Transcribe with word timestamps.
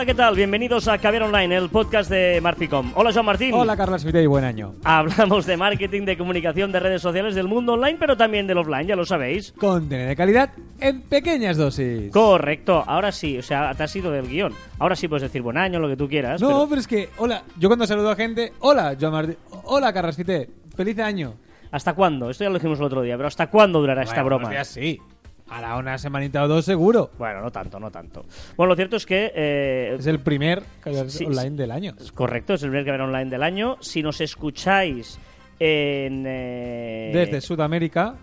Hola, 0.00 0.06
¿qué 0.06 0.14
tal? 0.14 0.34
Bienvenidos 0.34 0.88
a 0.88 0.96
Caviar 0.96 1.24
Online, 1.24 1.54
el 1.58 1.68
podcast 1.68 2.10
de 2.10 2.40
Marficom. 2.40 2.90
Hola, 2.94 3.12
Joan 3.12 3.26
Martín. 3.26 3.52
Hola, 3.52 3.76
Carlos 3.76 4.02
y 4.02 4.26
buen 4.26 4.44
año. 4.44 4.72
Hablamos 4.82 5.44
de 5.44 5.58
marketing, 5.58 6.06
de 6.06 6.16
comunicación, 6.16 6.72
de 6.72 6.80
redes 6.80 7.02
sociales, 7.02 7.34
del 7.34 7.48
mundo 7.48 7.74
online, 7.74 7.98
pero 8.00 8.16
también 8.16 8.46
del 8.46 8.56
offline, 8.56 8.86
ya 8.86 8.96
lo 8.96 9.04
sabéis. 9.04 9.52
Contenido 9.52 10.08
de 10.08 10.16
calidad 10.16 10.52
en 10.80 11.02
pequeñas 11.02 11.58
dosis. 11.58 12.10
Correcto, 12.12 12.82
ahora 12.86 13.12
sí, 13.12 13.36
o 13.36 13.42
sea, 13.42 13.74
te 13.74 13.82
has 13.82 13.94
ido 13.94 14.10
del 14.10 14.26
guion. 14.26 14.54
Ahora 14.78 14.96
sí 14.96 15.06
puedes 15.06 15.24
decir 15.24 15.42
buen 15.42 15.58
año, 15.58 15.78
lo 15.78 15.86
que 15.86 15.98
tú 15.98 16.08
quieras. 16.08 16.40
No, 16.40 16.48
pero- 16.48 16.66
pero... 16.70 16.80
es 16.80 16.86
que, 16.86 17.10
hola, 17.18 17.42
yo 17.58 17.68
cuando 17.68 17.86
saludo 17.86 18.08
a 18.10 18.16
gente, 18.16 18.54
hola, 18.60 18.96
Joan 18.98 19.12
Martín, 19.12 19.36
hola, 19.64 19.92
Carlos 19.92 20.16
feliz 20.74 20.98
año. 20.98 21.34
¿Hasta 21.72 21.92
cuándo? 21.92 22.30
Esto 22.30 22.44
ya 22.44 22.48
lo 22.48 22.54
dijimos 22.54 22.78
el 22.78 22.86
otro 22.86 23.02
día, 23.02 23.18
pero 23.18 23.28
¿hasta 23.28 23.48
cuándo 23.50 23.80
durará 23.80 24.02
esta 24.04 24.22
Bueno, 24.22 24.38
broma? 24.38 24.50
días 24.50 24.66
sí. 24.68 24.98
Hará 25.50 25.76
una 25.76 25.98
semanita 25.98 26.44
o 26.44 26.48
dos 26.48 26.64
seguro. 26.64 27.10
Bueno, 27.18 27.40
no 27.40 27.50
tanto, 27.50 27.80
no 27.80 27.90
tanto. 27.90 28.24
Bueno, 28.56 28.68
lo 28.70 28.76
cierto 28.76 28.96
es 28.96 29.04
que... 29.04 29.32
eh, 29.34 29.96
Es 29.98 30.06
el 30.06 30.20
primer 30.20 30.62
Sí, 31.08 31.24
online 31.26 31.50
del 31.56 31.72
año. 31.72 31.94
es 32.00 32.12
correcto, 32.12 32.54
es 32.54 32.62
el 32.62 32.70
primer 32.70 32.84
Caviar 32.86 33.00
Online 33.08 33.28
del 33.30 33.42
año. 33.42 33.76
Si 33.80 34.00
nos 34.02 34.20
escucháis 34.20 35.18
en... 35.58 36.24
eh, 36.26 37.10
Desde 37.12 37.40
Sudamérica, 37.40 38.14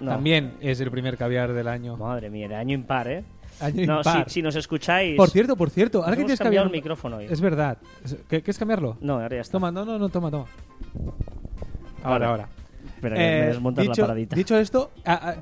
no. 0.00 0.10
también 0.12 0.54
es 0.60 0.80
el 0.80 0.90
primer 0.90 1.16
caviar 1.18 1.52
del 1.52 1.68
año. 1.68 1.96
Madre 1.98 2.30
mía, 2.30 2.48
de 2.48 2.54
año 2.56 2.74
impar, 2.74 3.08
¿eh? 3.08 3.24
Año 3.60 3.86
no, 3.86 4.02
si, 4.02 4.08
impar. 4.08 4.30
si 4.30 4.42
nos 4.42 4.56
escucháis... 4.56 5.16
Por 5.16 5.28
cierto, 5.30 5.56
por 5.56 5.68
cierto, 5.70 6.02
ahora 6.02 6.16
que 6.16 6.22
tienes 6.24 6.38
cambiado 6.38 6.64
caviar... 6.66 6.74
el 6.74 6.82
micrófono 6.82 7.16
hoy. 7.18 7.26
Es 7.30 7.40
verdad. 7.40 7.76
Es- 8.04 8.14
¿Qué- 8.28 8.40
¿Quieres 8.40 8.58
cambiarlo? 8.58 8.96
No, 9.00 9.14
ahora 9.20 9.36
ya 9.36 9.42
está. 9.42 9.52
Toma, 9.52 9.70
no, 9.70 9.84
no, 9.84 9.98
no, 9.98 10.08
toma, 10.08 10.30
toma. 10.30 10.46
Ahora, 12.02 12.28
ahora. 12.28 12.48
Espera, 12.96 13.14
que 13.16 13.20
me 13.22 13.42
Eh, 13.44 13.46
desmontas 13.48 13.84
dicho, 13.84 14.00
la 14.02 14.06
paradita. 14.08 14.36
dicho 14.36 14.58
esto, 14.58 14.90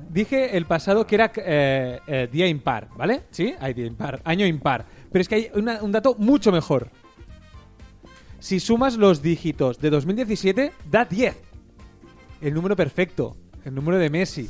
dije 0.09 0.55
el 0.57 0.65
pasado 0.65 1.07
que 1.07 1.15
era 1.15 1.31
eh, 1.37 1.99
eh, 2.05 2.27
día 2.31 2.47
impar, 2.47 2.89
¿vale? 2.95 3.23
Sí, 3.31 3.53
hay 3.59 3.73
día 3.73 3.85
impar, 3.87 4.21
año 4.23 4.45
impar. 4.45 4.85
Pero 5.11 5.21
es 5.21 5.27
que 5.29 5.35
hay 5.35 5.49
una- 5.55 5.81
un 5.81 5.91
dato 5.91 6.15
mucho 6.19 6.51
mejor. 6.51 6.89
Si 8.39 8.59
sumas 8.59 8.97
los 8.97 9.21
dígitos 9.21 9.79
de 9.79 9.89
2017, 9.89 10.71
da 10.91 11.05
10. 11.05 11.35
El 12.41 12.53
número 12.53 12.75
perfecto, 12.75 13.37
el 13.63 13.73
número 13.73 13.97
de 13.97 14.09
Messi. 14.09 14.49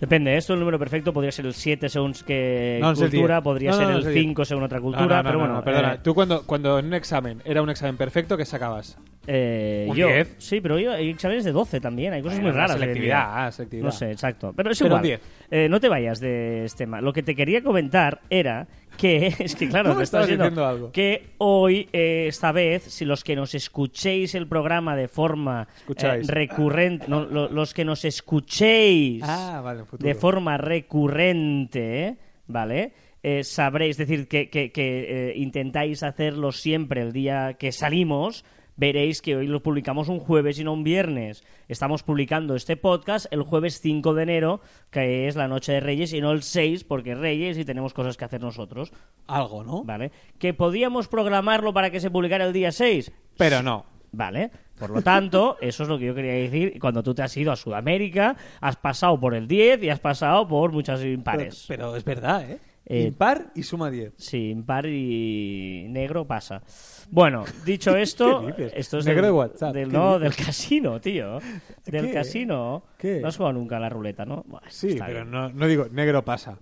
Depende, 0.00 0.36
esto 0.36 0.54
el 0.54 0.58
número 0.58 0.78
perfecto 0.80 1.12
podría 1.12 1.30
ser 1.30 1.46
el 1.46 1.54
7 1.54 1.88
según 1.88 2.12
qué 2.26 2.78
No, 2.82 2.92
cultura, 2.94 3.36
10. 3.36 3.44
podría 3.44 3.70
No, 3.70 3.76
ser 3.76 3.90
el 3.90 3.98
es 4.00 4.06
el 4.06 4.12
10. 4.14 4.24
5 4.24 4.44
según 4.44 4.64
otra 4.64 4.80
cultura, 4.80 5.22
pero 5.22 5.34
no, 5.34 5.38
bueno, 5.38 5.54
no, 5.56 5.62
perdona. 5.64 5.94
eh, 5.94 5.98
Tú 6.02 6.14
cuando, 6.14 6.44
cuando 6.44 6.78
en 6.80 6.86
un 6.86 6.94
examen 6.94 7.40
era 7.44 7.62
un 7.62 7.70
examen 7.70 7.96
perfecto, 7.96 8.36
¿qué 8.36 8.44
sacabas? 8.44 8.98
Eh, 9.26 9.86
un 9.88 9.96
yo, 9.96 10.08
10. 10.08 10.34
sí, 10.38 10.60
pero 10.60 10.78
yo, 10.78 10.92
hay 10.92 11.10
exámenes 11.10 11.44
de 11.44 11.52
12 11.52 11.80
también, 11.80 12.12
hay 12.12 12.22
cosas 12.22 12.38
Bueno, 12.38 12.50
muy 12.52 12.56
raras. 12.58 12.78
selectividad, 12.78 13.24
ah, 13.46 13.52
selectividad. 13.52 13.86
No 13.86 13.92
sé, 13.92 14.10
exacto. 14.10 14.52
Pero 14.56 14.70
es 14.70 14.78
Pero 14.78 14.96
un 14.96 15.04
igual. 15.04 15.20
10. 15.20 15.20
Eh, 15.50 15.68
no 15.68 15.78
te 15.80 15.88
vayas 15.88 16.18
de 16.20 16.64
este 16.64 16.84
tema. 16.84 17.00
Lo 17.00 17.12
que 17.12 17.22
te 17.22 17.34
quería 17.36 17.62
comentar 17.62 18.20
era 18.30 18.66
que, 18.96 19.26
es 19.38 19.54
que 19.54 19.68
claro, 19.68 19.94
te 19.96 20.02
estás 20.02 20.22
diciendo 20.22 20.44
diciendo 20.44 20.66
algo. 20.66 20.92
que 20.92 21.30
hoy, 21.38 21.88
eh, 21.92 22.24
esta 22.28 22.50
vez, 22.52 22.82
si 22.84 23.04
los 23.04 23.22
que 23.22 23.36
nos 23.36 23.54
escuchéis 23.54 24.34
el 24.34 24.48
programa 24.48 24.96
de 24.96 25.08
forma 25.08 25.68
Escucháis. 25.78 26.26
recurrente, 26.26 27.06
no, 27.08 27.24
lo- 27.24 27.48
los 27.48 27.74
que 27.74 27.84
nos 27.84 28.04
escuchéis 28.04 29.22
Ah, 29.24 29.60
vale, 29.62 29.84
de 29.98 30.14
forma 30.14 30.56
recurrente, 30.58 32.16
¿vale? 32.46 32.92
Eh, 33.22 33.44
sabréis, 33.44 33.98
es 34.00 34.08
decir, 34.08 34.26
que, 34.26 34.50
que- 34.50 34.72
que, 34.72 35.30
eh, 35.30 35.32
intentáis 35.36 36.02
hacerlo 36.02 36.50
siempre 36.50 37.02
el 37.02 37.12
día 37.12 37.54
que 37.54 37.70
salimos, 37.70 38.44
veréis 38.82 39.22
que 39.22 39.36
hoy 39.36 39.46
lo 39.46 39.62
publicamos 39.62 40.08
un 40.08 40.18
jueves 40.18 40.58
y 40.58 40.64
no 40.64 40.72
un 40.72 40.82
viernes. 40.82 41.44
Estamos 41.68 42.02
publicando 42.02 42.56
este 42.56 42.76
podcast 42.76 43.26
el 43.30 43.42
jueves 43.42 43.80
5 43.80 44.12
de 44.12 44.22
enero, 44.24 44.60
que 44.90 45.28
es 45.28 45.36
la 45.36 45.46
noche 45.46 45.70
de 45.70 45.78
Reyes, 45.78 46.12
y 46.12 46.20
no 46.20 46.32
el 46.32 46.42
6, 46.42 46.82
porque 46.82 47.12
es 47.12 47.18
Reyes 47.18 47.58
y 47.58 47.64
tenemos 47.64 47.94
cosas 47.94 48.16
que 48.16 48.24
hacer 48.24 48.40
nosotros, 48.40 48.92
Algo, 49.28 49.62
¿no? 49.62 49.84
¿vale? 49.84 50.10
Que 50.40 50.52
podíamos 50.52 51.06
programarlo 51.06 51.72
para 51.72 51.90
que 51.90 52.00
se 52.00 52.10
publicara 52.10 52.44
el 52.44 52.52
día 52.52 52.72
6, 52.72 53.12
Pero 53.36 53.62
no. 53.62 53.86
Vale. 54.10 54.50
Por 54.76 54.90
lo 54.90 55.00
tanto, 55.00 55.58
eso 55.60 55.84
es 55.84 55.88
lo 55.88 55.96
que 55.96 56.06
yo 56.06 56.14
quería 56.16 56.32
decir. 56.32 56.80
Cuando 56.80 57.04
tú 57.04 57.14
te 57.14 57.22
has 57.22 57.36
ido 57.36 57.52
a 57.52 57.56
Sudamérica, 57.56 58.34
has 58.60 58.74
pasado 58.74 59.18
por 59.20 59.36
el 59.36 59.46
10 59.46 59.84
y 59.84 59.90
has 59.90 60.00
pasado 60.00 60.48
por 60.48 60.72
muchas 60.72 61.04
impares. 61.04 61.66
Pero, 61.68 61.84
pero 61.84 61.96
es 61.96 62.04
verdad, 62.04 62.50
¿eh? 62.50 62.58
Eh, 62.92 63.04
Impar 63.08 63.52
y 63.54 63.62
suma 63.62 63.90
10. 63.90 64.12
Sí, 64.18 64.50
impar 64.50 64.84
y 64.86 65.86
negro 65.88 66.26
pasa. 66.26 66.62
Bueno, 67.10 67.44
dicho 67.64 67.96
esto, 67.96 68.46
esto 68.50 68.98
es 68.98 69.06
Negro 69.06 69.22
del, 69.22 69.32
de 69.32 69.38
WhatsApp, 69.38 69.74
del- 69.74 69.88
¿qué 69.88 69.96
no, 69.96 70.18
dices? 70.18 70.36
del 70.36 70.46
casino, 70.46 71.00
tío. 71.00 71.38
Del 71.86 72.06
¿Qué? 72.06 72.12
casino. 72.12 72.84
¿Qué? 72.98 73.20
No 73.20 73.28
has 73.28 73.36
jugado 73.36 73.54
nunca 73.54 73.78
a 73.78 73.80
la 73.80 73.88
ruleta, 73.88 74.24
¿no? 74.26 74.44
Sí, 74.68 74.98
pero 75.04 75.24
no, 75.24 75.48
no 75.50 75.66
digo 75.66 75.86
negro 75.90 76.22
pasa. 76.24 76.58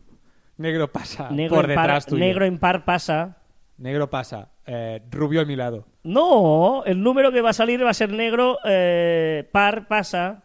Negro 0.57 0.93
pasa 0.93 1.31
negro, 1.31 1.57
por 1.57 1.69
impar, 1.71 1.87
detrás 1.87 2.07
tuyo. 2.07 2.25
negro 2.25 2.47
impar 2.47 2.85
pasa. 2.85 3.37
Negro 3.79 4.09
pasa. 4.09 4.51
Eh, 4.67 5.01
rubio 5.11 5.41
a 5.41 5.45
mi 5.45 5.57
lado. 5.57 5.87
No, 6.05 6.85
el 6.85 7.03
número 7.03 7.33
que 7.33 7.41
va 7.41 7.51
a 7.51 7.55
salir 7.55 7.85
va 7.85 7.91
a 7.91 7.95
ser 7.95 8.13
negro, 8.13 8.59
eh, 8.65 9.49
par 9.51 9.89
pasa. 9.89 10.45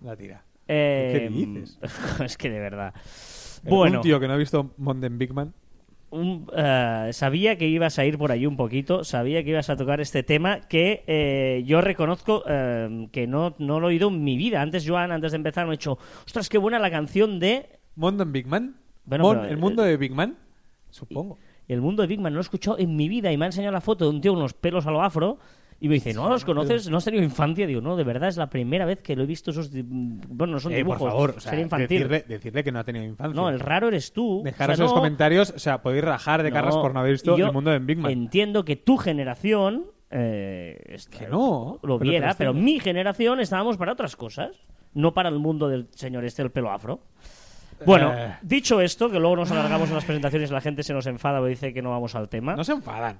La 0.00 0.16
tira. 0.16 0.42
¿Qué 0.66 1.28
dices? 1.30 1.78
es 2.24 2.36
que 2.36 2.50
de 2.50 2.60
verdad. 2.60 2.94
Eh, 3.66 3.70
Bueno, 3.70 3.98
Un 3.98 4.02
tío 4.02 4.20
que 4.20 4.28
no 4.28 4.34
ha 4.34 4.36
visto 4.36 4.72
Monden 4.78 5.18
Big 5.18 5.32
Man. 5.32 5.52
un- 6.10 6.48
eh, 6.56 7.10
sabía 7.12 7.58
que 7.58 7.66
ibas 7.68 7.98
a 7.98 8.04
ir 8.06 8.16
por 8.16 8.30
ahí 8.32 8.46
un 8.46 8.56
poquito, 8.56 9.04
sabía 9.04 9.42
que 9.42 9.50
ibas 9.50 9.68
a 9.70 9.76
tocar 9.76 10.00
este 10.00 10.22
tema 10.22 10.60
que 10.60 11.02
eh, 11.06 11.62
yo 11.66 11.80
reconozco 11.80 12.44
eh, 12.48 13.08
que 13.12 13.26
no, 13.26 13.54
no 13.58 13.80
lo 13.80 13.88
he 13.88 13.92
oído 13.94 14.08
en 14.08 14.22
mi 14.24 14.36
vida. 14.36 14.62
Antes, 14.62 14.84
Joan, 14.88 15.10
antes 15.12 15.32
de 15.32 15.36
empezar, 15.36 15.66
me 15.66 15.70
ha 15.70 15.76
dicho, 15.76 15.98
ostras, 16.24 16.48
qué 16.48 16.58
buena 16.58 16.78
la 16.78 16.90
canción 16.90 17.38
de 17.40 17.68
Monden 17.96 18.32
Big 18.32 18.46
Man. 18.46 18.76
Bueno, 19.04 19.24
Mon- 19.24 19.36
pero, 19.40 19.48
el 19.48 19.56
mundo 19.58 19.82
de 19.82 19.96
Big 19.96 20.12
Man. 20.12 20.36
Supongo. 20.90 21.38
El 21.68 21.80
mundo 21.80 22.02
de 22.02 22.06
Big 22.08 22.20
Man. 22.20 22.32
No 22.32 22.36
lo 22.36 22.40
he 22.40 22.42
escuchado 22.42 22.78
en 22.78 22.94
mi 22.96 23.08
vida 23.08 23.32
y 23.32 23.36
me 23.36 23.44
ha 23.44 23.48
enseñado 23.48 23.72
la 23.72 23.80
foto 23.80 24.04
de 24.04 24.10
un 24.10 24.20
tío 24.20 24.32
con 24.32 24.38
unos 24.38 24.54
pelos 24.54 24.86
a 24.86 24.90
lo 24.92 25.02
afro. 25.02 25.38
Y 25.78 25.88
me 25.88 25.94
dice, 25.96 26.14
¿no 26.14 26.28
los 26.30 26.44
conoces? 26.46 26.88
¿No 26.88 26.96
has 26.96 27.04
tenido 27.04 27.22
infancia? 27.22 27.66
Digo, 27.66 27.82
no, 27.82 27.96
de 27.96 28.04
verdad 28.04 28.30
es 28.30 28.38
la 28.38 28.48
primera 28.48 28.86
vez 28.86 29.02
que 29.02 29.14
lo 29.14 29.24
he 29.24 29.26
visto 29.26 29.50
esos... 29.50 29.70
Bueno, 29.72 30.54
no 30.54 30.60
son 30.60 30.72
Eh, 30.72 30.76
dibujos, 30.76 30.98
por 31.00 31.10
favor, 31.10 31.30
o 31.36 31.40
sea, 31.40 31.50
serie 31.50 31.64
infantil. 31.64 31.88
Decirle, 32.08 32.24
decirle 32.26 32.64
que 32.64 32.72
no 32.72 32.78
ha 32.78 32.84
tenido 32.84 33.04
infancia. 33.04 33.38
No, 33.38 33.50
el 33.50 33.60
raro 33.60 33.88
eres 33.88 34.12
tú. 34.12 34.40
Dejaros 34.42 34.74
O 34.74 34.76
sea, 34.76 34.82
en 34.82 34.86
los 34.86 34.92
no- 34.92 34.96
comentarios, 35.00 35.50
o 35.54 35.58
sea, 35.58 35.82
podéis 35.82 36.02
rajar 36.04 36.42
de 36.42 36.50
No, 36.50 36.70
por 36.80 36.94
no 36.94 37.00
haber 37.00 37.12
visto 37.12 37.36
el 37.36 37.52
mundo 37.52 37.70
de 37.70 37.78
Big 37.80 37.98
Man. 37.98 38.10
Entiendo 38.10 38.64
que 38.64 38.76
tu 38.76 38.96
generación 38.96 39.84
eh, 40.10 40.96
Que 41.10 41.26
no, 41.28 41.78
lo 41.82 41.98
pero 41.98 42.10
viera, 42.10 42.26
las 42.28 42.36
pero 42.36 42.54
mi 42.54 42.80
generación 42.80 43.40
estábamos 43.40 43.76
para 43.76 43.92
otras 43.92 44.16
cosas, 44.16 44.56
no 44.94 45.12
para 45.12 45.28
el 45.28 45.38
mundo 45.38 45.68
del 45.68 45.88
señor 45.94 46.24
este 46.24 46.42
del 46.42 46.52
pelo 46.52 46.70
afro. 46.70 47.00
Bueno, 47.84 48.14
Eh. 48.16 48.36
dicho 48.40 48.80
esto, 48.80 49.10
que 49.10 49.18
luego 49.20 49.36
nos 49.36 49.50
alargamos 49.50 49.90
en 49.90 49.96
las 49.96 50.04
presentaciones 50.06 50.50
y 50.50 50.54
la 50.54 50.60
gente 50.62 50.82
se 50.82 50.94
nos 50.94 51.06
enfada 51.06 51.40
o 51.42 51.44
dice 51.44 51.74
que 51.74 51.82
no 51.82 51.90
vamos 51.90 52.14
al 52.14 52.30
tema. 52.30 52.56
No 52.56 52.64
se 52.64 52.72
enfadan. 52.72 53.18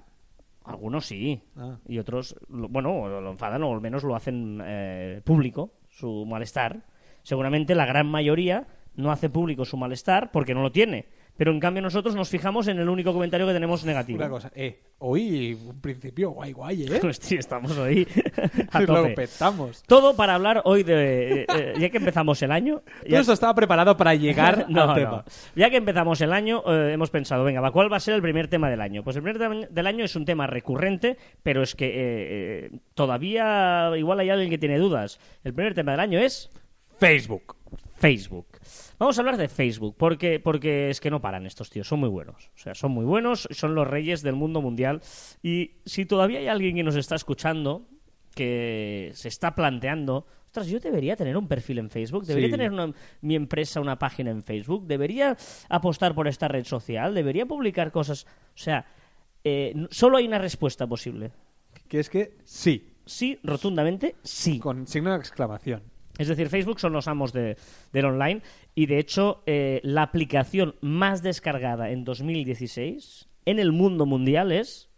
Algunos 0.66 1.06
sí, 1.06 1.41
Ah. 1.56 1.78
y 1.87 1.99
otros, 1.99 2.37
bueno, 2.49 3.09
lo 3.21 3.31
enfadan 3.31 3.62
o 3.62 3.72
al 3.72 3.81
menos 3.81 4.03
lo 4.04 4.16
hacen 4.16 4.60
eh, 4.65 5.21
público, 5.25 5.71
su 5.88 6.27
malestar. 6.27 6.84
Seguramente 7.22 7.75
la 7.75 7.87
gran 7.87 8.06
mayoría 8.09 8.66
no 8.97 9.10
hace 9.12 9.31
público 9.31 9.65
su 9.65 9.77
malestar 9.77 10.31
porque 10.32 10.54
no 10.54 10.62
lo 10.62 10.72
tiene. 10.72 11.06
Pero 11.36 11.52
en 11.52 11.60
cambio 11.60 11.82
nosotros 11.82 12.14
nos 12.14 12.28
fijamos 12.28 12.66
en 12.69 12.78
el 12.78 12.88
único 12.88 13.12
comentario 13.12 13.47
que 13.47 13.52
tenemos 13.52 13.84
negativo. 13.84 14.19
Una 14.19 14.28
cosa, 14.30 14.50
eh, 14.54 14.80
hoy 14.98 15.52
un 15.54 15.80
principio 15.80 16.30
guay 16.30 16.52
guay, 16.52 16.84
¿eh? 16.84 17.00
Hostia, 17.06 17.38
estamos 17.38 17.76
ahí 17.78 18.06
a 18.72 18.80
Lo 18.80 18.86
tope. 18.86 19.14
petamos. 19.14 19.82
Todo 19.86 20.16
para 20.16 20.34
hablar 20.34 20.62
hoy 20.64 20.82
de... 20.82 21.42
eh, 21.42 21.47
eh, 21.54 21.74
ya 21.78 21.91
que 21.91 21.98
empezamos 21.98 22.41
el 22.42 22.52
año... 22.52 22.80
Todo 22.80 23.08
ya- 23.08 23.20
esto 23.20 23.32
estaba 23.34 23.54
preparado 23.54 23.97
para 23.97 24.14
llegar 24.14 24.66
no, 24.70 24.82
al 24.82 24.88
no. 24.88 24.94
tema. 24.94 25.24
Ya 25.54 25.69
que 25.70 25.76
empezamos 25.76 26.20
el 26.22 26.32
año, 26.32 26.62
eh, 26.66 26.92
hemos 26.94 27.10
pensado, 27.10 27.44
venga, 27.44 27.60
va, 27.60 27.70
¿cuál 27.70 27.92
va 27.92 27.98
a 27.98 28.00
ser 28.00 28.14
el 28.14 28.22
primer 28.22 28.48
tema 28.48 28.70
del 28.70 28.80
año? 28.80 29.03
Pues 29.04 29.16
el 29.16 29.22
primer 29.22 29.38
tema 29.38 29.66
del 29.68 29.86
año 29.86 30.04
es 30.04 30.16
un 30.16 30.24
tema 30.24 30.47
recurrente, 30.47 31.18
pero 31.42 31.62
es 31.62 31.74
que 31.74 32.70
todavía 32.94 33.91
igual 33.97 34.20
hay 34.20 34.30
alguien 34.30 34.50
que 34.50 34.58
tiene 34.58 34.78
dudas. 34.78 35.20
El 35.44 35.53
primer 35.54 35.74
tema 35.74 35.92
del 35.92 36.00
año 36.00 36.18
es 36.18 36.50
Facebook. 36.98 37.54
Facebook. 37.98 38.47
Vamos 38.98 39.18
a 39.18 39.21
hablar 39.21 39.36
de 39.36 39.48
Facebook, 39.48 39.95
porque, 39.98 40.41
porque 40.41 40.91
es 40.91 41.01
que 41.01 41.10
no 41.10 41.21
paran 41.21 41.47
estos 41.47 41.71
tíos, 41.71 41.86
son 41.89 42.01
muy 42.01 42.09
buenos. 42.09 42.51
O 42.54 42.59
sea, 42.59 42.74
son 42.74 42.92
muy 42.92 43.04
buenos, 43.04 43.47
son 43.51 43.74
los 43.74 43.86
reyes 43.86 44.22
del 44.22 44.34
mundo 44.34 44.60
mundial. 44.63 45.01
Y 45.42 45.72
si 45.84 46.07
todavía 46.07 46.39
hay 46.39 46.48
alguien 46.48 46.77
que 46.77 46.83
nos 46.83 46.97
está 46.97 47.15
escuchando, 47.15 47.86
que 48.34 49.10
se 49.15 49.28
está 49.28 49.54
planteando, 49.54 50.27
ostras, 50.45 50.66
yo 50.68 50.78
debería 50.78 51.16
tener 51.16 51.36
un 51.36 51.48
perfil 51.48 51.78
en 51.78 51.91
Facebook, 51.91 52.24
debería 52.27 52.48
Sí. 52.48 52.53
tener 52.53 52.71
una- 52.72 52.92
mi 53.22 53.34
empresa 53.34 53.80
una 53.80 53.98
página 53.98 54.30
en 54.30 54.42
Facebook, 54.42 54.86
debería 54.86 55.36
apostar 55.69 56.15
por 56.15 56.28
esta 56.28 56.48
red 56.48 56.65
social, 56.65 57.15
debería 57.15 57.47
publicar 57.47 57.91
cosas. 57.92 58.27
O 58.27 58.59
sea, 58.59 58.86
eh, 59.45 59.74
solo 59.91 60.16
hay 60.19 60.27
una 60.27 60.39
respuesta 60.39 60.86
posible. 60.86 61.30
Que 61.89 62.01
es 62.01 62.10
que 62.10 62.36
sí, 62.45 62.92
Sí, 63.04 63.39
rotundamente 63.45 64.16
sí. 64.22 64.59
con 64.59 64.86
signo 64.86 65.12
de 65.12 65.19
exclamación. 65.19 65.83
Es 66.18 66.28
decir, 66.28 66.48
Facebook 66.48 66.80
son 66.80 66.92
los 66.92 67.09
amos 67.09 67.33
de- 67.33 67.57
del 67.92 68.04
online 68.07 68.42
y 68.74 68.86
de 68.86 68.98
hecho 68.98 69.42
eh, 69.47 69.80
la 69.83 70.03
aplicación 70.03 70.74
más 70.80 71.22
descargada 71.22 71.91
en 71.91 72.04
2016 72.04 73.28
en 73.45 73.59
el 73.59 73.72
mundo 73.72 74.07
mundial 74.07 74.53
es 74.53 74.89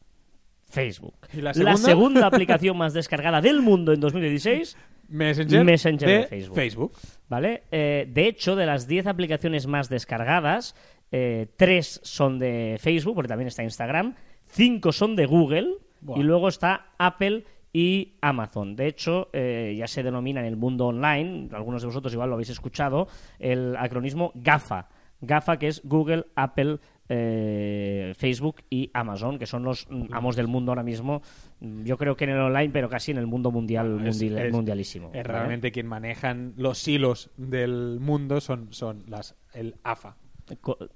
Facebook. 0.71 1.15
¿Y 1.33 1.41
la 1.41 1.55
segunda? 1.55 1.77
segunda 1.77 2.27
aplicación 2.27 2.77
más 2.77 2.93
descargada 2.93 3.41
del 3.41 3.63
mundo 3.63 3.93
en 3.93 4.01
2016 4.01 4.77
Messenger, 5.09 5.65
Messenger 5.65 6.09
de 6.09 6.19
de 6.19 6.27
Facebook. 6.27 6.55
Facebook. 6.55 6.93
¿Vale? 7.29 7.63
Eh, 7.71 8.07
de 8.13 8.27
hecho, 8.29 8.57
de 8.57 8.67
las 8.67 8.87
10 8.87 9.07
aplicaciones 9.07 9.67
más 9.67 9.89
descargadas, 9.89 10.75
eh, 11.11 11.47
tres 11.57 12.01
son 12.05 12.39
de 12.39 12.77
Facebook, 12.79 13.15
porque 13.15 13.29
también 13.29 13.49
está 13.49 13.63
Instagram, 13.65 14.15
cinco 14.47 14.93
son 14.93 15.17
de 15.17 15.25
Google 15.25 15.69
Buah. 16.03 16.19
y 16.19 16.23
luego 16.23 16.49
está 16.49 16.89
Apple 16.99 17.45
y 17.73 18.15
Amazon. 18.21 18.77
De 18.77 18.87
hecho, 18.87 19.29
eh, 19.33 19.75
ya 19.79 19.87
se 19.87 20.03
denomina 20.03 20.41
en 20.41 20.47
el 20.47 20.57
mundo 20.57 20.87
online, 20.87 21.49
algunos 21.53 21.83
de 21.83 21.87
vosotros 21.87 22.13
igual 22.13 22.29
lo 22.31 22.35
habéis 22.35 22.51
escuchado, 22.51 23.09
el 23.39 23.77
acronismo 23.77 24.33
GAFA. 24.35 24.89
GAFA, 25.21 25.59
que 25.59 25.67
es 25.67 25.83
Google, 25.85 26.27
Apple, 26.37 26.79
eh, 27.09 28.13
Facebook 28.17 28.63
y 28.71 28.91
Amazon, 28.95 29.39
que 29.39 29.47
son 29.47 29.63
los 29.65 29.87
mm, 29.91 30.13
amos 30.13 30.37
del 30.37 30.47
mundo 30.47 30.71
ahora 30.71 30.83
mismo. 30.83 31.23
Mm, 31.61 31.83
Yo 31.85 31.97
creo 31.99 32.17
que 32.17 32.25
en 32.25 32.31
el 32.31 32.39
online, 32.41 32.71
pero 32.73 32.89
casi 32.89 33.11
en 33.11 33.19
el 33.19 33.27
mundo 33.27 33.51
mundial, 33.51 34.01
Es- 34.07 34.17
mundial- 34.21 34.47
es- 34.47 34.53
mundialísimo. 34.53 35.11
Realmente 35.13 35.73
quien 35.73 35.87
manejan 35.87 36.55
los 36.57 36.87
hilos 36.87 37.31
del 37.37 37.99
mundo 38.01 38.41
son, 38.41 38.73
son 38.73 39.05
las 39.09 39.35
el 39.55 39.75
AFA. 39.83 40.17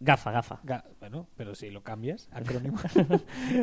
Gafa, 0.01 0.31
gafa. 0.31 0.61
Ga- 0.65 0.85
bueno, 1.01 1.27
pero 1.37 1.55
si 1.55 1.71
lo 1.71 1.83
cambias, 1.83 2.29
acrónimo. 2.33 2.79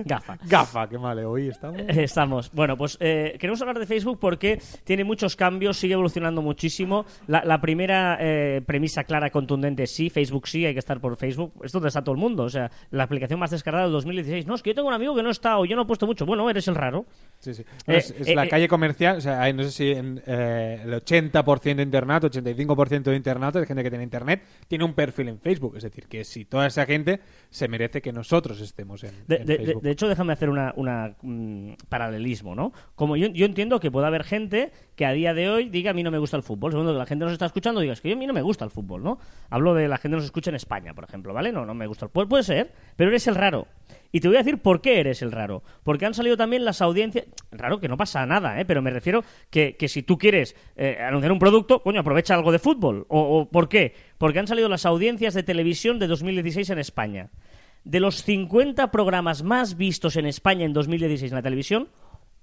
Gafa. 0.06 0.38
GAFA, 0.46 0.90
qué 0.90 0.98
mal, 0.98 1.20
hoy 1.26 1.48
estamos. 1.50 1.82
Estamos. 1.90 2.52
Bueno, 2.54 2.78
pues 2.78 2.98
eh, 3.00 3.36
queremos 3.40 3.62
hablar 3.62 3.80
de 3.80 3.86
Facebook 3.86 4.20
porque 4.20 4.62
tiene 4.84 5.04
muchos 5.04 5.36
cambios, 5.36 5.78
sigue 5.78 5.94
evolucionando 5.94 6.42
muchísimo. 6.42 7.06
La, 7.28 7.44
la 7.44 7.60
primera 7.62 8.18
eh, 8.20 8.62
premisa 8.66 9.04
clara, 9.04 9.30
contundente, 9.30 9.86
sí, 9.88 10.10
Facebook 10.10 10.48
sí, 10.48 10.66
hay 10.66 10.74
que 10.74 10.80
estar 10.80 11.00
por 11.00 11.16
Facebook. 11.18 11.54
Es 11.64 11.72
donde 11.72 11.88
está 11.90 12.02
todo 12.04 12.14
el 12.16 12.22
mundo. 12.22 12.44
O 12.44 12.50
sea, 12.50 12.70
la 12.92 13.04
aplicación 13.04 13.40
más 13.40 13.52
descargada 13.52 13.86
del 13.86 13.94
2016. 13.94 14.46
No, 14.48 14.56
es 14.56 14.62
que 14.64 14.72
yo 14.72 14.76
tengo 14.76 14.88
un 14.88 14.94
amigo 14.94 15.16
que 15.16 15.24
no 15.24 15.30
está 15.30 15.58
o 15.60 15.66
yo 15.66 15.76
no 15.76 15.84
he 15.84 15.86
puesto 15.86 16.06
mucho. 16.06 16.26
Bueno, 16.26 16.50
eres 16.50 16.68
el 16.68 16.76
raro. 16.76 17.06
Sí, 17.40 17.54
sí. 17.54 17.64
No, 17.88 17.94
Eh, 17.94 17.98
es 17.98 18.12
es 18.12 18.28
eh, 18.28 18.36
la 18.36 18.46
eh, 18.46 18.50
calle 18.50 18.68
comercial, 18.68 19.18
o 19.18 19.22
sea, 19.22 19.42
hay, 19.42 19.54
no 19.54 19.64
sé 19.64 19.72
si 19.72 19.92
en, 19.92 20.22
eh, 20.26 20.82
el 20.84 20.94
80% 20.94 21.76
de 21.76 21.84
internet, 21.84 22.24
85% 22.24 23.04
de 23.04 23.16
internet, 23.16 23.54
de 23.56 23.66
gente 23.66 23.84
que 23.84 23.90
tiene 23.90 24.04
internet, 24.04 24.44
tiene 24.68 24.84
un 24.84 24.94
perfil 24.94 25.30
en 25.30 25.40
Facebook. 25.40 25.76
Es 25.80 25.92
decir, 25.92 26.08
que 26.08 26.24
si 26.24 26.46
toda 26.46 26.68
esa 26.68 26.86
gente 26.86 27.20
se 27.50 27.68
merece 27.68 28.02
que 28.02 28.12
nosotros 28.14 28.62
estemos 28.62 29.04
en, 29.04 29.12
De, 29.28 29.38
en 29.38 29.46
de- 29.46 29.58
de- 29.58 29.66
Facebook. 29.66 29.84
de 29.84 29.92
hecho, 29.92 30.08
déjame 30.08 30.34
hacer 30.34 30.50
una, 30.50 30.74
una, 30.76 31.16
mm, 31.22 31.74
paralelismo, 31.90 32.56
¿no? 32.56 32.72
Como 32.96 33.18
yo, 33.18 33.28
yo 33.28 33.46
entiendo 33.46 33.80
que 33.80 33.92
puede 33.92 34.08
haber 34.08 34.24
gente 34.24 34.72
que 34.96 35.06
a 35.06 35.12
día 35.14 35.34
de 35.34 35.50
hoy 35.50 35.70
diga 35.70 35.92
a 35.92 35.94
mí 35.94 36.04
no 36.04 36.12
me 36.12 36.18
gusta 36.20 36.38
el 36.38 36.44
fútbol. 36.44 36.72
Segundo, 36.72 36.92
que 36.94 37.00
la 37.00 37.06
gente 37.06 37.26
nos 37.26 37.34
está 37.34 37.46
escuchando 37.46 37.82
diga 37.82 37.94
es 37.94 38.02
que 38.02 38.12
a 38.12 38.16
mí 38.16 38.28
no 38.28 38.34
me 38.34 38.42
gusta 38.42 38.66
el 38.66 38.72
fútbol, 38.72 39.04
¿no? 39.04 39.18
Hablo 39.50 39.74
de 39.74 39.88
la 39.88 39.98
gente 39.98 40.16
que 40.16 40.18
nos 40.18 40.26
escucha 40.26 40.50
en 40.52 40.56
España, 40.56 40.94
por 40.94 41.04
ejemplo, 41.06 41.34
¿vale? 41.34 41.52
No, 41.52 41.66
no 41.66 41.74
me 41.74 41.88
gusta 41.88 42.06
el 42.06 42.12
fútbol. 42.12 42.28
Puede 42.28 42.44
ser, 42.44 42.72
pero 42.96 43.10
eres 43.10 43.28
el 43.28 43.36
raro. 43.36 43.68
Y 44.12 44.22
te 44.22 44.28
voy 44.28 44.38
a 44.38 44.40
decir 44.40 44.58
por 44.60 44.82
qué 44.82 45.00
eres 45.00 45.22
el 45.22 45.32
raro. 45.32 45.62
Porque 45.84 46.06
han 46.06 46.16
salido 46.16 46.36
también 46.36 46.66
las 46.66 46.82
audiencias... 46.82 47.26
Raro 47.52 47.80
que 47.80 47.88
no 47.88 47.96
pasa 47.96 48.26
nada, 48.26 48.60
¿eh? 48.60 48.66
Pero 48.66 48.82
me 48.82 48.90
refiero 48.90 49.24
que, 49.52 49.76
que 49.78 49.88
si 49.88 50.02
tú 50.02 50.18
quieres 50.18 50.56
eh, 50.76 50.98
anunciar 51.00 51.32
un 51.32 51.38
producto, 51.38 51.84
coño, 51.84 52.00
aprovecha 52.00 52.34
algo 52.34 52.52
de 52.52 52.58
fútbol. 52.58 53.06
O, 53.10 53.20
o 53.40 53.50
¿Por 53.50 53.70
qué? 53.70 53.94
Porque 54.20 54.38
han 54.38 54.48
salido 54.48 54.70
las 54.70 54.86
audiencias 54.86 55.34
de 55.34 55.42
televisión 55.42 55.98
de 55.98 56.06
2016 56.06 56.70
en 56.70 56.78
España. 56.78 57.32
De 57.84 58.00
los 58.00 58.22
50 58.24 58.92
programas 58.92 59.42
más 59.42 59.78
vistos 59.78 60.18
en 60.18 60.28
España 60.28 60.66
en 60.66 60.74
2016 60.74 61.32
en 61.32 61.36
la 61.36 61.42
televisión, 61.42 61.90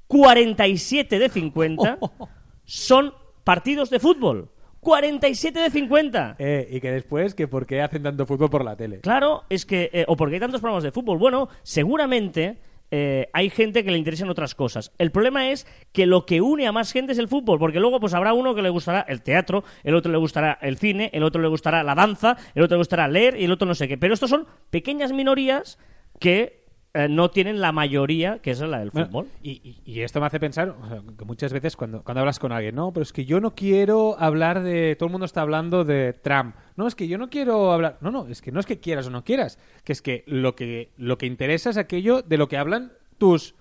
47 0.08 1.18
de 1.18 1.28
50 1.28 1.98
son 2.64 3.12
partidos 3.44 3.90
de 3.90 4.00
fútbol. 4.00 4.50
47 4.80 5.60
de 5.60 5.70
50. 5.70 6.36
Eh, 6.38 6.68
y 6.70 6.80
que 6.80 6.92
después, 6.92 7.34
que 7.34 7.46
por 7.48 7.66
qué 7.66 7.82
hacen 7.82 8.04
tanto 8.04 8.24
fútbol 8.24 8.48
por 8.48 8.64
la 8.64 8.76
tele. 8.76 9.00
Claro, 9.00 9.44
es 9.50 9.66
que. 9.66 9.90
eh, 9.92 10.04
o 10.08 10.16
porque 10.16 10.36
hay 10.36 10.40
tantos 10.40 10.60
programas 10.60 10.84
de 10.84 10.92
fútbol. 10.92 11.18
Bueno, 11.18 11.48
seguramente. 11.62 12.58
Eh, 12.90 13.28
hay 13.32 13.50
gente 13.50 13.84
que 13.84 13.90
le 13.90 13.98
interesan 13.98 14.28
otras 14.28 14.54
cosas. 14.54 14.92
El 14.98 15.10
problema 15.10 15.50
es 15.50 15.66
que 15.92 16.06
lo 16.06 16.26
que 16.26 16.40
une 16.40 16.66
a 16.66 16.72
más 16.72 16.92
gente 16.92 17.12
es 17.12 17.18
el 17.18 17.28
fútbol, 17.28 17.58
porque 17.58 17.80
luego 17.80 18.00
pues 18.00 18.14
habrá 18.14 18.32
uno 18.32 18.54
que 18.54 18.62
le 18.62 18.68
gustará 18.68 19.00
el 19.08 19.22
teatro, 19.22 19.64
el 19.82 19.94
otro 19.94 20.12
le 20.12 20.18
gustará 20.18 20.58
el 20.62 20.78
cine, 20.78 21.10
el 21.12 21.22
otro 21.22 21.42
le 21.42 21.48
gustará 21.48 21.82
la 21.82 21.94
danza, 21.94 22.36
el 22.54 22.62
otro 22.62 22.76
le 22.76 22.80
gustará 22.80 23.08
leer 23.08 23.40
y 23.40 23.44
el 23.44 23.52
otro 23.52 23.66
no 23.66 23.74
sé 23.74 23.88
qué. 23.88 23.98
Pero 23.98 24.14
estos 24.14 24.30
son 24.30 24.46
pequeñas 24.70 25.12
minorías 25.12 25.78
que 26.20 26.65
eh, 26.96 27.08
no 27.08 27.30
tienen 27.30 27.60
la 27.60 27.72
mayoría, 27.72 28.38
que 28.38 28.50
es 28.52 28.60
la 28.60 28.78
del 28.78 28.90
Bueno, 28.90 29.08
fútbol. 29.08 29.26
y, 29.42 29.50
y- 29.62 29.82
y 29.84 30.00
esto 30.00 30.20
me 30.20 30.26
hace 30.26 30.40
pensar 30.40 30.70
o 30.70 30.88
sea, 30.88 31.02
que 31.18 31.24
muchas 31.24 31.52
veces 31.52 31.76
cuando, 31.76 32.02
cuando 32.02 32.20
hablas 32.20 32.38
con 32.38 32.52
alguien, 32.52 32.74
no, 32.74 32.92
pero 32.92 33.02
es 33.02 33.12
que 33.12 33.24
yo 33.24 33.40
no 33.40 33.54
quiero 33.54 34.16
hablar 34.18 34.62
de. 34.62 34.96
Todo 34.96 35.06
el 35.08 35.12
mundo 35.12 35.26
está 35.26 35.42
hablando 35.42 35.84
de 35.84 36.12
Trump. 36.14 36.54
No, 36.76 36.86
es 36.86 36.94
que 36.94 37.08
yo 37.08 37.18
no 37.18 37.28
quiero 37.28 37.72
hablar. 37.72 37.98
No, 38.00 38.10
no, 38.10 38.26
es 38.28 38.40
que 38.42 38.50
no 38.52 38.60
es 38.60 38.66
que 38.66 38.80
quieras 38.80 39.06
o 39.06 39.10
no 39.10 39.24
quieras. 39.24 39.58
Que 39.84 39.92
es 39.92 40.02
que 40.02 40.24
lo 40.26 40.54
que, 40.56 40.90
lo 40.96 41.18
que 41.18 41.26
interesa 41.26 41.70
es 41.70 41.76
aquello 41.76 42.22
de 42.22 42.36
lo 42.38 42.48
que 42.48 42.56
hablan 42.56 42.92
tus. 43.18 43.54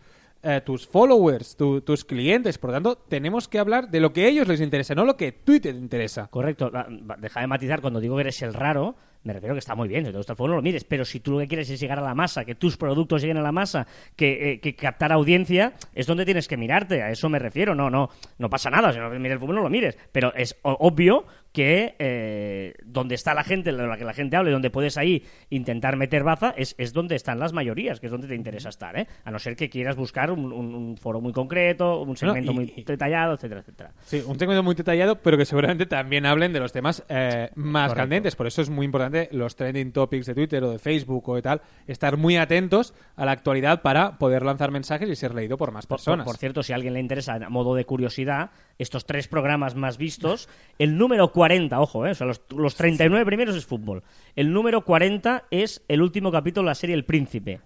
eh, 0.48 0.62
tus 0.64 0.86
followers, 0.88 1.56
tu- 1.58 1.82
tus 1.82 2.06
clientes, 2.06 2.60
por 2.60 2.70
lo 2.70 2.76
tanto, 2.76 2.96
tenemos 3.10 3.48
que 3.48 3.58
hablar 3.58 3.90
de 3.90 4.00
lo 4.00 4.14
que 4.14 4.26
a 4.26 4.28
ellos 4.28 4.48
les 4.48 4.62
interesa, 4.62 4.94
no 4.94 5.04
lo 5.04 5.18
que 5.18 5.32
ti 5.32 5.60
te 5.60 5.70
interesa. 5.70 6.28
Correcto. 6.28 6.72
Deja 7.18 7.40
de 7.42 7.48
matizar 7.48 7.82
cuando 7.82 8.00
digo 8.00 8.16
que 8.16 8.22
eres 8.22 8.42
el 8.44 8.54
raro. 8.54 8.96
Me 9.26 9.34
refiero 9.34 9.56
que 9.56 9.60
está 9.60 9.74
muy 9.74 9.88
bien, 9.88 10.06
si 10.06 10.12
te 10.12 10.18
gusta 10.18 10.34
el 10.34 10.38
fútbol 10.38 10.52
no 10.52 10.56
lo 10.58 10.62
mires, 10.62 10.84
pero 10.84 11.04
si 11.04 11.20
tú 11.20 11.32
lo 11.32 11.40
que 11.40 11.48
quieres 11.48 11.68
es 11.72 11.80
llegar 11.80 11.98
a 11.98 12.04
la 12.04 12.14
masa, 12.14 12.46
que 12.46 12.54
tus 12.54 12.78
productos 12.78 13.24
lleguen 13.24 13.38
a 13.38 13.42
la 13.42 13.52
masa, 13.52 13.88
que, 14.16 14.52
eh, 14.52 14.60
que 14.60 14.76
captar 14.76 15.12
audiencia, 15.12 15.74
es 15.96 16.06
donde 16.06 16.26
tienes 16.26 16.48
que 16.48 16.58
mirarte, 16.58 17.02
a 17.02 17.10
eso 17.10 17.28
me 17.28 17.40
refiero. 17.40 17.74
No, 17.74 17.90
no, 17.90 18.12
no 18.38 18.50
pasa 18.52 18.70
nada, 18.70 18.94
si 18.94 19.00
no 19.00 19.10
mirar 19.10 19.34
el 19.34 19.40
fútbol 19.40 19.56
no 19.56 19.64
lo 19.64 19.70
mires, 19.72 19.98
pero 20.12 20.32
es 20.36 20.56
obvio 20.62 21.26
que 21.56 21.96
eh, 21.98 22.74
donde 22.86 23.16
está 23.16 23.34
la 23.34 23.44
gente, 23.44 23.72
de 23.72 23.88
la 23.88 23.98
que 23.98 24.04
la 24.04 24.14
gente 24.14 24.36
habla 24.36 24.50
y 24.50 24.54
donde 24.54 24.70
puedes 24.70 24.98
ahí 24.98 25.24
intentar 25.50 25.96
meter 25.96 26.24
baza, 26.24 26.54
es, 26.58 26.76
es 26.78 26.92
donde 26.94 27.16
están 27.16 27.40
las 27.40 27.54
mayorías, 27.54 28.00
que 28.00 28.08
es 28.08 28.12
donde 28.12 28.28
te 28.28 28.36
interesa 28.36 28.70
estar, 28.70 29.00
¿eh? 29.00 29.08
A 29.24 29.32
no 29.32 29.40
ser 29.40 29.56
que 29.56 29.70
quieras 29.70 29.96
buscar 29.96 30.30
un, 30.32 30.52
un- 30.52 30.76
un 30.76 30.98
foro 30.98 31.22
muy 31.22 31.32
concreto, 31.32 32.02
un 32.02 32.18
segmento 32.18 32.52
y- 32.52 32.56
muy 32.56 32.66
detallado, 32.86 33.34
etcétera, 33.36 33.62
etcétera. 33.62 33.92
Sí, 34.04 34.22
un 34.26 34.38
segmento 34.38 34.62
muy 34.64 34.76
detallado, 34.76 35.16
pero 35.22 35.38
que 35.38 35.46
seguramente 35.46 35.86
también 35.86 36.26
hablen 36.26 36.52
de 36.52 36.60
los 36.60 36.74
temas 36.74 37.04
eh, 37.10 37.50
más 37.56 37.90
Correcto. 37.90 37.96
candentes. 38.04 38.36
Por 38.36 38.48
eso 38.48 38.62
es 38.62 38.70
muy 38.70 38.86
importante 38.86 39.30
los 39.32 39.56
trending 39.56 39.94
topics 39.94 40.26
de 40.26 40.36
Twitter 40.36 40.64
o 40.64 40.72
de 40.72 40.80
Facebook 40.80 41.28
o 41.30 41.36
de 41.36 41.42
tal, 41.42 41.62
estar 41.88 42.18
muy 42.18 42.36
atentos 42.36 42.94
a 43.16 43.26
la 43.26 43.32
actualidad 43.32 43.82
para 43.82 44.18
poder 44.18 44.44
lanzar 44.44 44.72
mensajes 44.72 45.10
y 45.10 45.16
ser 45.16 45.34
leído 45.34 45.58
por 45.58 45.72
más 45.72 45.88
personas. 45.88 46.26
por- 46.26 46.34
por 46.36 46.40
cierto, 46.40 46.64
si 46.64 46.74
a 46.74 46.76
alguien 46.76 46.94
le 46.94 47.00
interesa, 47.00 47.36
a 47.36 47.50
modo 47.50 47.76
de 47.76 47.86
curiosidad, 47.86 48.50
estos 48.78 49.06
tres 49.06 49.30
programas 49.30 49.76
más 49.76 49.98
vistos, 49.98 50.50
el 50.80 50.98
número 50.98 51.32
40, 51.46 51.80
ojo, 51.80 52.08
eh, 52.08 52.12
o 52.12 52.16
sea, 52.16 52.26
los, 52.26 52.42
los 52.56 52.76
39 52.76 53.24
primeros 53.24 53.56
es 53.56 53.68
fútbol. 53.68 54.02
El 54.36 54.52
número 54.52 54.84
40 54.84 55.44
es 55.52 55.84
el 55.88 56.02
último 56.02 56.32
capítulo 56.32 56.66
de 56.66 56.72
la 56.72 56.76
serie 56.76 56.96
El 56.96 57.06
Príncipe. 57.06 57.62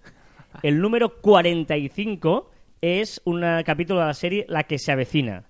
El 0.63 0.81
número 0.81 1.21
45 1.21 2.51
es 2.81 3.21
un 3.23 3.41
capítulo 3.65 4.01
de 4.01 4.05
la 4.07 4.13
serie 4.13 4.45
La 4.49 4.63
que 4.63 4.77
se 4.77 4.91
avecina. 4.91 5.45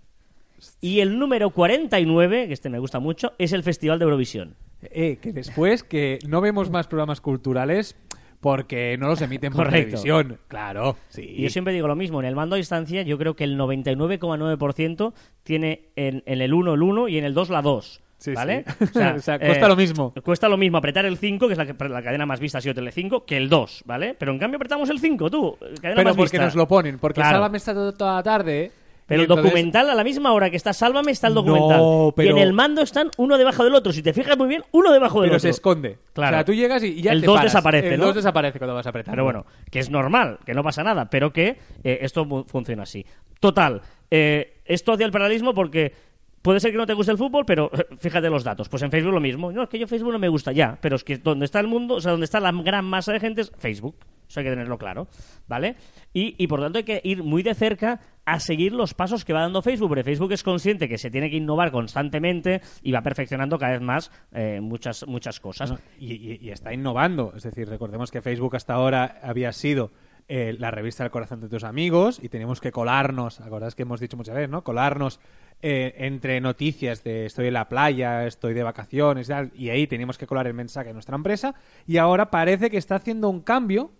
Y 0.79 0.99
el 0.99 1.17
número 1.17 1.49
49, 1.49 2.45
que 2.47 2.53
este 2.53 2.69
me 2.69 2.77
gusta 2.77 2.99
mucho, 2.99 3.33
es 3.39 3.51
el 3.51 3.63
Festival 3.63 3.97
de 3.97 4.03
Eurovisión. 4.03 4.55
Eh, 4.83 5.17
que 5.19 5.33
después 5.33 5.81
que 5.81 6.19
no 6.27 6.39
vemos 6.39 6.69
más 6.69 6.87
programas 6.87 7.21
culturales 7.21 7.95
porque 8.41 8.95
no 8.99 9.07
los 9.07 9.21
emiten 9.21 9.51
por 9.51 9.65
Correcto. 9.65 10.01
televisión. 10.01 10.37
Claro, 10.47 10.97
sí. 11.07 11.23
Y 11.23 11.41
yo 11.41 11.49
siempre 11.49 11.73
digo 11.73 11.87
lo 11.87 11.95
mismo, 11.95 12.19
en 12.19 12.27
el 12.27 12.35
mando 12.35 12.55
a 12.55 12.57
distancia 12.57 13.01
yo 13.01 13.17
creo 13.17 13.35
que 13.35 13.43
el 13.43 13.57
99,9% 13.57 15.13
tiene 15.41 15.89
en, 15.95 16.21
en 16.27 16.41
el 16.41 16.53
1 16.53 16.75
el 16.75 16.83
1 16.83 17.07
y 17.07 17.17
en 17.17 17.25
el 17.25 17.33
2 17.33 17.49
la 17.49 17.63
2. 17.63 18.01
Sí, 18.19 18.33
¿Vale? 18.33 18.65
sí. 18.93 18.99
O 18.99 19.19
sea, 19.19 19.39
cuesta 19.39 19.67
lo 19.67 19.75
mismo. 19.75 20.13
Cuesta 20.23 20.47
lo 20.49 20.57
mismo 20.57 20.77
apretar 20.77 21.05
el 21.05 21.17
5, 21.17 21.47
que 21.47 21.53
es 21.53 21.57
la, 21.57 21.65
que- 21.65 21.89
la 21.89 22.01
cadena 22.03 22.25
más 22.25 22.39
vista 22.39 22.57
ha 22.57 22.61
sido 22.61 22.75
Telecinco, 22.75 23.25
que 23.25 23.37
el 23.37 23.49
2, 23.49 23.83
¿vale? 23.85 24.13
Pero 24.19 24.31
en 24.33 24.39
cambio 24.39 24.57
apretamos 24.57 24.89
el 24.89 24.99
5, 24.99 25.29
tú. 25.31 25.57
cadena 25.59 25.95
Pero 25.95 26.03
más 26.03 26.15
porque 26.17 26.37
vista. 26.37 26.45
nos 26.45 26.55
lo 26.55 26.67
ponen, 26.67 26.99
porque 26.99 27.21
Claro. 27.21 27.37
Sálvame 27.37 27.57
está 27.57 27.73
to- 27.73 27.93
toda 27.93 28.15
la 28.15 28.23
tarde. 28.23 28.71
Pero 29.07 29.21
y 29.21 29.25
el 29.25 29.31
entonces- 29.31 29.45
documental, 29.45 29.89
a 29.89 29.95
la 29.95 30.03
misma 30.03 30.33
hora 30.33 30.51
que 30.51 30.55
está 30.57 30.71
Sálvame, 30.71 31.11
está 31.13 31.27
el 31.29 31.33
No, 31.33 31.41
documental. 31.41 31.79
Y 31.81 32.11
pero- 32.15 32.31
en 32.31 32.43
el 32.43 32.53
mando 32.53 32.81
están 32.83 33.09
uno 33.17 33.37
debajo 33.39 33.63
del 33.63 33.73
otro. 33.73 33.91
Si 33.91 34.03
te 34.03 34.13
fijas 34.13 34.37
muy 34.37 34.47
bien, 34.49 34.63
uno 34.71 34.91
debajo 34.91 35.21
del 35.21 35.29
Pero 35.29 35.37
otro. 35.37 35.47
se 35.47 35.49
esconde. 35.49 35.97
Claro. 36.13 36.35
O 36.35 36.37
sea, 36.39 36.45
tú 36.45 36.53
llegas 36.53 36.83
y 36.83 36.87
y 36.99 37.01
ya 37.01 37.13
El 37.13 37.21
te 37.21 37.25
2 37.25 37.37
paras. 37.37 37.53
desaparece, 37.53 37.93
El 37.95 37.99
¿no? 38.01 38.05
2 38.07 38.15
desaparece 38.15 38.59
cuando 38.59 38.75
vas 38.75 38.85
a 38.85 38.89
apretar. 38.89 39.13
Pero 39.13 39.23
bueno, 39.23 39.45
que 39.71 39.79
es 39.79 39.89
normal, 39.89 40.37
que 40.45 40.53
no 40.53 40.61
pasa 40.61 40.83
nada, 40.83 41.09
pero 41.09 41.31
que 41.33 41.57
eh, 41.83 41.99
esto 42.01 42.27
funciona 42.47 42.83
así. 42.83 43.03
Total, 43.39 43.81
eh, 44.11 44.57
esto 44.65 44.91
hacia 44.91 45.05
el 45.07 45.11
paralelismo 45.11 45.53
porque 45.53 45.93
puede 46.41 46.59
ser 46.59 46.71
que 46.71 46.77
no 46.77 46.85
te 46.85 46.93
guste 46.93 47.11
el 47.11 47.17
fútbol, 47.17 47.45
pero 47.45 47.69
eh, 47.73 47.85
fíjate 47.97 48.29
los 48.29 48.43
datos. 48.43 48.69
Pues 48.69 48.83
en 48.83 48.91
Facebook 48.91 49.13
lo 49.13 49.19
mismo. 49.21 49.51
No, 49.51 49.63
es 49.63 49.69
que 49.69 49.79
yo 49.79 49.87
Facebook 49.87 50.11
no 50.13 50.19
me 50.19 50.29
gusta 50.29 50.51
ya, 50.51 50.77
pero 50.81 50.95
es 50.95 51.03
que 51.03 51.17
donde 51.17 51.45
está 51.45 51.59
el 51.59 51.67
mundo, 51.67 51.95
o 51.95 52.01
sea, 52.01 52.11
donde 52.11 52.25
está 52.25 52.39
la 52.39 52.51
gran 52.51 52.85
masa 52.85 53.11
de 53.13 53.19
gente 53.19 53.41
es 53.41 53.51
Facebook. 53.57 53.95
Eso 54.27 54.41
hay 54.41 54.45
que 54.45 54.51
tenerlo 54.51 54.77
claro, 54.77 55.07
¿vale? 55.47 55.75
Y, 56.13 56.35
y 56.37 56.45
por 56.45 56.59
tanto 56.61 56.77
hay 56.77 56.83
que 56.83 57.01
ir 57.03 57.23
muy 57.23 57.41
de 57.41 57.55
cerca 57.55 57.99
a 58.25 58.39
seguir 58.39 58.73
los 58.73 58.93
pasos 58.93 59.25
que 59.25 59.33
va 59.33 59.41
dando 59.41 59.63
Facebook, 59.63 59.87
porque 59.87 60.03
Facebook 60.03 60.31
es 60.33 60.43
consciente 60.43 60.87
que 60.87 60.99
se 60.99 61.09
tiene 61.09 61.31
que 61.31 61.37
innovar 61.37 61.71
constantemente 61.71 62.61
y 62.83 62.91
va 62.91 63.01
perfeccionando 63.01 63.57
cada 63.57 63.71
vez 63.71 63.81
más 63.81 64.11
eh, 64.31 64.59
muchas, 64.61 65.07
muchas 65.07 65.39
cosas. 65.39 65.73
Y, 65.99 66.45
y- 66.45 66.51
está 66.51 66.71
innovando. 66.71 67.33
Es 67.35 67.41
decir, 67.41 67.67
recordemos 67.67 68.11
que 68.11 68.21
Facebook 68.21 68.55
hasta 68.55 68.75
ahora 68.75 69.19
había 69.23 69.51
sido 69.51 69.91
eh, 70.27 70.55
la 70.59 70.69
revista 70.69 71.03
del 71.03 71.09
corazón 71.11 71.41
de 71.41 71.49
tus 71.49 71.63
amigos 71.63 72.19
y 72.21 72.29
teníamos 72.29 72.61
que 72.61 72.71
colarnos, 72.71 73.39
acordáis 73.41 73.73
que 73.73 73.81
hemos 73.81 73.99
dicho 73.99 74.15
muchas 74.15 74.35
veces, 74.35 74.51
¿no? 74.51 74.63
Colarnos 74.63 75.19
eh, 75.61 75.93
entre 75.97 76.39
noticias 76.39 77.03
de 77.03 77.25
estoy 77.25 77.47
en 77.47 77.53
la 77.53 77.67
playa, 77.67 78.25
estoy 78.25 78.53
de 78.53 78.63
vacaciones 78.63 79.27
y 79.27 79.29
tal, 79.29 79.51
y 79.55 79.69
ahí 79.69 79.87
teníamos 79.87 80.17
que 80.17 80.25
colar 80.25 80.47
el 80.47 80.53
mensaje 80.53 80.87
de 80.87 80.93
nuestra 80.93 81.15
empresa 81.15 81.53
y 81.85 81.97
ahora 81.97 82.31
parece 82.31 82.69
que 82.69 82.77
está 82.77 82.95
haciendo 82.95 83.29
un 83.29 83.41
cambio 83.41 83.91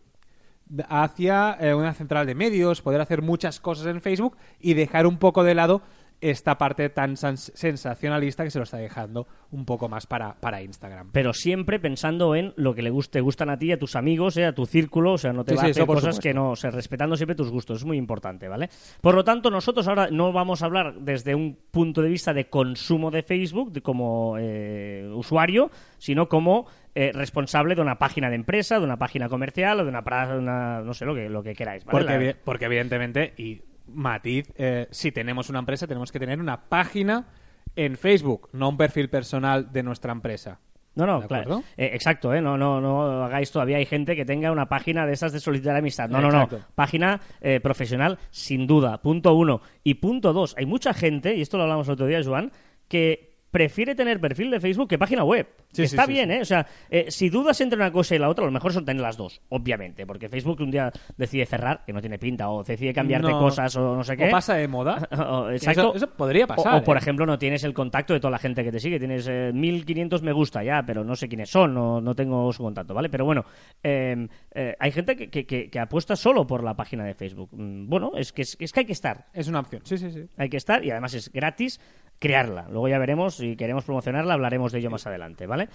hacia 0.88 1.58
eh, 1.60 1.74
una 1.74 1.94
central 1.94 2.28
de 2.28 2.36
medios, 2.36 2.82
poder 2.82 3.02
hacer 3.02 3.22
muchas 3.22 3.60
cosas 3.60 3.88
en 3.88 4.02
Facebook 4.02 4.38
y 4.60 4.74
dejar 4.74 5.08
un 5.08 5.18
poco 5.18 5.44
de 5.44 5.56
lado 5.56 5.82
esta 6.22 6.58
parte 6.58 6.90
tan 6.90 7.16
sensacionalista 7.18 8.44
que 8.44 8.52
se 8.52 8.60
lo 8.60 8.64
está 8.64 8.78
dejando 8.78 9.28
un 9.52 9.66
poco 9.66 9.88
más 9.90 10.06
para, 10.08 10.36
para 10.36 10.62
Instagram. 10.62 11.10
Pero 11.12 11.34
siempre 11.34 11.80
pensando 11.80 12.36
en 12.36 12.54
lo 12.58 12.74
que 12.76 12.82
le 12.82 12.90
guste, 12.90 13.14
te 13.14 13.22
gustan 13.22 13.50
a 13.50 13.58
ti, 13.58 13.72
a 13.72 13.80
tus 13.80 13.96
amigos, 13.96 14.36
eh, 14.38 14.46
a 14.46 14.54
tu 14.54 14.66
círculo, 14.66 15.14
o 15.14 15.18
sea, 15.18 15.32
no 15.34 15.44
te 15.44 15.52
Sí, 15.52 15.56
va 15.58 15.62
sí, 15.64 15.68
a 15.68 15.72
hacer 15.72 15.86
cosas 15.86 16.02
supuesto. 16.16 16.22
que 16.22 16.34
no, 16.34 16.52
o 16.52 16.56
sea, 16.56 16.72
respetando 16.72 17.16
siempre 17.16 17.36
tus 17.36 17.50
gustos, 17.50 17.78
es 17.80 17.86
muy 17.86 17.98
importante, 17.98 18.48
¿vale? 18.48 18.70
Por 19.02 19.16
lo 19.16 19.24
tanto, 19.24 19.50
nosotros 19.50 19.88
ahora 19.88 20.10
no 20.12 20.32
vamos 20.32 20.62
a 20.62 20.66
hablar 20.66 20.96
desde 21.00 21.36
un 21.36 21.58
punto 21.72 22.02
de 22.02 22.10
vista 22.10 22.34
de 22.34 22.50
consumo 22.50 23.12
de 23.12 23.24
Facebook, 23.24 23.72
de 23.72 23.82
como 23.82 24.36
eh, 24.40 25.10
usuario, 25.14 25.72
sino 25.98 26.28
como 26.30 26.68
eh, 26.96 27.12
responsable 27.14 27.76
de 27.76 27.82
una 27.82 27.98
página 27.98 28.30
de 28.30 28.36
empresa, 28.36 28.78
de 28.80 28.84
una 28.86 28.98
página 28.98 29.30
comercial 29.30 29.80
o 29.80 29.84
de 29.84 29.90
una, 29.90 30.04
una- 30.38 30.82
no 30.82 30.94
sé, 30.94 31.06
lo 31.06 31.16
que, 31.16 31.30
lo 31.30 31.42
que 31.44 31.54
queráis, 31.56 31.86
¿vale? 31.86 31.98
Porque, 32.06 32.26
La- 32.26 32.36
porque 32.44 32.66
evidentemente, 32.66 33.34
y 33.38 33.62
matiz, 33.94 34.52
eh, 34.56 34.88
si 34.92 35.12
tenemos 35.12 35.50
una 35.50 35.60
empresa 35.60 35.88
tenemos 35.88 36.12
que 36.12 36.20
tener 36.20 36.40
una 36.40 36.70
página 36.70 37.28
en 37.76 37.98
Facebook, 37.98 38.50
no 38.54 38.70
un 38.70 38.78
perfil 38.78 39.10
personal 39.10 39.72
de 39.72 39.84
nuestra 39.84 40.12
empresa. 40.12 40.60
No, 40.96 41.06
no, 41.06 41.22
¿De 41.22 41.28
claro. 41.28 41.64
Eh, 41.78 41.92
exacto, 41.94 42.34
¿eh? 42.34 42.42
No, 42.42 42.58
no, 42.58 42.82
no 42.82 43.24
hagáis 43.24 43.52
todavía. 43.52 43.78
Hay 43.78 43.86
gente 43.86 44.16
que 44.16 44.26
tenga 44.26 44.52
una 44.52 44.68
página 44.68 45.06
de 45.06 45.14
esas 45.14 45.32
de 45.32 45.40
solicitar 45.40 45.76
amistad. 45.76 46.10
No, 46.10 46.20
no, 46.20 46.30
no. 46.30 46.50
Página 46.76 47.22
eh, 47.40 47.60
profesional, 47.62 48.18
sin 48.32 48.68
duda. 48.68 49.02
Punto 49.02 49.34
uno. 49.34 49.62
Y 49.84 49.96
punto 49.96 50.34
dos. 50.34 50.56
Hay 50.58 50.66
mucha 50.66 50.94
gente, 50.94 51.36
y 51.36 51.42
esto 51.42 51.58
lo 51.58 51.64
hablamos 51.64 51.88
el 51.88 51.94
otro 51.94 52.08
día, 52.08 52.22
Joan, 52.24 52.52
que 52.90 53.29
prefiere 53.52 53.96
tener 53.96 54.20
perfil 54.20 54.52
de 54.52 54.60
Facebook 54.60 54.88
que 54.90 54.98
página 54.98 55.24
web. 55.24 55.48
Sí, 55.72 55.84
Está 55.84 56.06
sí, 56.06 56.14
bien, 56.14 56.30
sí. 56.30 56.36
¿eh? 56.36 56.42
O 56.42 56.46
sea, 56.46 56.66
eh, 56.90 57.06
si 57.10 57.30
dudas 57.30 57.60
entre 57.62 57.78
una 57.78 57.92
cosa 57.92 58.16
y 58.16 58.20
la 58.20 58.30
otra, 58.30 58.46
lo 58.46 58.52
mejor 58.52 58.74
son 58.74 58.86
tener 58.86 59.02
las 59.02 59.18
dos, 59.18 59.42
obviamente. 59.50 60.06
Porque 60.06 60.30
Facebook 60.30 60.62
un 60.62 60.72
día 60.72 60.92
decide 61.18 61.46
cerrar, 61.46 61.84
que 61.86 61.94
no 61.94 62.02
tiene 62.02 62.18
pinta, 62.20 62.50
o 62.50 62.64
decide 62.64 62.94
cambiarte 62.94 63.30
No. 63.30 63.40
cosas 63.40 63.76
o 63.76 63.96
no 63.96 64.04
sé 64.04 64.16
qué. 64.18 64.28
O 64.28 64.32
pasa 64.32 64.56
de 64.56 64.68
moda. 64.68 65.08
O- 65.30 65.50
Exacto. 65.50 65.82
Eso, 65.82 65.96
eso 65.96 66.10
podría 66.16 66.48
pasar. 66.48 66.76
O, 66.76 66.78
o, 66.78 66.84
por 66.84 66.96
¿eh? 66.98 67.00
ejemplo, 67.00 67.26
no 67.26 67.38
tienes 67.38 67.64
el 67.64 67.74
contacto 67.74 68.14
de 68.14 68.20
toda 68.20 68.32
la 68.32 68.40
gente 68.40 68.64
que 68.64 68.72
te 68.72 68.80
sigue. 68.80 69.00
Tienes 69.00 69.28
eh, 69.28 69.52
1500 69.54 70.22
me 70.24 70.32
gusta 70.32 70.64
ya, 70.64 70.84
pero 70.86 71.04
no 71.04 71.16
sé 71.16 71.28
quiénes 71.28 71.50
son, 71.50 71.74
no, 71.74 72.02
no 72.02 72.16
tengo 72.16 72.52
su 72.54 72.64
contacto, 72.64 72.94
¿vale? 72.94 73.10
Pero 73.10 73.26
bueno, 73.26 73.46
eh, 73.84 74.28
eh, 74.54 74.76
hay 74.80 74.92
gente 74.92 75.16
que, 75.16 75.30
que- 75.30 75.46
que- 75.46 75.70
que 75.70 75.80
apuesta 75.80 76.16
solo 76.16 76.46
por 76.48 76.64
la 76.64 76.76
página 76.76 77.04
de 77.04 77.14
Facebook. 77.14 77.50
Mm, 77.54 77.88
Bueno, 77.90 78.12
es 78.16 78.32
que, 78.34 78.42
es, 78.44 78.58
es 78.60 78.72
que 78.72 78.82
hay 78.82 78.86
que 78.86 78.94
estar. 78.94 79.26
Es 79.34 79.48
una 79.48 79.60
opción. 79.60 79.82
Sí, 79.86 79.98
sí, 79.98 80.12
sí. 80.12 80.26
Hay 80.38 80.50
que 80.50 80.58
estar 80.58 80.84
y 80.84 80.92
además 80.92 81.14
es 81.14 81.32
gratis 81.32 81.80
crearla. 82.20 82.68
Luego 82.70 82.88
ya 82.88 83.00
veremos 83.00 83.36
si 83.36 83.56
queremos 83.56 83.86
promocionarla, 83.86 84.34
hablaremos 84.34 84.72
de 84.72 84.80
ello 84.80 84.92
más 84.92 85.08
adelante, 85.08 85.48
¿vale? 85.48 85.70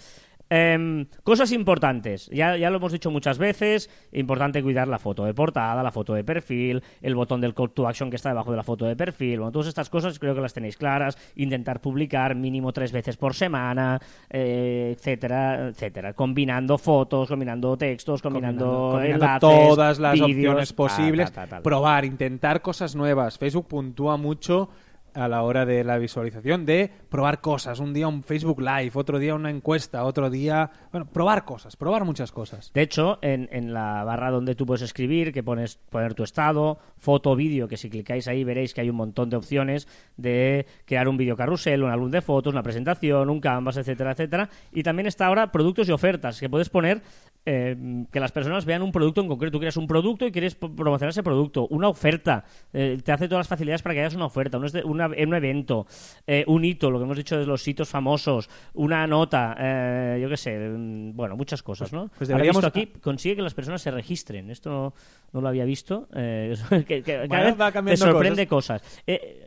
Em, 0.50 1.06
cosas 1.22 1.52
importantes, 1.52 2.28
ya, 2.30 2.56
ya 2.58 2.68
lo 2.68 2.76
hemos 2.76 2.92
dicho 2.92 3.10
muchas 3.10 3.38
veces, 3.38 3.88
importante 4.12 4.62
cuidar 4.62 4.88
la 4.88 4.98
foto 4.98 5.24
de 5.24 5.32
portada, 5.32 5.82
la 5.82 5.90
foto 5.90 6.12
de 6.12 6.22
perfil, 6.22 6.82
el 7.00 7.14
botón 7.14 7.40
del 7.40 7.54
call 7.54 7.70
to 7.70 7.88
action 7.88 8.10
que 8.10 8.16
está 8.16 8.28
debajo 8.28 8.50
de 8.50 8.58
la 8.58 8.62
foto 8.62 8.84
de 8.84 8.94
perfil, 8.94 9.38
bueno, 9.38 9.52
todas 9.52 9.68
estas 9.68 9.88
cosas 9.88 10.18
creo 10.18 10.34
que 10.34 10.42
las 10.42 10.52
tenéis 10.52 10.76
claras, 10.76 11.16
intentar 11.36 11.80
publicar 11.80 12.34
mínimo 12.34 12.74
tres 12.74 12.92
veces 12.92 13.16
por 13.16 13.34
semana, 13.34 13.98
eh, 14.28 14.94
etcétera, 14.94 15.68
etcétera, 15.68 16.12
combinando 16.12 16.76
fotos, 16.76 17.26
combinando 17.26 17.74
textos, 17.78 18.20
combinando, 18.20 18.90
Combinando 18.92 19.24
enlaces, 19.24 19.40
todas 19.40 19.98
las 19.98 20.12
vídeos, 20.12 20.28
opciones 20.28 20.72
posibles, 20.74 21.32
tal. 21.32 21.62
probar, 21.62 22.04
intentar 22.04 22.60
cosas 22.60 22.94
nuevas. 22.94 23.38
Facebook 23.38 23.66
puntúa 23.66 24.18
mucho 24.18 24.68
a 25.14 25.28
la 25.28 25.42
hora 25.42 25.64
de 25.64 25.84
la 25.84 25.98
visualización 25.98 26.66
de 26.66 26.90
probar 27.08 27.40
cosas. 27.40 27.80
Un 27.80 27.92
día 27.92 28.08
un 28.08 28.22
Facebook 28.22 28.60
Live, 28.60 28.92
otro 28.94 29.18
día 29.18 29.34
una 29.34 29.50
encuesta, 29.50 30.04
otro 30.04 30.30
día... 30.30 30.70
Bueno, 30.92 31.06
probar 31.06 31.44
cosas, 31.44 31.76
probar 31.76 32.04
muchas 32.04 32.32
cosas. 32.32 32.70
De 32.74 32.82
hecho, 32.82 33.18
en, 33.22 33.48
en 33.52 33.72
la 33.72 34.04
barra 34.04 34.30
donde 34.30 34.54
tú 34.54 34.66
puedes 34.66 34.82
escribir, 34.82 35.32
que 35.32 35.42
pones 35.42 35.76
poner 35.90 36.14
tu 36.14 36.22
estado, 36.22 36.78
foto, 36.98 37.36
vídeo, 37.36 37.68
que 37.68 37.76
si 37.76 37.90
clicáis 37.90 38.28
ahí 38.28 38.44
veréis 38.44 38.74
que 38.74 38.80
hay 38.80 38.90
un 38.90 38.96
montón 38.96 39.30
de 39.30 39.36
opciones 39.36 39.88
de 40.16 40.66
crear 40.84 41.08
un 41.08 41.16
vídeo 41.16 41.36
carrusel, 41.36 41.82
un 41.82 41.90
álbum 41.90 42.10
de 42.10 42.20
fotos, 42.20 42.52
una 42.52 42.62
presentación, 42.62 43.30
un 43.30 43.40
canvas, 43.40 43.76
etcétera, 43.76 44.12
etcétera. 44.12 44.48
Y 44.72 44.82
también 44.82 45.06
está 45.06 45.26
ahora 45.26 45.52
productos 45.52 45.88
y 45.88 45.92
ofertas, 45.92 46.40
que 46.40 46.48
puedes 46.48 46.68
poner 46.68 47.02
eh, 47.46 48.04
que 48.10 48.20
las 48.20 48.32
personas 48.32 48.64
vean 48.64 48.82
un 48.82 48.90
producto 48.92 49.20
en 49.20 49.28
concreto. 49.28 49.52
Tú 49.52 49.58
creas 49.60 49.76
un 49.76 49.86
producto 49.86 50.26
y 50.26 50.32
quieres 50.32 50.54
promocionar 50.54 51.10
ese 51.10 51.22
producto. 51.22 51.66
Una 51.68 51.88
oferta. 51.88 52.44
eh, 52.72 52.98
te 53.04 53.12
hace 53.12 53.28
todas 53.28 53.40
las 53.40 53.48
facilidades 53.48 53.82
para 53.82 53.94
que 53.94 54.00
hagas 54.00 54.14
una 54.14 54.26
oferta. 54.26 54.56
Un, 54.58 54.66
una- 54.84 55.06
un 55.08 55.34
evento. 55.34 55.86
eh, 56.26 56.44
un 56.46 56.64
hito, 56.64 56.90
lo 56.90 56.98
que 56.98 57.04
hemos 57.04 57.16
dicho 57.16 57.38
de 57.38 57.46
los 57.46 57.66
hitos 57.68 57.88
famosos. 57.88 58.48
Una 58.74 59.06
nota. 59.06 59.56
eh, 59.58 60.18
yo 60.22 60.28
qué 60.28 60.36
sé. 60.36 60.58
mm, 60.58 61.14
Bueno, 61.14 61.36
muchas 61.36 61.62
cosas, 61.62 61.92
¿no? 61.92 62.08
pues 62.16 62.28
he 62.30 62.32
deberíamos- 62.32 62.62
visto 62.64 62.68
aquí 62.78 62.86
consigue 63.00 63.36
que 63.36 63.42
las 63.42 63.54
personas 63.54 63.82
se 63.82 63.90
registren. 63.90 64.50
Esto 64.50 64.70
no, 64.70 64.94
no 65.32 65.40
lo 65.40 65.48
había 65.48 65.64
visto. 65.64 66.08
Eh, 66.14 66.54
que, 66.88 67.02
que 67.02 67.26
cada 67.28 67.44
vez 67.44 67.60
va 67.60 67.70
te 67.72 67.96
sorprende 67.96 68.46
cosas. 68.46 68.82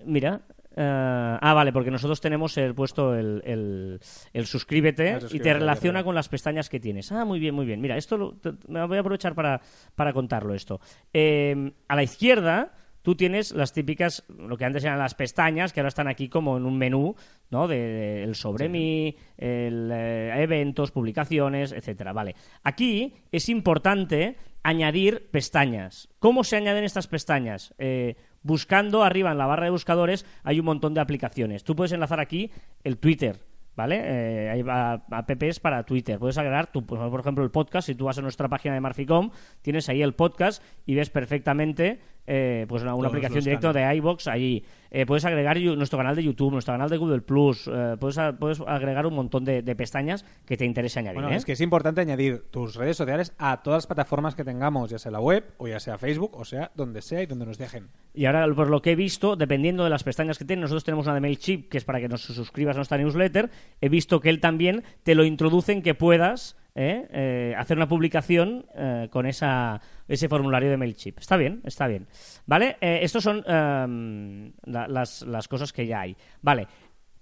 Mira. 0.05 0.41
Eh, 0.79 1.37
ah, 1.41 1.53
vale, 1.55 1.73
porque 1.73 1.89
nosotros 1.89 2.21
tenemos 2.21 2.55
el, 2.57 2.75
puesto 2.75 3.15
el, 3.15 3.41
el, 3.45 3.99
el 4.31 4.45
suscríbete 4.45 5.13
El 5.13 5.35
y 5.35 5.39
te 5.39 5.53
relaciona 5.53 6.03
con 6.03 6.13
las 6.13 6.29
pestañas 6.29 6.69
que 6.69 6.79
tienes. 6.79 7.11
Ah, 7.11 7.25
muy 7.25 7.39
bien, 7.39 7.55
muy 7.55 7.65
bien. 7.65 7.81
Mira, 7.81 7.97
esto 7.97 8.15
lo- 8.17 8.33
te- 8.33 8.53
me 8.67 8.85
voy 8.85 8.97
a 8.97 9.01
aprovechar 9.01 9.33
para, 9.33 9.59
para 9.95 10.13
contarlo 10.13 10.53
esto. 10.53 10.79
Eh, 11.13 11.71
a 11.87 11.95
la 11.95 12.03
izquierda 12.03 12.73
tú 13.01 13.15
tienes 13.15 13.53
las 13.53 13.71
típicas, 13.73 14.23
lo 14.37 14.57
que 14.57 14.65
antes 14.65 14.83
eran 14.83 14.99
las 14.99 15.15
pestañas, 15.15 15.71
que 15.73 15.79
ahora 15.79 15.87
están 15.87 16.09
aquí 16.09 16.27
como 16.29 16.57
en 16.57 16.65
un 16.65 16.77
menú, 16.77 17.15
¿no? 17.49 17.67
De, 17.67 17.77
de- 17.77 18.23
el 18.23 18.35
sobre 18.35 18.69
mí, 18.69 19.15
el, 19.37 19.89
eh, 19.91 20.43
eventos, 20.43 20.91
publicaciones, 20.91 21.71
etcétera. 21.71 22.13
Vale. 22.13 22.35
Aquí 22.63 23.13
es 23.31 23.49
importante 23.49 24.35
añadir 24.61 25.29
pestañas. 25.31 26.09
¿Cómo 26.19 26.43
se 26.43 26.57
añaden 26.57 26.83
estas 26.83 27.07
pestañas? 27.07 27.73
Eh, 27.77 28.15
buscando 28.43 29.03
arriba 29.03 29.31
en 29.31 29.37
la 29.37 29.45
barra 29.45 29.65
de 29.65 29.71
buscadores 29.71 30.25
hay 30.43 30.59
un 30.59 30.65
montón 30.65 30.93
de 30.93 31.01
aplicaciones. 31.01 31.63
Tú 31.63 31.75
puedes 31.75 31.91
enlazar 31.91 32.19
aquí 32.19 32.51
el 32.83 32.97
Twitter. 32.97 33.39
¿Vale? 33.75 34.01
Eh, 34.03 34.49
hay 34.49 34.63
apps 35.11 35.59
para 35.59 35.83
Twitter. 35.83 36.17
Puedes 36.17 36.39
agregar, 36.39 36.71
tu, 36.71 36.83
por 36.83 37.19
ejemplo, 37.19 37.43
el 37.43 37.51
podcast. 37.51 37.85
Si 37.85 37.93
tú 37.93 38.05
vas 38.05 38.17
a 38.17 38.23
nuestra 38.23 38.49
página 38.49 38.73
de 38.73 38.81
Marficom, 38.81 39.29
tienes 39.61 39.87
ahí 39.87 40.01
el 40.01 40.15
podcast 40.15 40.63
y 40.87 40.95
ves 40.95 41.11
perfectamente 41.11 41.99
eh, 42.27 42.65
pues 42.67 42.83
una, 42.83 42.91
aplicación 42.91 43.43
directa 43.43 43.73
de 43.73 43.95
iBox 43.95 44.27
allí. 44.27 44.63
Eh, 44.91 45.05
puedes 45.05 45.25
agregar 45.25 45.59
nuestro 45.59 45.97
canal 45.97 46.15
de 46.15 46.23
YouTube, 46.23 46.51
nuestro 46.51 46.73
canal 46.73 46.89
de 46.89 46.97
Google 46.97 47.21
Plus. 47.21 47.67
eh, 47.67 47.95
puedes, 47.99 48.17
a- 48.17 48.33
puedes 48.37 48.61
agregar 48.61 49.05
un 49.05 49.15
montón 49.15 49.43
de, 49.43 49.61
de 49.61 49.75
pestañas 49.75 50.25
que 50.45 50.55
te 50.55 50.65
interese 50.65 50.99
añadir. 50.99 51.15
Bueno, 51.21 51.33
¿eh? 51.33 51.37
es 51.37 51.45
que 51.45 51.53
es 51.53 51.61
importante 51.61 52.01
añadir 52.01 52.43
tus 52.51 52.75
redes 52.75 52.95
sociales 52.97 53.33
a 53.37 53.61
todas 53.63 53.77
las 53.79 53.87
plataformas 53.87 54.35
que 54.35 54.43
tengamos, 54.43 54.89
ya 54.89 54.99
sea 54.99 55.11
la 55.11 55.19
web 55.19 55.43
o 55.57 55.67
ya 55.67 55.79
sea 55.79 55.97
Facebook, 55.97 56.35
o 56.35 56.45
sea 56.45 56.71
donde 56.75 57.01
sea 57.01 57.21
y 57.21 57.25
donde 57.25 57.45
nos 57.45 57.57
dejen. 57.57 57.89
Y 58.13 58.25
ahora, 58.25 58.47
por 58.53 58.69
lo 58.69 58.81
que 58.81 58.91
he 58.91 58.95
visto, 58.95 59.35
dependiendo 59.35 59.83
de 59.83 59.89
las 59.89 60.03
pestañas 60.03 60.37
que 60.37 60.45
tiene, 60.45 60.61
nosotros 60.61 60.83
tenemos 60.83 61.05
una 61.05 61.15
de 61.15 61.21
MailChimp, 61.21 61.69
que 61.69 61.77
es 61.77 61.85
para 61.85 61.99
que 61.99 62.07
nos 62.09 62.21
suscribas 62.21 62.75
a 62.75 62.79
nuestra 62.79 62.97
newsletter. 62.97 63.49
He 63.81 63.89
visto 63.89 64.19
que 64.19 64.29
él 64.29 64.39
también 64.39 64.83
te 65.03 65.15
lo 65.15 65.23
introduce 65.23 65.71
en 65.71 65.81
que 65.81 65.95
puedas 65.95 66.57
¿eh? 66.75 67.07
Eh, 67.11 67.55
hacer 67.57 67.77
una 67.77 67.87
publicación 67.87 68.65
eh, 68.75 69.07
con 69.11 69.25
esa, 69.25 69.81
ese 70.07 70.29
formulario 70.29 70.69
de 70.69 70.77
MailChimp. 70.77 71.19
Está 71.19 71.37
bien, 71.37 71.61
está 71.65 71.87
bien. 71.87 72.07
¿Vale? 72.45 72.77
Eh, 72.81 72.99
estos 73.01 73.23
son 73.23 73.43
em, 73.47 74.53
la- 74.65 74.87
las, 74.87 75.21
las 75.23 75.47
cosas 75.47 75.73
que 75.73 75.85
ya 75.87 76.01
hay. 76.01 76.15
Vale. 76.41 76.67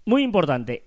Muy 0.06 0.24
importante. 0.24 0.86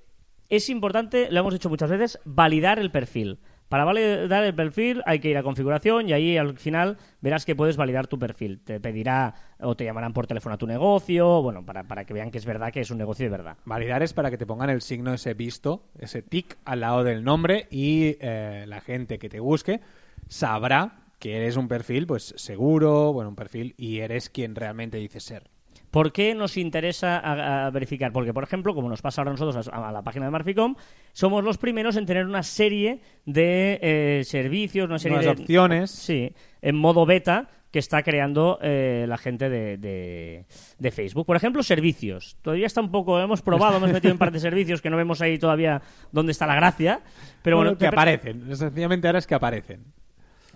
Es 0.48 0.70
importante, 0.70 1.28
lo 1.30 1.40
hemos 1.40 1.52
dicho 1.52 1.68
muchas 1.68 1.90
veces, 1.90 2.18
validar 2.24 2.78
el 2.78 2.90
perfil. 2.90 3.38
Para 3.68 3.84
validar 3.84 4.44
el 4.44 4.54
perfil 4.54 5.02
hay 5.04 5.18
que 5.18 5.28
ir 5.28 5.36
a 5.36 5.42
configuración 5.42 6.08
y 6.08 6.14
ahí 6.14 6.38
al 6.38 6.56
final 6.56 6.96
verás 7.20 7.44
que 7.44 7.54
puedes 7.54 7.76
validar 7.76 8.06
tu 8.06 8.18
perfil. 8.18 8.60
Te 8.64 8.80
pedirá 8.80 9.34
o 9.60 9.76
te 9.76 9.84
llamarán 9.84 10.14
por 10.14 10.26
teléfono 10.26 10.54
a 10.54 10.58
tu 10.58 10.66
negocio, 10.66 11.42
bueno, 11.42 11.66
para, 11.66 11.84
para 11.84 12.06
que 12.06 12.14
vean 12.14 12.30
que 12.30 12.38
es 12.38 12.46
verdad 12.46 12.72
que 12.72 12.80
es 12.80 12.90
un 12.90 12.96
negocio 12.96 13.26
de 13.26 13.30
verdad. 13.30 13.58
Validar 13.66 14.02
es 14.02 14.14
para 14.14 14.30
que 14.30 14.38
te 14.38 14.46
pongan 14.46 14.70
el 14.70 14.80
signo 14.80 15.12
ese 15.12 15.34
visto, 15.34 15.84
ese 15.98 16.22
tic 16.22 16.56
al 16.64 16.80
lado 16.80 17.04
del 17.04 17.22
nombre 17.24 17.66
y 17.70 18.16
eh, 18.20 18.64
la 18.66 18.80
gente 18.80 19.18
que 19.18 19.28
te 19.28 19.38
busque 19.40 19.80
sabrá 20.28 21.00
que 21.18 21.36
eres 21.36 21.56
un 21.56 21.68
perfil 21.68 22.06
pues 22.06 22.34
seguro, 22.36 23.12
bueno, 23.12 23.30
un 23.30 23.36
perfil 23.36 23.74
y 23.76 23.98
eres 23.98 24.30
quien 24.30 24.54
realmente 24.54 24.98
dices 24.98 25.22
ser. 25.24 25.50
¿Por 25.90 26.12
qué 26.12 26.34
nos 26.34 26.58
interesa 26.58 27.18
a- 27.18 27.66
a 27.66 27.70
verificar? 27.70 28.12
Porque, 28.12 28.34
por 28.34 28.44
ejemplo, 28.44 28.74
como 28.74 28.90
nos 28.90 29.00
pasa 29.00 29.22
ahora 29.22 29.30
a 29.30 29.34
nosotros 29.34 29.68
a, 29.68 29.88
a 29.88 29.90
la 29.92 30.02
página 30.02 30.26
de 30.26 30.30
Marficom, 30.30 30.74
somos 31.12 31.42
los 31.42 31.56
primeros 31.56 31.96
en 31.96 32.04
tener 32.04 32.26
una 32.26 32.42
serie 32.42 33.00
de 33.24 33.78
eh, 33.80 34.22
servicios, 34.24 34.86
una 34.88 34.98
serie 34.98 35.16
Nuevas 35.16 35.36
de 35.36 35.42
opciones. 35.44 35.90
Sí, 35.90 36.34
en 36.60 36.76
modo 36.76 37.06
beta 37.06 37.48
que 37.70 37.78
está 37.78 38.02
creando 38.02 38.58
eh, 38.62 39.06
la 39.08 39.16
gente 39.16 39.48
de, 39.48 39.78
de- 39.78 40.44
de 40.78 40.90
Facebook. 40.90 41.24
Por 41.26 41.36
ejemplo, 41.36 41.62
servicios. 41.62 42.36
Todavía 42.42 42.66
está 42.66 42.80
un 42.82 42.90
poco, 42.90 43.18
hemos 43.20 43.40
probado, 43.40 43.78
hemos 43.78 43.90
metido 43.92 44.12
un 44.12 44.18
par 44.18 44.30
de 44.30 44.40
servicios 44.40 44.82
que 44.82 44.90
no 44.90 44.96
vemos 44.98 45.22
ahí 45.22 45.38
todavía 45.38 45.80
dónde 46.12 46.32
está 46.32 46.46
la 46.46 46.54
gracia. 46.54 47.00
Pero 47.42 47.56
bueno, 47.56 47.72
que 47.72 47.78
te- 47.78 47.86
aparecen. 47.88 48.54
Sencillamente 48.56 49.06
ahora 49.08 49.18
es 49.20 49.26
que 49.26 49.34
aparecen. 49.34 49.84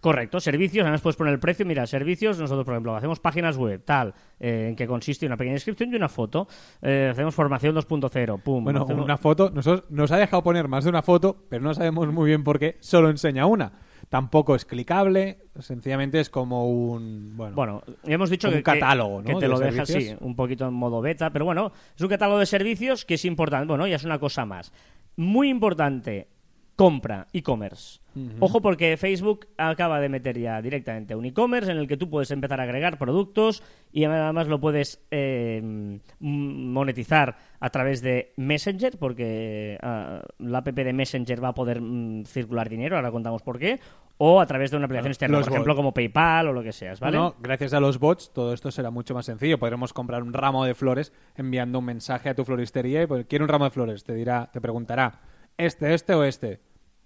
Correcto, 0.03 0.41
servicios, 0.41 0.83
además 0.83 1.01
puedes 1.01 1.17
poner 1.17 1.33
el 1.33 1.39
precio. 1.39 1.65
Mira, 1.65 1.87
servicios, 1.87 2.37
nosotros, 2.37 2.65
por 2.65 2.75
ejemplo, 2.75 2.97
hacemos 2.97 3.21
páginas 3.21 3.57
web, 3.57 3.83
tal, 3.85 4.13
eh, 4.41 4.67
en 4.71 4.75
que 4.77 4.85
consiste 4.89 5.25
una 5.27 5.37
pequeña 5.37 5.55
descripción 5.55 5.93
y 5.93 5.97
una 5.97 6.09
foto. 6.09 6.49
Eh, 6.83 7.09
hacemos 7.13 7.33
formación 7.37 7.73
2.0, 7.77 8.43
pum. 8.43 8.65
Bueno, 8.65 8.83
hacemos- 8.83 9.05
una 9.05 9.17
foto, 9.17 9.51
nosotros, 9.51 9.89
nos 9.91 10.11
ha 10.11 10.17
dejado 10.17 10.43
poner 10.43 10.67
más 10.67 10.83
de 10.83 10.91
una 10.91 11.03
foto, 11.03 11.45
pero 11.49 11.63
no 11.63 11.73
sabemos 11.73 12.13
muy 12.13 12.27
bien 12.27 12.43
por 12.43 12.59
qué, 12.59 12.79
solo 12.81 13.11
enseña 13.11 13.47
una. 13.47 13.71
Tampoco 14.09 14.57
es 14.57 14.65
clicable, 14.65 15.39
sencillamente 15.61 16.19
es 16.19 16.29
como 16.31 16.69
un... 16.69 17.37
Bueno, 17.37 17.55
Bueno, 17.55 17.83
hemos 18.03 18.29
dicho 18.29 18.49
Un 18.49 18.55
que, 18.55 18.63
catálogo, 18.65 19.19
¿no? 19.23 19.25
que 19.25 19.35
te 19.35 19.41
de 19.43 19.49
lo 19.49 19.59
deja 19.61 19.83
así, 19.83 20.17
un 20.19 20.35
poquito 20.35 20.67
en 20.67 20.75
modo 20.75 21.01
beta, 21.01 21.31
pero 21.31 21.45
bueno, 21.45 21.71
es 21.95 22.03
un 22.03 22.09
catálogo 22.09 22.41
de 22.41 22.47
servicios 22.47 23.05
que 23.05 23.15
es 23.15 23.25
importante. 23.25 23.69
Bueno, 23.69 23.87
ya 23.87 23.95
es 23.95 24.05
una 24.05 24.19
cosa 24.19 24.45
más. 24.45 24.73
Muy 25.15 25.49
importante, 25.49 26.27
compra, 26.77 27.27
e-commerce. 27.33 28.01
Ojo 28.41 28.61
porque 28.61 28.97
Facebook 28.99 29.47
acaba 29.57 29.99
de 29.99 30.11
meter 30.11 30.39
ya 30.39 30.61
directamente 30.61 31.15
un 31.15 31.25
e-commerce 31.25 31.71
en 31.73 31.79
el 31.79 31.89
que 31.89 31.97
tú 31.97 32.11
puedes 32.11 32.31
empezar 32.31 32.61
a 32.61 32.65
agregar 32.65 32.99
productos 32.99 33.63
y 33.91 34.05
además 34.05 34.49
lo 34.49 34.61
puedes 34.61 35.03
eh, 35.11 35.59
m- 35.63 36.01
monetizar 36.21 37.37
a 37.59 37.71
través 37.71 38.03
de 38.03 38.33
Messenger 38.37 38.99
porque 38.99 39.79
ah, 39.83 40.21
la 40.39 40.59
app 40.59 40.69
de 40.69 40.93
Messenger 40.93 41.43
va 41.43 41.49
a 41.49 41.55
poder 41.55 41.81
mm, 41.81 42.25
circular 42.27 42.69
dinero, 42.69 42.97
ahora 42.97 43.11
contamos 43.11 43.43
por 43.43 43.59
qué, 43.59 43.81
o 44.19 44.41
a 44.41 44.47
través 44.47 44.71
de 44.71 44.77
una 44.77 44.87
aplicación 44.87 45.13
externa, 45.13 45.39
los 45.39 45.47
por 45.47 45.55
ejemplo 45.55 45.73
bots. 45.73 45.79
como 45.79 45.95
PayPal 45.95 46.49
o 46.49 46.53
lo 46.53 46.63
que 46.63 46.73
seas, 46.73 47.01
¿vale? 47.01 47.17
No, 47.17 47.35
gracias 47.41 47.73
a 47.73 47.81
los 47.81 47.99
bots 47.99 48.31
todo 48.33 48.53
esto 48.53 48.71
será 48.71 48.91
mucho 48.91 49.15
más 49.15 49.25
sencillo. 49.25 49.59
Podremos 49.59 49.93
comprar 49.95 50.23
un 50.23 50.33
ramo 50.35 50.65
de 50.67 50.75
flores 50.75 51.13
enviando 51.35 51.79
un 51.79 51.87
mensaje 51.87 52.29
a 52.29 52.35
tu 52.35 52.45
floristería 52.45 53.03
y 53.03 53.07
pues, 53.07 53.25
quiero 53.27 53.45
un 53.47 53.49
ramo 53.49 53.65
de 53.65 53.71
flores. 53.71 54.05
Te 54.05 54.15
dirá, 54.15 54.51
te 54.53 54.61
preguntará, 54.61 55.19
este, 55.67 55.95
este 55.95 56.15
o 56.15 56.25
este. 56.25 56.61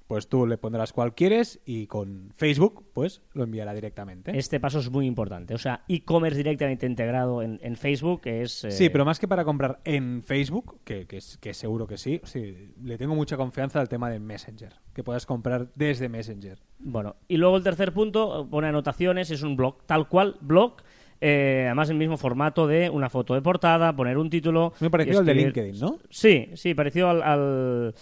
Pues 0.06 0.28
tú 0.28 0.46
le 0.46 0.56
pondrás 0.56 0.92
cual 0.92 1.16
quieres 1.16 1.60
y 1.64 1.88
con 1.88 2.32
Facebook 2.36 2.90
pues 2.94 3.22
lo 3.32 3.42
enviará 3.42 3.74
directamente. 3.74 4.38
Este 4.38 4.60
paso 4.60 4.78
es 4.78 4.88
muy 4.88 5.04
importante. 5.04 5.52
O 5.52 5.58
sea, 5.58 5.82
e-commerce 5.88 6.36
directamente 6.36 6.86
integrado 6.86 7.42
en, 7.42 7.58
en 7.60 7.74
Facebook 7.74 8.20
es... 8.26 8.62
eh, 8.62 8.70
Sí, 8.70 8.88
pero 8.88 9.04
más 9.04 9.18
que 9.18 9.26
para 9.26 9.44
comprar 9.44 9.80
en 9.84 10.22
Facebook, 10.22 10.78
que, 10.84 11.08
que, 11.08 11.54
seguro 11.54 11.88
que 11.88 11.98
sí, 11.98 12.20
sí, 12.22 12.72
le 12.84 12.98
tengo 12.98 13.16
mucha 13.16 13.36
confianza 13.36 13.80
al 13.80 13.88
tema 13.88 14.08
de 14.08 14.20
Messenger, 14.20 14.74
que 14.94 15.02
puedas 15.02 15.26
comprar 15.26 15.72
desde 15.74 16.08
Messenger. 16.08 16.60
Bueno, 16.78 17.16
y 17.26 17.36
luego 17.36 17.56
el 17.56 17.64
tercer 17.64 17.92
punto, 17.92 18.46
pone 18.48 18.68
anotaciones, 18.68 19.32
es 19.32 19.42
un 19.42 19.56
blog, 19.56 19.82
tal 19.86 20.08
cual, 20.08 20.36
blog, 20.40 20.76
eh, 21.20 21.64
además 21.66 21.90
el 21.90 21.96
mismo 21.96 22.16
formato 22.16 22.68
de 22.68 22.90
una 22.90 23.10
foto 23.10 23.34
de 23.34 23.42
portada, 23.42 23.96
poner 23.96 24.18
un 24.18 24.30
título... 24.30 24.72
Muy 24.78 24.86
y 24.86 24.90
parecido 24.90 25.18
al 25.18 25.26
de 25.26 25.34
LinkedIn, 25.34 25.80
¿no? 25.80 25.98
Sí, 26.10 26.50
sí, 26.54 26.74
parecido 26.74 27.10
al... 27.10 27.22
al 27.24 27.94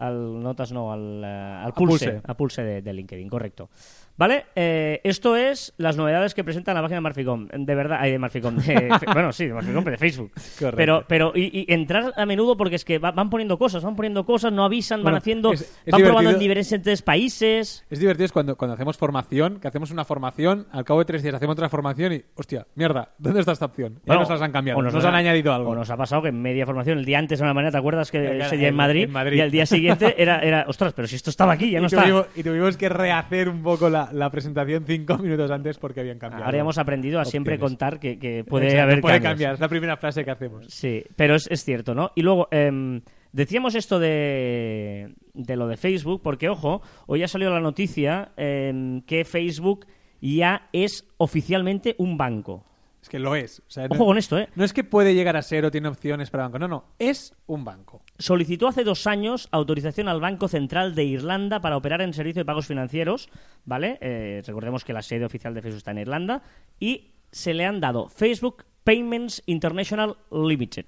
al 0.00 0.42
notas 0.42 0.72
no, 0.72 0.92
al, 0.92 1.22
eh, 1.24 1.26
al 1.64 1.72
pulse, 1.74 2.10
Pulse. 2.12 2.22
a 2.26 2.34
pulse 2.34 2.62
de, 2.62 2.82
de 2.82 2.92
LinkedIn, 2.92 3.28
correcto. 3.28 3.68
¿Vale? 4.20 4.44
Eh, 4.54 5.00
esto 5.02 5.34
es 5.34 5.72
las 5.78 5.96
novedades 5.96 6.34
que 6.34 6.44
presenta 6.44 6.74
la 6.74 6.82
página 6.82 6.96
de 6.98 7.00
Marficom. 7.00 7.48
De 7.50 7.74
verdad, 7.74 7.98
hay 8.02 8.12
de 8.12 8.18
Marficom. 8.18 8.54
de 8.56 8.88
bueno, 9.14 9.32
sí, 9.32 9.46
de 9.46 9.54
Marficom, 9.54 9.82
pero 9.82 9.92
de 9.92 9.98
Facebook. 9.98 10.30
Correcto. 10.58 10.76
Pero, 10.76 11.04
pero 11.08 11.32
y, 11.34 11.64
y 11.66 11.72
entrar 11.72 12.12
a 12.14 12.26
menudo 12.26 12.54
porque 12.58 12.76
es 12.76 12.84
que 12.84 12.98
va- 12.98 13.12
van 13.12 13.30
poniendo 13.30 13.56
cosas, 13.58 13.82
van 13.82 13.96
poniendo 13.96 14.26
cosas, 14.26 14.52
no 14.52 14.62
avisan, 14.62 15.02
van 15.02 15.14
haciendo, 15.14 15.54
es- 15.54 15.62
es 15.86 15.92
van 15.92 16.02
probando 16.02 16.30
en 16.32 16.38
diferentes 16.38 17.00
países. 17.00 17.82
Es 17.88 17.98
divertido 17.98 18.26
es 18.26 18.32
cuando, 18.32 18.56
cuando 18.56 18.74
hacemos 18.74 18.98
formación, 18.98 19.58
que 19.58 19.68
hacemos 19.68 19.90
una 19.90 20.04
formación, 20.04 20.66
al 20.70 20.84
cabo 20.84 20.98
de 20.98 21.06
tres 21.06 21.22
días 21.22 21.34
hacemos 21.34 21.54
otra 21.54 21.70
formación 21.70 22.12
y, 22.12 22.22
hostia, 22.34 22.66
mierda, 22.74 23.08
¿dónde 23.16 23.40
está 23.40 23.52
esta 23.52 23.64
opción? 23.64 23.94
Ya 23.94 24.00
Bueno, 24.04 24.20
nos 24.20 24.28
las 24.30 24.42
han 24.42 24.52
cambiado, 24.52 24.78
o 24.80 24.82
nos, 24.82 24.92
nos 24.92 25.02
han 25.06 25.14
ha- 25.14 25.18
añadido 25.18 25.54
algo. 25.54 25.70
O 25.70 25.74
nos 25.74 25.88
ha 25.88 25.96
pasado 25.96 26.20
que 26.20 26.28
en 26.28 26.42
media 26.42 26.66
formación, 26.66 26.98
el 26.98 27.06
día 27.06 27.18
antes 27.18 27.38
de 27.38 27.44
una 27.44 27.54
manera, 27.54 27.70
¿te 27.72 27.78
acuerdas 27.78 28.10
que 28.10 28.38
ese 28.38 28.56
día 28.58 28.68
en 28.68 28.74
en- 28.74 28.76
Madrid, 28.76 29.04
en 29.04 29.12
Madrid. 29.12 29.38
Y 29.38 29.40
al 29.40 29.50
día 29.50 29.64
siguiente 29.64 30.14
era, 30.20 30.40
era, 30.40 30.66
ostras, 30.68 30.92
pero 30.92 31.08
si 31.08 31.16
esto 31.16 31.30
estaba 31.30 31.52
aquí, 31.54 31.70
ya 31.70 31.78
no 31.80 31.84
y, 31.84 31.86
está. 31.86 32.02
tuvimos, 32.02 32.26
y 32.36 32.42
tuvimos 32.42 32.76
que 32.76 32.90
rehacer 32.90 33.48
un 33.48 33.62
poco 33.62 33.88
la, 33.88 34.09
la 34.12 34.30
presentación 34.30 34.84
cinco 34.86 35.18
minutos 35.18 35.50
antes 35.50 35.78
porque 35.78 36.00
habían 36.00 36.18
cambiado. 36.18 36.44
Ahora 36.44 36.58
ya 36.58 36.62
hemos 36.62 36.78
aprendido 36.78 37.20
a 37.20 37.24
siempre 37.24 37.58
contar 37.58 37.98
que, 38.00 38.18
que 38.18 38.44
puede 38.44 38.66
Exacto, 38.66 38.82
haber 38.84 39.00
puede 39.00 39.14
cambios. 39.16 39.30
cambiar, 39.32 39.54
es 39.54 39.60
la 39.60 39.68
primera 39.68 39.96
frase 39.96 40.24
que 40.24 40.30
hacemos. 40.30 40.66
Sí, 40.68 41.04
pero 41.16 41.34
es, 41.34 41.46
es 41.50 41.64
cierto, 41.64 41.94
¿no? 41.94 42.12
Y 42.14 42.22
luego, 42.22 42.48
em, 42.50 43.00
decíamos 43.32 43.74
esto 43.74 43.98
de, 43.98 45.14
de 45.34 45.56
lo 45.56 45.68
de 45.68 45.76
Facebook, 45.76 46.22
porque, 46.22 46.48
ojo, 46.48 46.82
hoy 47.06 47.22
ha 47.22 47.28
salido 47.28 47.52
la 47.52 47.60
noticia 47.60 48.32
em, 48.36 49.02
que 49.02 49.24
Facebook 49.24 49.86
ya 50.20 50.68
es 50.72 51.08
oficialmente 51.16 51.94
un 51.98 52.16
banco. 52.18 52.64
Que 53.10 53.18
lo 53.18 53.34
es. 53.34 53.58
O 53.66 53.70
sea, 53.70 53.88
no, 53.88 53.96
Ojo 53.96 54.06
con 54.06 54.18
esto, 54.18 54.38
¿eh? 54.38 54.48
no 54.54 54.64
es 54.64 54.72
que 54.72 54.84
puede 54.84 55.16
llegar 55.16 55.36
a 55.36 55.42
ser 55.42 55.64
o 55.64 55.72
tiene 55.72 55.88
opciones 55.88 56.30
para 56.30 56.44
banco, 56.44 56.60
no, 56.60 56.68
no, 56.68 56.84
es 56.96 57.34
un 57.48 57.64
banco. 57.64 58.02
solicitó 58.20 58.68
hace 58.68 58.84
dos 58.84 59.08
años 59.08 59.48
autorización 59.50 60.06
al 60.06 60.20
Banco 60.20 60.46
Central 60.46 60.94
de 60.94 61.02
Irlanda 61.02 61.60
para 61.60 61.76
operar 61.76 62.02
en 62.02 62.14
servicio 62.14 62.42
de 62.42 62.44
pagos 62.44 62.68
financieros, 62.68 63.28
¿vale? 63.64 63.98
Eh, 64.00 64.42
recordemos 64.46 64.84
que 64.84 64.92
la 64.92 65.02
sede 65.02 65.24
oficial 65.24 65.54
de 65.54 65.60
Facebook 65.60 65.78
está 65.78 65.90
en 65.90 65.98
Irlanda 65.98 66.42
y 66.78 67.10
se 67.32 67.52
le 67.52 67.64
han 67.64 67.80
dado 67.80 68.08
Facebook 68.08 68.64
Payments 68.84 69.42
International 69.46 70.16
Limited. 70.30 70.86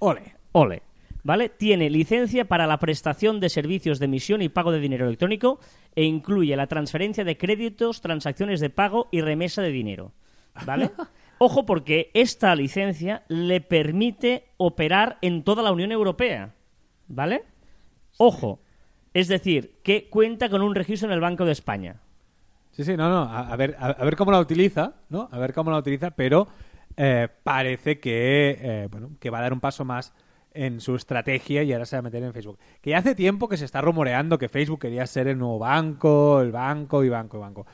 Ole. 0.00 0.34
Ole. 0.50 0.82
¿Vale? 1.22 1.48
Tiene 1.48 1.90
licencia 1.90 2.46
para 2.46 2.66
la 2.66 2.80
prestación 2.80 3.38
de 3.38 3.50
servicios 3.50 4.00
de 4.00 4.06
emisión 4.06 4.42
y 4.42 4.48
pago 4.48 4.72
de 4.72 4.80
dinero 4.80 5.06
electrónico 5.06 5.60
e 5.94 6.02
incluye 6.02 6.56
la 6.56 6.66
transferencia 6.66 7.22
de 7.22 7.38
créditos, 7.38 8.00
transacciones 8.00 8.58
de 8.58 8.70
pago 8.70 9.06
y 9.12 9.20
remesa 9.20 9.62
de 9.62 9.70
dinero. 9.70 10.10
¿Vale? 10.66 10.90
Ojo 11.44 11.66
porque 11.66 12.12
esta 12.14 12.54
licencia 12.54 13.24
le 13.26 13.60
permite 13.60 14.44
operar 14.58 15.18
en 15.22 15.42
toda 15.42 15.64
la 15.64 15.72
Unión 15.72 15.90
Europea. 15.90 16.54
¿Vale? 17.08 17.42
Ojo. 18.16 18.60
Es 19.12 19.26
decir, 19.26 19.80
que 19.82 20.08
cuenta 20.08 20.48
con 20.48 20.62
un 20.62 20.76
registro 20.76 21.08
en 21.08 21.14
el 21.14 21.20
Banco 21.20 21.44
de 21.44 21.50
España. 21.50 21.96
Sí, 22.70 22.84
sí, 22.84 22.96
no, 22.96 23.08
no, 23.08 23.22
a, 23.22 23.56
ver, 23.56 23.74
a, 23.80 23.86
a 23.86 24.04
ver 24.04 24.14
cómo 24.14 24.30
la 24.30 24.38
utiliza, 24.38 24.94
¿no? 25.08 25.28
A 25.32 25.38
ver 25.40 25.52
cómo 25.52 25.72
la 25.72 25.78
utiliza, 25.78 26.12
pero 26.12 26.46
eh, 26.96 27.26
parece 27.42 27.98
que, 27.98 28.58
eh, 28.60 28.88
bueno, 28.88 29.10
que 29.18 29.30
va 29.30 29.40
a 29.40 29.42
dar 29.42 29.52
un 29.52 29.58
paso 29.58 29.84
más 29.84 30.14
en 30.52 30.80
su 30.80 30.94
estrategia 30.94 31.64
y 31.64 31.72
ahora 31.72 31.86
se 31.86 31.96
va 31.96 31.98
a 31.98 32.02
meter 32.02 32.22
en 32.22 32.32
Facebook. 32.32 32.60
Que 32.80 32.90
ya 32.90 32.98
hace 32.98 33.16
tiempo 33.16 33.48
que 33.48 33.56
se 33.56 33.64
está 33.64 33.80
rumoreando 33.80 34.38
que 34.38 34.48
Facebook 34.48 34.78
quería 34.78 35.08
ser 35.08 35.26
el 35.26 35.38
nuevo 35.38 35.58
banco, 35.58 36.40
el 36.40 36.52
banco 36.52 37.02
y 37.02 37.08
banco 37.08 37.38
y 37.38 37.40
banco. 37.40 37.66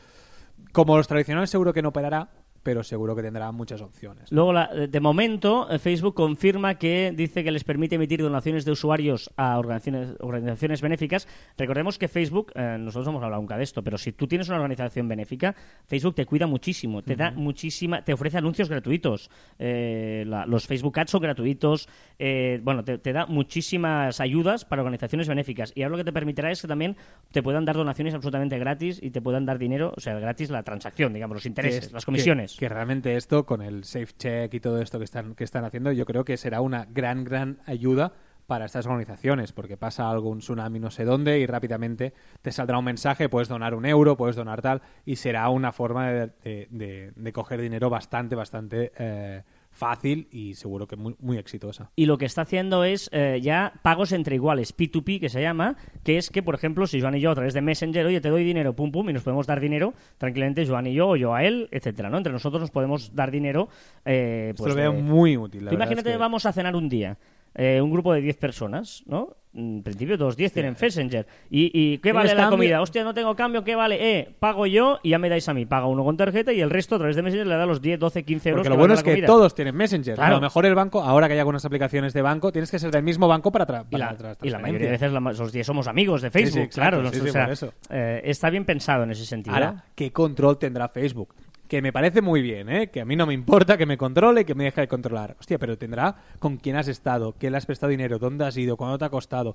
Como 0.73 0.97
los 0.97 1.07
tradicionales 1.07 1.51
seguro 1.51 1.75
que 1.75 1.83
no 1.83 1.91
operará, 1.91 2.31
pero 2.63 2.83
seguro 2.83 3.15
que 3.17 3.23
tendrá 3.23 3.51
muchas 3.53 3.81
opciones. 3.81 4.31
Luego, 4.33 4.53
la- 4.53 4.67
de 4.69 5.01
momento, 5.01 5.71
eh, 5.71 5.79
Facebook 5.79 6.15
confirma 6.15 6.75
que 6.77 7.13
dice 7.17 7.43
que 7.45 7.51
les 7.51 7.65
permite 7.65 7.95
emitir 7.97 8.21
donaciones 8.23 8.65
de 8.65 8.73
usuarios 8.73 9.31
a 9.37 9.59
organizaciones, 9.59 10.15
organizaciones 10.21 10.81
benéficas. 10.83 11.27
Recordemos 11.57 11.99
que 11.99 12.09
Facebook, 12.09 12.53
eh, 12.55 12.77
nosotros 12.79 13.09
hemos 13.09 13.23
hablado 13.23 13.41
nunca 13.41 13.57
de 13.57 13.65
esto, 13.65 13.83
pero 13.83 13.97
si 13.99 14.13
tú 14.13 14.27
tienes 14.27 14.49
una 14.49 14.57
organización 14.59 15.09
benéfica, 15.09 15.55
Facebook 15.87 16.15
te 16.15 16.27
cuida 16.27 16.47
muchísimo, 16.47 17.03
te 17.03 17.17
da 17.17 17.31
muchísima, 17.31 18.03
te 18.03 18.13
ofrece 18.13 18.39
anuncios 18.39 18.69
gratuitos. 18.69 19.31
Eh, 19.59 20.25
la- 20.27 20.47
los 20.47 20.67
Facebook 20.67 20.99
Ads 20.99 21.11
son 21.11 21.23
gratuitos, 21.23 21.89
eh, 22.19 22.61
bueno, 22.63 22.85
te, 22.85 22.99
te 22.99 23.13
da 23.13 23.27
muchísimas 23.27 24.21
ayudas 24.21 24.65
para 24.65 24.83
organizaciones 24.83 25.29
benéficas. 25.29 25.73
Y 25.75 25.83
ahora 25.83 25.93
lo 25.93 25.97
que 25.99 26.05
te 26.05 26.13
permitirá 26.13 26.51
es 26.51 26.63
que 26.63 26.69
también 26.69 26.97
te 27.33 27.43
puedan 27.43 27.65
dar 27.65 27.77
donaciones 27.77 28.15
absolutamente 28.15 28.59
gratis 28.59 28.99
y 29.03 29.11
te 29.11 29.21
puedan 29.21 29.47
dar 29.47 29.59
dinero, 29.59 29.93
o 29.97 30.01
sea, 30.01 30.19
gratis 30.19 30.51
la 30.51 30.63
transacción, 30.63 31.13
digamos, 31.13 31.35
los 31.37 31.47
intereses, 31.47 31.87
es- 31.87 31.93
las 31.93 32.05
comisiones. 32.05 32.48
Que, 32.57 32.69
realmente 32.69 33.17
esto, 33.17 33.45
con 33.47 33.63
el 33.63 33.85
safe 33.85 34.13
check 34.17 34.55
y 34.55 34.61
todo 34.61 34.81
esto 34.81 34.99
que 34.99 35.05
están, 35.05 35.35
que 35.35 35.45
están 35.45 35.65
haciendo, 35.65 35.93
yo 35.93 36.07
creo 36.07 36.25
que 36.25 36.37
será 36.37 36.61
una 36.61 36.87
gran, 36.91 37.25
gran 37.25 37.59
ayuda 37.67 38.13
para 38.47 38.65
estas 38.65 38.87
organizaciones, 38.87 39.53
porque 39.53 39.77
pasa 39.77 40.09
algún 40.11 40.39
tsunami 40.39 40.79
no 40.81 40.91
sé 40.91 41.05
dónde 41.05 41.39
y 41.39 41.45
rápidamente 41.47 42.15
te 42.41 42.51
saldrá 42.51 42.79
un 42.79 42.85
mensaje, 42.87 43.29
puedes 43.29 43.49
donar 43.49 43.75
un 43.75 43.85
euro, 43.85 44.17
puedes 44.17 44.37
donar 44.37 44.63
tal, 44.63 44.81
y 45.05 45.17
será 45.17 45.51
una 45.51 45.71
forma 45.73 46.09
de, 46.11 46.31
de- 46.43 46.69
de- 46.71 47.13
de 47.15 47.33
coger 47.35 47.61
dinero 47.61 47.91
bastante, 47.91 48.35
bastante 48.37 48.91
eh, 48.99 49.43
fácil 49.79 50.27
y 50.33 50.55
seguro 50.55 50.87
que 50.89 50.97
muy, 50.97 51.15
muy 51.21 51.39
exitosa. 51.39 51.91
y 51.97 52.07
lo 52.07 52.19
que 52.19 52.25
está 52.27 52.43
haciendo 52.43 52.83
es 52.85 53.09
eh, 53.13 53.39
ya 53.41 53.73
pagos 53.83 54.13
entre 54.13 54.35
iguales, 54.35 54.77
P2P 54.77 55.21
que 55.21 55.29
se 55.29 55.41
llama, 55.41 55.77
que 56.05 56.19
es 56.19 56.31
que, 56.31 56.43
por 56.43 56.55
ejemplo, 56.57 56.87
si 56.87 57.01
Joan 57.01 57.15
y 57.15 57.21
yo 57.21 57.31
a 57.31 57.35
través 57.35 57.55
de 57.55 57.61
Messenger, 57.63 58.05
oye, 58.07 58.21
te 58.21 58.29
doy 58.29 58.43
dinero, 58.45 58.75
pum, 58.75 58.91
pum, 58.91 59.09
y 59.09 59.13
nos 59.13 59.23
podemos 59.23 59.47
dar 59.47 59.61
dinero 59.61 59.95
tranquilamente, 60.19 60.67
Joan 60.67 60.89
y 60.89 60.95
yo, 60.95 61.09
o 61.11 61.17
yo 61.17 61.33
a 61.35 61.45
él, 61.45 61.69
etcétera, 61.71 62.11
¿no? 62.11 62.17
Entre 62.19 62.33
nosotros 62.33 62.61
nos 62.61 62.71
podemos 62.71 63.15
dar 63.15 63.31
dinero. 63.31 63.69
Eh, 64.05 64.49
Esto 64.51 64.65
pues, 64.65 64.75
lo 64.75 64.81
veo 64.81 64.93
muy 64.93 65.37
útil. 65.37 65.65
la 65.65 65.71
Tú 65.71 65.77
imagínate, 65.77 66.11
es 66.11 66.15
que- 66.17 66.19
vamos 66.21 66.45
a 66.45 66.53
cenar 66.53 66.75
un 66.75 66.89
día. 66.89 67.17
Eh, 67.59 67.81
un 67.83 67.91
grupo 67.91 68.15
de 68.15 68.23
10 68.23 68.37
personas, 68.39 69.03
¿no? 69.07 69.35
En 69.55 69.83
principio, 69.83 70.17
todos 70.17 70.37
10 70.37 70.53
tienen 70.53 70.77
Messenger. 70.81 71.27
¿Y, 71.51 71.71
y 71.75 71.99
qué 71.99 72.13
vale 72.13 72.29
¿Tienes 72.29 72.37
la 72.37 72.43
cambio? 72.45 72.59
comida? 72.59 72.81
Hostia, 72.83 73.03
no 73.03 73.13
tengo 73.15 73.35
cambio, 73.35 73.65
¿qué 73.65 73.75
vale? 73.75 74.19
Eh, 74.19 74.29
pago 74.39 74.67
yo 74.67 75.01
y 75.03 75.09
ya 75.11 75.19
me 75.19 75.29
dais 75.29 75.49
a 75.49 75.55
mí. 75.55 75.65
Paga 75.67 75.87
uno 75.87 76.05
con 76.05 76.17
tarjeta 76.17 76.53
y 76.53 76.61
el 76.61 76.71
resto 76.71 76.95
a 76.95 76.99
través 76.99 77.17
de 77.17 77.23
Messenger 77.23 77.47
le 77.47 77.57
da 77.57 77.67
los 77.67 77.81
10, 77.81 77.99
12, 77.99 78.23
15 78.25 78.49
euros. 78.51 78.61
Porque 78.61 78.69
lo 78.69 78.75
que 78.77 78.79
bueno 78.79 78.95
es 78.95 79.03
que 79.03 79.11
comida. 79.13 79.27
todos 79.27 79.55
tienen 79.57 79.75
Messenger. 79.75 80.15
Claro. 80.15 80.33
A 80.35 80.37
lo 80.37 80.43
mejor 80.43 80.67
el 80.67 80.75
banco, 80.77 81.03
ahora 81.03 81.27
que 81.27 81.33
hay 81.33 81.39
algunas 81.41 81.65
aplicaciones 81.65 82.13
de 82.13 82.23
banco, 82.23 82.53
tienes 82.53 82.71
que 82.71 82.79
ser 82.79 82.91
del 82.93 83.03
mismo 83.03 83.27
banco 83.27 83.51
para, 83.51 83.67
tra- 83.67 83.87
Y 83.89 83.93
para 83.99 84.13
la, 84.13 84.37
y 84.43 84.51
la 84.51 84.59
mayoría 84.61 84.87
de 84.87 84.93
veces 84.93 85.13
la 85.13 85.19
los 85.21 85.51
10 85.51 85.67
somos 85.67 85.89
amigos 85.89 86.23
de 86.23 86.31
Facebook, 86.31 86.53
sí, 86.53 86.61
exacto, 86.61 87.01
claro. 87.01 87.13
sí, 87.13 87.21
o 87.29 87.33
sea, 87.33 87.51
eso. 87.51 87.73
eh, 87.91 88.21
está 88.25 88.51
bien 88.51 88.65
pensado 88.67 89.03
en 89.05 89.11
ese 89.11 89.25
sentido. 89.25 89.55
Ahora, 89.57 89.83
¿qué 89.97 90.13
control 90.13 90.59
tendrá 90.59 90.89
Facebook? 90.89 91.35
Que 91.69 91.83
me 91.83 91.93
parece 91.93 92.23
muy 92.23 92.41
bien, 92.41 92.71
¿eh? 92.71 92.89
Que 92.89 93.03
a 93.03 93.05
mí 93.05 93.15
no 93.15 93.27
me 93.27 93.35
importa 93.35 93.77
que 93.77 93.85
me 93.85 93.99
controle 93.99 94.41
y 94.41 94.45
que 94.45 94.55
me 94.55 94.65
deje 94.65 94.81
de 94.81 94.89
controlar. 94.89 95.37
Hostia, 95.39 95.59
pero 95.59 95.77
tendrá 95.77 96.17
con 96.39 96.57
quién 96.57 96.77
has 96.77 96.89
estado, 96.89 97.35
quién 97.39 97.53
le 97.53 97.59
has 97.59 97.67
prestado 97.67 97.91
dinero, 97.91 98.19
dónde 98.19 98.47
has 98.47 98.57
ido, 98.57 98.77
cuándo 98.79 98.97
te 98.97 99.05
ha 99.05 99.11
costado. 99.11 99.55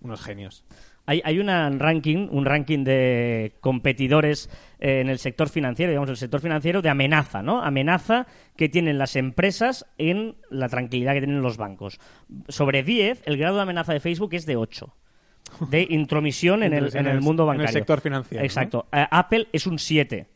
Unos 0.00 0.22
genios. 0.22 0.64
Hay, 1.04 1.20
hay 1.24 1.38
una 1.38 1.68
ranking, 1.68 2.28
un 2.30 2.46
ranking 2.46 2.84
de 2.84 3.52
competidores 3.60 4.48
eh, 4.78 5.00
en 5.00 5.10
el 5.10 5.18
sector 5.18 5.50
financiero, 5.50 5.90
digamos, 5.90 6.08
el 6.08 6.16
sector 6.16 6.40
financiero 6.40 6.80
de 6.80 6.88
amenaza, 6.88 7.42
¿no? 7.42 7.62
Amenaza 7.62 8.26
que 8.56 8.70
tienen 8.70 8.96
las 8.96 9.14
empresas 9.16 9.84
en 9.98 10.36
la 10.48 10.70
tranquilidad 10.70 11.12
que 11.12 11.20
tienen 11.20 11.42
los 11.42 11.58
bancos. 11.58 12.00
Sobre 12.48 12.82
10, 12.82 13.24
el 13.26 13.36
grado 13.36 13.56
de 13.56 13.62
amenaza 13.62 13.92
de 13.92 14.00
Facebook 14.00 14.32
es 14.32 14.46
de 14.46 14.56
8. 14.56 14.94
de 15.68 15.86
intromisión 15.90 16.62
en 16.62 16.72
el, 16.72 16.96
en 16.96 17.06
el 17.06 17.20
mundo 17.20 17.42
en 17.42 17.50
el 17.50 17.56
bancario. 17.58 17.72
sector 17.78 18.00
financiero. 18.00 18.42
Exacto. 18.42 18.86
Eh, 18.90 19.04
Apple 19.10 19.48
es 19.52 19.66
un 19.66 19.78
7. 19.78 20.26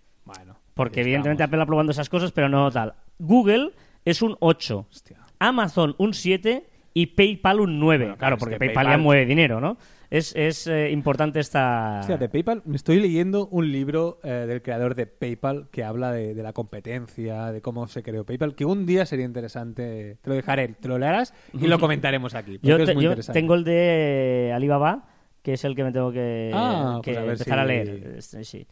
Porque 0.74 1.00
evidentemente. 1.02 1.42
Apple 1.42 1.62
aprobando 1.62 1.92
esas 1.92 2.08
cosas, 2.08 2.32
pero 2.32 2.48
no 2.48 2.70
tal. 2.70 2.94
Google 3.18 3.70
es 4.04 4.22
un 4.22 4.36
8. 4.40 4.86
Hostia. 4.90 5.18
Amazon 5.38 5.94
un 5.98 6.14
7 6.14 6.66
y 6.94 7.06
PayPal 7.06 7.60
un 7.60 7.78
9. 7.80 8.04
Bueno, 8.04 8.18
claro, 8.18 8.36
es 8.36 8.40
porque 8.40 8.54
que 8.56 8.58
PayPal, 8.66 8.86
ya 8.88 8.98
mueve 8.98 9.26
dinero, 9.26 9.60
¿no? 9.60 9.76
Es, 10.10 10.34
es 10.36 10.68
eh, 10.68 10.90
importante 10.92 11.40
esta... 11.40 11.98
Hostia, 12.00 12.16
de 12.18 12.28
PayPal, 12.28 12.62
me 12.66 12.76
estoy 12.76 13.00
leyendo 13.00 13.48
un 13.48 13.72
libro 13.72 14.20
eh, 14.22 14.28
del 14.46 14.62
creador 14.62 14.94
de 14.94 15.06
PayPal 15.06 15.66
que 15.72 15.82
habla 15.82 16.12
de, 16.12 16.34
de 16.34 16.42
la 16.42 16.52
competencia, 16.52 17.50
de 17.50 17.60
cómo 17.60 17.88
se 17.88 18.04
creó 18.04 18.24
PayPal, 18.24 18.54
que 18.54 18.64
un 18.64 18.86
día 18.86 19.06
sería 19.06 19.24
interesante. 19.24 20.18
Te 20.22 20.30
lo 20.30 20.36
dejaré, 20.36 20.68
te 20.68 20.86
lo 20.86 20.98
leerás 20.98 21.34
y 21.52 21.66
lo 21.66 21.78
comentaremos 21.80 22.34
aquí. 22.36 22.58
porque 22.58 22.68
Yo, 22.68 22.76
es 22.76 22.84
te- 22.86 22.94
muy 22.94 23.04
yo 23.04 23.10
interesante. 23.10 23.40
tengo 23.40 23.54
el 23.54 23.64
de 23.64 24.52
Alibaba, 24.54 25.08
que 25.44 25.52
es 25.52 25.64
el 25.66 25.76
que 25.76 25.84
me 25.84 25.92
tengo 25.92 26.10
que, 26.10 26.50
Ah, 26.54 27.00
que 27.02 27.10
pues 27.12 27.18
a 27.18 27.20
ver 27.20 27.30
empezar 27.32 27.54
si- 27.58 27.60
a 27.60 27.64
leer. 27.66 28.22
Sí. 28.22 28.66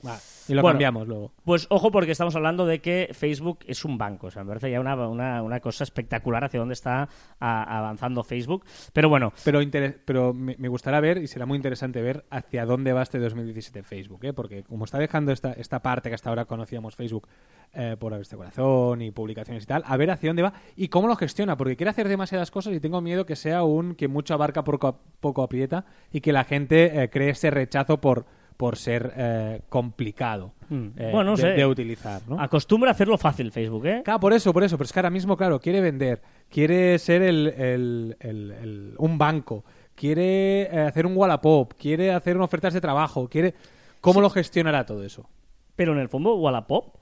Y 0.48 0.54
lo 0.54 0.62
Bueno, 0.62 0.72
cambiamos 0.76 1.06
luego. 1.06 1.32
Pues 1.44 1.66
ojo 1.68 1.90
porque 1.90 2.12
estamos 2.12 2.34
hablando 2.34 2.64
de 2.64 2.80
que 2.80 3.10
Facebook 3.12 3.58
es 3.66 3.84
un 3.84 3.98
banco. 3.98 4.28
O 4.28 4.30
sea, 4.30 4.42
me 4.42 4.48
parece 4.48 4.70
ya 4.70 4.80
una, 4.80 4.94
una, 5.06 5.42
una 5.42 5.60
cosa 5.60 5.84
espectacular 5.84 6.44
hacia 6.44 6.60
dónde 6.60 6.72
está 6.72 7.10
a- 7.38 7.78
avanzando 7.78 8.24
Facebook. 8.24 8.64
Pero 8.94 9.10
bueno, 9.10 9.34
Pero, 9.44 9.60
pero 10.06 10.32
me, 10.32 10.56
me 10.58 10.68
gustará 10.68 10.98
ver 11.00 11.18
y 11.18 11.26
será 11.26 11.44
muy 11.44 11.56
interesante 11.56 12.00
ver 12.00 12.24
hacia 12.30 12.64
dónde 12.64 12.94
va 12.94 13.02
este 13.02 13.18
2017 13.18 13.82
Facebook, 13.82 14.24
¿eh? 14.24 14.32
porque 14.32 14.62
como 14.62 14.86
está 14.86 14.96
dejando 14.98 15.30
esta, 15.30 15.52
esta 15.52 15.80
parte 15.82 16.08
que 16.08 16.14
hasta 16.14 16.30
ahora 16.30 16.46
conocíamos 16.46 16.96
Facebook 16.96 17.28
eh, 17.74 17.96
por 17.98 18.14
este 18.14 18.36
corazón 18.36 19.02
y 19.02 19.10
publicaciones 19.10 19.64
y 19.64 19.66
tal, 19.66 19.82
a 19.86 19.96
ver 19.98 20.10
hacia 20.10 20.30
dónde 20.30 20.42
va 20.42 20.52
y 20.76 20.88
cómo 20.88 21.06
lo 21.08 21.16
gestiona, 21.16 21.56
porque 21.56 21.76
quiere 21.76 21.90
hacer 21.90 22.08
demasiadas 22.08 22.50
cosas 22.50 22.72
y 22.74 22.80
tengo 22.80 23.00
miedo 23.02 23.26
que 23.26 23.36
sea 23.36 23.62
un 23.62 23.94
que 23.94 24.08
mucho 24.08 24.32
abarca 24.34 24.64
poco, 24.64 25.00
poco 25.20 25.42
aprieta 25.42 25.84
y 26.12 26.20
que 26.22 26.32
la 26.32 26.44
gente 26.44 26.61
eh, 26.70 27.08
cree 27.10 27.30
ese 27.30 27.50
rechazo 27.50 28.00
por, 28.00 28.24
por 28.56 28.76
ser 28.76 29.12
eh, 29.16 29.60
complicado 29.68 30.52
Mm. 30.68 30.86
eh, 30.96 31.10
Bueno, 31.12 31.32
no 31.32 31.36
de, 31.36 31.42
sé. 31.42 31.48
de 31.48 31.66
utilizar. 31.66 32.22
¿no? 32.26 32.40
acostumbra 32.40 32.90
a 32.90 32.92
hacerlo 32.92 33.18
fácil 33.18 33.52
Facebook, 33.52 33.84
¿eh? 33.84 34.00
Claro, 34.04 34.20
por 34.20 34.32
eso, 34.32 34.54
por 34.54 34.64
eso. 34.64 34.78
Pero 34.78 34.86
es 34.86 34.92
que 34.92 34.98
ahora 35.00 35.10
mismo, 35.10 35.36
claro, 35.36 35.60
quiere 35.60 35.82
vender, 35.82 36.22
quiere 36.48 36.98
ser 36.98 37.20
el, 37.20 37.48
el- 37.48 38.16
el- 38.20 38.50
el- 38.52 38.94
un 38.96 39.18
banco, 39.18 39.64
quiere 39.94 40.66
hacer 40.80 41.04
un 41.04 41.14
Wallapop, 41.14 41.74
quiere 41.74 42.10
hacer 42.12 42.38
ofertas 42.38 42.72
de 42.72 42.80
trabajo, 42.80 43.28
quiere... 43.28 43.54
¿Cómo 44.00 44.20
lo 44.22 44.30
gestionará 44.30 44.86
todo 44.86 45.04
eso? 45.04 45.28
Pero 45.76 45.92
en 45.92 45.98
el 45.98 46.08
fondo, 46.08 46.34
Wallapop 46.36 46.96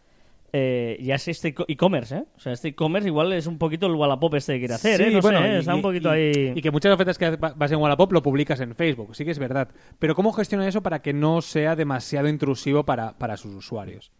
eh, 0.52 0.98
ya 1.02 1.14
es 1.14 1.28
este 1.28 1.54
co- 1.54 1.64
e-commerce, 1.68 2.16
¿eh? 2.16 2.24
O 2.36 2.40
sea, 2.40 2.52
este 2.52 2.68
e-commerce 2.68 3.08
igual 3.08 3.32
es 3.32 3.46
un 3.46 3.58
poquito 3.58 3.86
el 3.86 3.94
Wallapop 3.94 4.34
este 4.34 4.54
que 4.54 4.58
quiere 4.60 4.74
hacer, 4.74 5.00
¿eh? 5.00 5.08
Sí, 5.08 5.14
No 5.14 5.20
bueno, 5.20 5.40
sé, 5.40 5.46
¿eh? 5.48 5.54
y- 5.54 5.58
está 5.58 5.74
un 5.74 5.82
poquito 5.82 6.08
y- 6.16 6.18
ahí... 6.18 6.52
Y 6.56 6.62
que 6.62 6.70
muchas 6.70 6.92
ofertas 6.92 7.18
que 7.18 7.30
vas 7.36 7.72
en 7.72 7.78
Wallapop 7.78 8.12
lo 8.12 8.22
publicas 8.22 8.60
en 8.60 8.74
Facebook, 8.74 9.14
sí 9.14 9.24
que 9.24 9.30
es 9.30 9.38
verdad. 9.38 9.68
Pero 9.98 10.14
¿cómo 10.14 10.32
gestiona 10.32 10.66
eso 10.66 10.82
para 10.82 11.02
que 11.02 11.12
no 11.12 11.40
sea 11.40 11.76
demasiado 11.76 12.28
intrusivo 12.28 12.84
para, 12.84 13.16
para 13.18 13.36
sus 13.36 13.54
usuarios? 13.54 14.10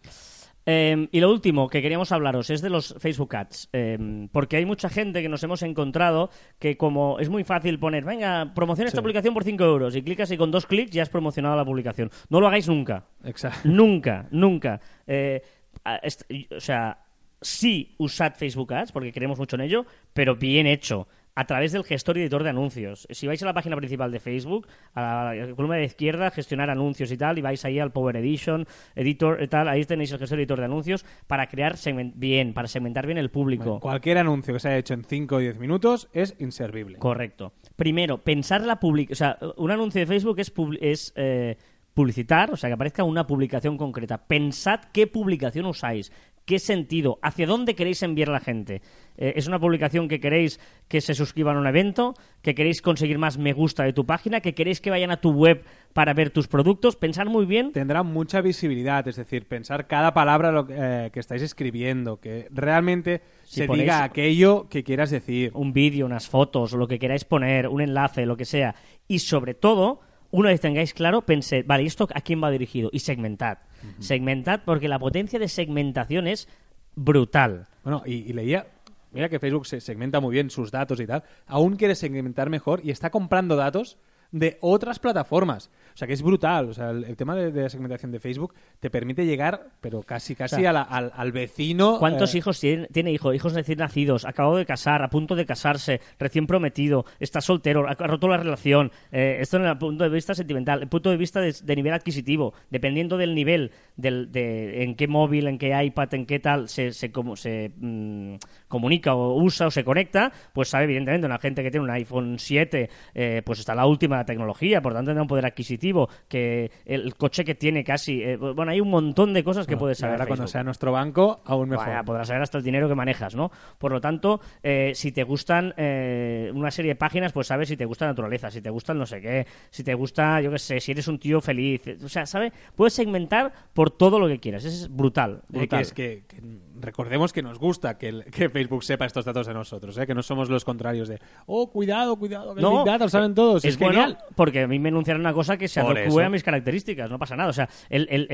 Eh, 0.67 1.09
y 1.11 1.21
lo 1.21 1.31
último 1.31 1.69
que 1.69 1.81
queríamos 1.81 2.13
hablaros 2.13 2.51
es 2.51 2.61
de 2.61 2.69
los 2.69 2.95
Facebook 2.99 3.35
Ads, 3.35 3.71
eh, 3.73 4.29
porque 4.31 4.57
hay 4.59 4.67
mucha 4.67 4.91
gente 4.91 5.23
que 5.23 5.29
nos 5.29 5.43
hemos 5.43 5.63
encontrado 5.63 6.29
que 6.59 6.77
como 6.77 7.19
es 7.19 7.31
muy 7.31 7.45
fácil 7.45 7.79
poner, 7.81 8.05
venga, 8.05 8.53
promociona 8.55 8.89
esta 8.89 8.99
Sí. 8.99 9.03
publicación 9.03 9.33
por 9.33 9.43
5 9.43 9.65
euros 9.65 9.97
y 9.97 10.03
clicas 10.03 10.31
y 10.31 10.37
con 10.37 10.51
dos 10.51 10.67
clics 10.67 10.91
ya 10.91 11.03
has 11.03 11.09
promocionado 11.09 11.57
la 11.57 11.65
publicación. 11.65 12.11
No 12.29 12.41
lo 12.41 12.47
hagáis 12.47 12.69
nunca. 12.69 13.07
Exacto. 13.25 13.61
Nunca, 13.69 14.29
nunca. 14.31 14.81
Eh, 15.07 15.41
o 15.85 16.61
sea, 16.61 16.99
sí 17.41 17.95
usad 17.99 18.35
Facebook 18.35 18.73
Ads 18.75 18.93
porque 18.93 19.13
creemos 19.13 19.39
mucho 19.39 19.57
en 19.57 19.63
ello, 19.63 19.87
pero 20.13 20.37
bien 20.37 20.67
hecho. 20.67 21.09
A 21.37 21.47
través 21.47 21.71
del 21.71 21.85
gestor 21.85 22.19
y 22.19 22.23
editor 22.23 22.43
de 22.43 22.51
anuncios. 22.51 23.07
Si 23.09 23.27
vais 23.29 23.41
a 23.43 23.47
la 23.47 23.55
página 23.55 23.77
principal 23.77 24.11
de 24.11 24.19
Facebook, 24.19 24.67
a 24.95 25.33
la 25.33 25.55
columna 25.55 25.77
de 25.77 25.85
izquierda, 25.85 26.31
gestionar 26.33 26.69
anuncios 26.71 27.11
y 27.13 27.17
tal, 27.17 27.39
y 27.39 27.41
vais 27.41 27.65
ahí 27.65 27.79
al 27.79 27.93
Power 27.93 28.17
Edition, 28.17 28.67
Editor 28.97 29.41
y 29.41 29.47
tal, 29.47 29.69
ahí 29.69 29.85
tenéis 29.85 30.11
el 30.11 30.19
gestor 30.19 30.39
y 30.41 30.43
editor 30.43 30.59
de 30.59 30.65
anuncios 30.65 31.07
para 31.29 31.47
crear 31.47 31.77
segment- 31.77 32.13
bien, 32.17 32.53
para 32.53 32.67
segmentar 32.67 33.07
bien 33.07 33.17
el 33.17 33.31
público. 33.31 33.79
Cualquier 33.79 34.19
anuncio 34.19 34.53
que 34.53 34.61
se 34.61 34.69
haya 34.69 34.79
hecho 34.79 34.93
en 34.93 35.05
5 35.05 35.37
o 35.37 35.39
10 35.39 35.59
minutos 35.61 36.09
es 36.13 36.35
inservible. 36.41 36.99
Correcto. 36.99 37.53
Primero, 37.77 38.19
pensar 38.19 38.63
la 38.63 38.81
public... 38.81 39.13
O 39.13 39.15
sea, 39.15 39.39
un 39.57 39.71
anuncio 39.71 40.01
de 40.01 40.07
Facebook 40.07 40.41
es, 40.41 40.53
es 40.81 41.13
eh, 41.15 41.57
publicitar, 41.95 42.51
o 42.51 42.57
sea, 42.57 42.71
que 42.71 42.75
aparezca 42.75 43.05
una 43.05 43.27
publicación 43.27 43.77
concreta. 43.77 44.27
Pensad 44.27 44.81
qué 44.93 45.07
publicación 45.07 45.67
usáis, 45.67 46.13
qué 46.45 46.59
sentido, 46.59 47.19
hacia 47.23 47.47
dónde 47.47 47.75
queréis 47.75 48.03
enviar 48.03 48.31
a 48.31 48.33
la 48.33 48.41
gente. 48.41 48.83
Eh, 49.17 49.35
¿Es 49.37 49.47
una 49.47 49.61
publicación 49.61 50.09
que 50.09 50.19
queréis 50.19 50.59
que 50.89 51.01
se 51.01 51.15
suscriban 51.15 51.57
a 51.57 51.61
un 51.61 51.67
evento? 51.67 52.15
¿Que 52.43 52.55
queréis 52.55 52.83
conseguir 52.83 53.19
más 53.19 53.39
me 53.39 53.53
gusta 53.53 53.85
de 53.85 53.93
tu 53.93 54.07
página? 54.07 54.41
¿Que 54.41 54.55
queréis 54.55 54.81
que 54.81 54.91
vayan 54.91 55.11
a 55.11 55.21
tu 55.21 55.31
web 55.31 55.63
para 55.93 56.15
ver 56.15 56.31
tus 56.31 56.49
productos? 56.49 56.97
Pensar 56.97 57.29
muy 57.29 57.45
bien 57.47 57.71
tendrá 57.73 58.03
mucha 58.03 58.41
visibilidad, 58.41 59.07
es 59.07 59.17
decir, 59.17 59.47
pensar 59.47 59.87
cada 59.87 60.15
palabra 60.15 60.51
lo 60.51 60.67
que, 60.67 60.75
eh, 60.77 61.11
que 61.13 61.21
estáis 61.21 61.43
escribiendo, 61.43 62.19
que 62.19 62.49
realmente 62.51 63.21
Si 63.45 63.61
se 63.61 63.69
diga 63.69 64.03
aquello 64.03 64.69
que 64.69 64.83
quieras 64.83 65.11
decir. 65.11 65.53
un 65.55 65.73
vídeo, 65.73 66.07
unas 66.07 66.29
fotos, 66.29 66.73
lo 66.73 66.89
que 66.89 66.99
queráis 66.99 67.25
poner, 67.25 67.69
un 67.69 67.81
enlace, 67.81 68.27
lo 68.27 68.37
que 68.37 68.45
sea. 68.45 68.75
Y 69.07 69.21
sobre 69.21 69.55
todo, 69.55 70.01
una 70.31 70.51
vez 70.51 70.61
tengáis 70.61 70.95
claro, 70.95 71.23
pensé, 71.23 71.63
vale, 71.63 71.83
¿y 71.83 71.87
¿esto 71.87 72.09
a 72.15 72.21
quién 72.21 72.43
va 72.43 72.51
dirigido? 72.51 72.91
Y 72.93 73.01
segmentad. 73.01 73.59
Segmentad 73.99 74.61
porque 74.65 74.89
la 74.89 74.99
potencia 74.99 75.39
de 75.39 75.49
segmentación 75.49 76.27
es 76.27 76.49
brutal. 76.95 77.67
Bueno, 77.83 78.03
y, 78.05 78.15
y 78.15 78.33
leía, 78.33 78.67
mira 79.13 79.29
que 79.29 79.39
Facebook 79.39 79.67
se 79.67 79.81
segmenta 79.81 80.21
muy 80.21 80.33
bien 80.35 80.51
sus 80.51 80.71
datos 80.71 81.01
y 81.01 81.07
tal, 81.07 81.25
aún 81.47 81.77
quiere 81.77 81.95
segmentar 81.95 82.51
mejor 82.51 82.81
y 82.85 82.91
está 82.91 83.11
comprando 83.11 83.57
datos 83.57 83.97
de 84.33 84.59
otras 84.61 84.99
plataformas. 84.99 85.71
O 85.95 85.97
sea, 85.97 86.07
que 86.09 86.15
es 86.15 86.23
brutal. 86.23 86.69
O 86.69 86.75
sea, 86.75 86.91
el, 86.91 87.05
el 87.05 87.17
tema 87.17 87.35
de, 87.35 87.51
de 87.53 87.63
la 87.63 87.69
segmentación 87.69 88.11
de 88.13 88.21
Facebook 88.21 88.55
te 88.79 88.91
permite 88.91 89.27
llegar, 89.27 89.69
pero 89.81 90.03
casi, 90.03 90.35
casi 90.35 90.57
O 90.57 90.59
sea, 90.61 90.71
a 90.71 90.73
la- 90.73 90.83
al, 90.83 91.13
al 91.15 91.33
vecino. 91.33 91.99
¿Cuántos 91.99 92.35
eh, 92.35 92.39
hijos 92.39 92.59
tiene, 92.61 92.87
tiene 92.89 93.13
hijo? 93.13 93.33
Hijos 93.35 93.55
recién 93.55 93.79
nacidos, 93.79 94.25
acabado 94.25 94.57
de 94.57 94.67
casar, 94.67 95.03
a 95.03 95.09
punto 95.11 95.35
de 95.37 95.47
casarse, 95.47 96.01
recién 96.19 96.47
prometido, 96.47 97.05
está 97.19 97.41
soltero, 97.41 97.87
ha 97.89 97.95
roto 97.95 98.29
la 98.29 98.37
relación. 98.39 98.91
Eh, 99.13 99.39
esto 99.41 99.57
en 99.57 99.65
el 99.65 99.79
punto 99.79 100.05
de 100.05 100.11
vista 100.11 100.35
sentimental, 100.35 100.83
el 100.83 100.89
punto 100.89 101.11
de 101.11 101.17
vista 101.17 101.41
de, 101.41 101.55
de 101.63 101.77
nivel 101.77 101.93
adquisitivo, 101.93 102.55
dependiendo 102.71 103.17
del 103.17 103.35
nivel, 103.35 103.73
del, 103.97 104.31
de 104.33 104.83
en 104.85 104.95
qué 104.95 105.09
móvil, 105.09 105.47
en 105.49 105.59
qué 105.59 105.81
iPad, 105.85 106.15
en 106.15 106.27
qué 106.27 106.39
tal 106.41 106.69
se, 106.69 106.93
se, 106.93 107.11
como, 107.13 107.37
se 107.37 107.73
mm, 107.77 108.35
comunica 108.69 109.15
o 109.15 109.35
usa 109.43 109.67
o 109.67 109.71
se 109.71 109.85
conecta, 109.85 110.33
pues 110.53 110.69
sabe 110.69 110.85
evidentemente 110.85 111.27
una 111.27 111.39
gente 111.39 111.63
que 111.63 111.71
tiene 111.71 111.85
un 111.85 111.91
iPhone 111.91 112.39
7, 112.39 112.89
eh, 113.15 113.43
pues 113.45 113.59
está 113.59 113.75
la 113.75 113.87
última 113.87 114.25
tecnología, 114.25 114.81
por 114.81 114.93
tanto 114.93 115.09
tendrá 115.11 115.23
un 115.23 115.29
poder 115.29 115.47
adquisitivo, 115.47 115.80
que 116.29 116.71
el 116.85 117.15
coche 117.17 117.45
que 117.45 117.55
tiene 117.55 117.85
casi, 117.85 118.23
eh, 118.23 118.37
bueno, 118.37 118.71
hay 118.71 118.81
un 118.81 118.91
montón 118.91 119.33
de 119.33 119.43
cosas 119.43 119.67
que 119.67 119.77
puedes 119.77 119.99
saber. 119.99 120.15
ahora 120.15 120.27
cuando 120.27 120.47
sea 120.47 120.63
nuestro 120.63 120.93
banco, 120.93 121.41
aún 121.45 121.69
mejor. 121.69 122.05
Podrás 122.05 122.29
saber 122.29 122.43
hasta 122.43 122.59
el 122.59 122.65
dinero 122.65 122.89
que 122.89 122.95
manejas, 122.95 123.35
¿no? 123.35 123.51
Por 123.79 123.93
lo 123.93 124.01
tanto, 124.01 124.41
eh, 124.63 124.93
si 124.95 125.13
te 125.13 125.23
gustan 125.25 125.75
eh, 125.77 126.51
una 126.55 126.71
serie 126.71 126.93
de 126.93 126.97
páginas, 126.97 127.33
pues 127.33 127.47
sabes 127.47 127.69
si 127.69 127.77
te 127.77 127.85
gusta 127.85 128.07
naturaleza, 128.07 128.51
si 128.51 128.61
te 128.61 128.71
gustan 128.71 128.99
no 128.99 129.07
sé 129.07 129.21
qué, 129.21 129.47
si 129.71 129.83
te 129.83 129.95
gusta, 129.95 130.41
yo 130.41 130.51
qué 130.51 130.59
sé, 130.59 130.81
si 130.81 130.93
eres 130.93 131.09
un 131.09 131.19
tío 131.19 131.41
feliz. 131.41 131.83
O 132.05 132.09
sea, 132.09 132.27
¿sabes? 132.27 132.53
Puedes 132.77 132.95
segmentar 132.95 133.53
por 133.73 133.91
todo 133.91 134.19
lo 134.19 134.29
que 134.29 134.39
quieras. 134.39 134.65
Es 134.65 134.89
brutal. 134.95 135.43
Brutal. 135.49 135.79
que 135.79 135.83
es 135.83 135.93
que, 135.93 136.23
que 136.27 136.41
recordemos 136.81 137.33
que 137.33 137.43
nos 137.43 137.59
gusta 137.59 137.99
que, 137.99 138.09
el- 138.09 138.25
que 138.25 138.49
Facebook 138.49 138.83
sepa 138.85 139.05
estos 139.05 139.25
datos 139.25 139.47
de 139.47 139.55
nosotros, 139.55 139.97
¿eh? 139.99 140.07
que 140.07 140.15
no 140.15 140.23
somos 140.23 140.49
los 140.51 140.65
contrarios 140.65 141.09
de, 141.09 141.19
oh, 141.47 141.71
cuidado, 141.71 142.17
cuidado, 142.17 142.55
que 142.55 142.61
el 142.61 142.67
Big 142.67 142.85
Data 142.87 143.05
lo 143.05 143.09
saben 143.11 143.35
todos, 143.35 143.65
es, 143.65 143.79
bueno 143.79 144.01
genial. 144.03 144.19
porque 144.35 144.63
a 144.63 144.67
mí 144.69 144.79
me 144.79 144.89
enunciaron 144.89 145.21
una 145.21 145.33
cosa 145.33 145.57
que 145.57 145.69
se 145.69 145.81
eso. 145.81 146.21
a 146.21 146.29
mis 146.31 146.43
características, 146.43 147.11
no 147.11 147.19
pasa 147.19 147.37
nada. 147.37 147.51
O 147.51 147.53
sea, 147.53 147.69
el- 147.89 148.09
el- 148.11 148.29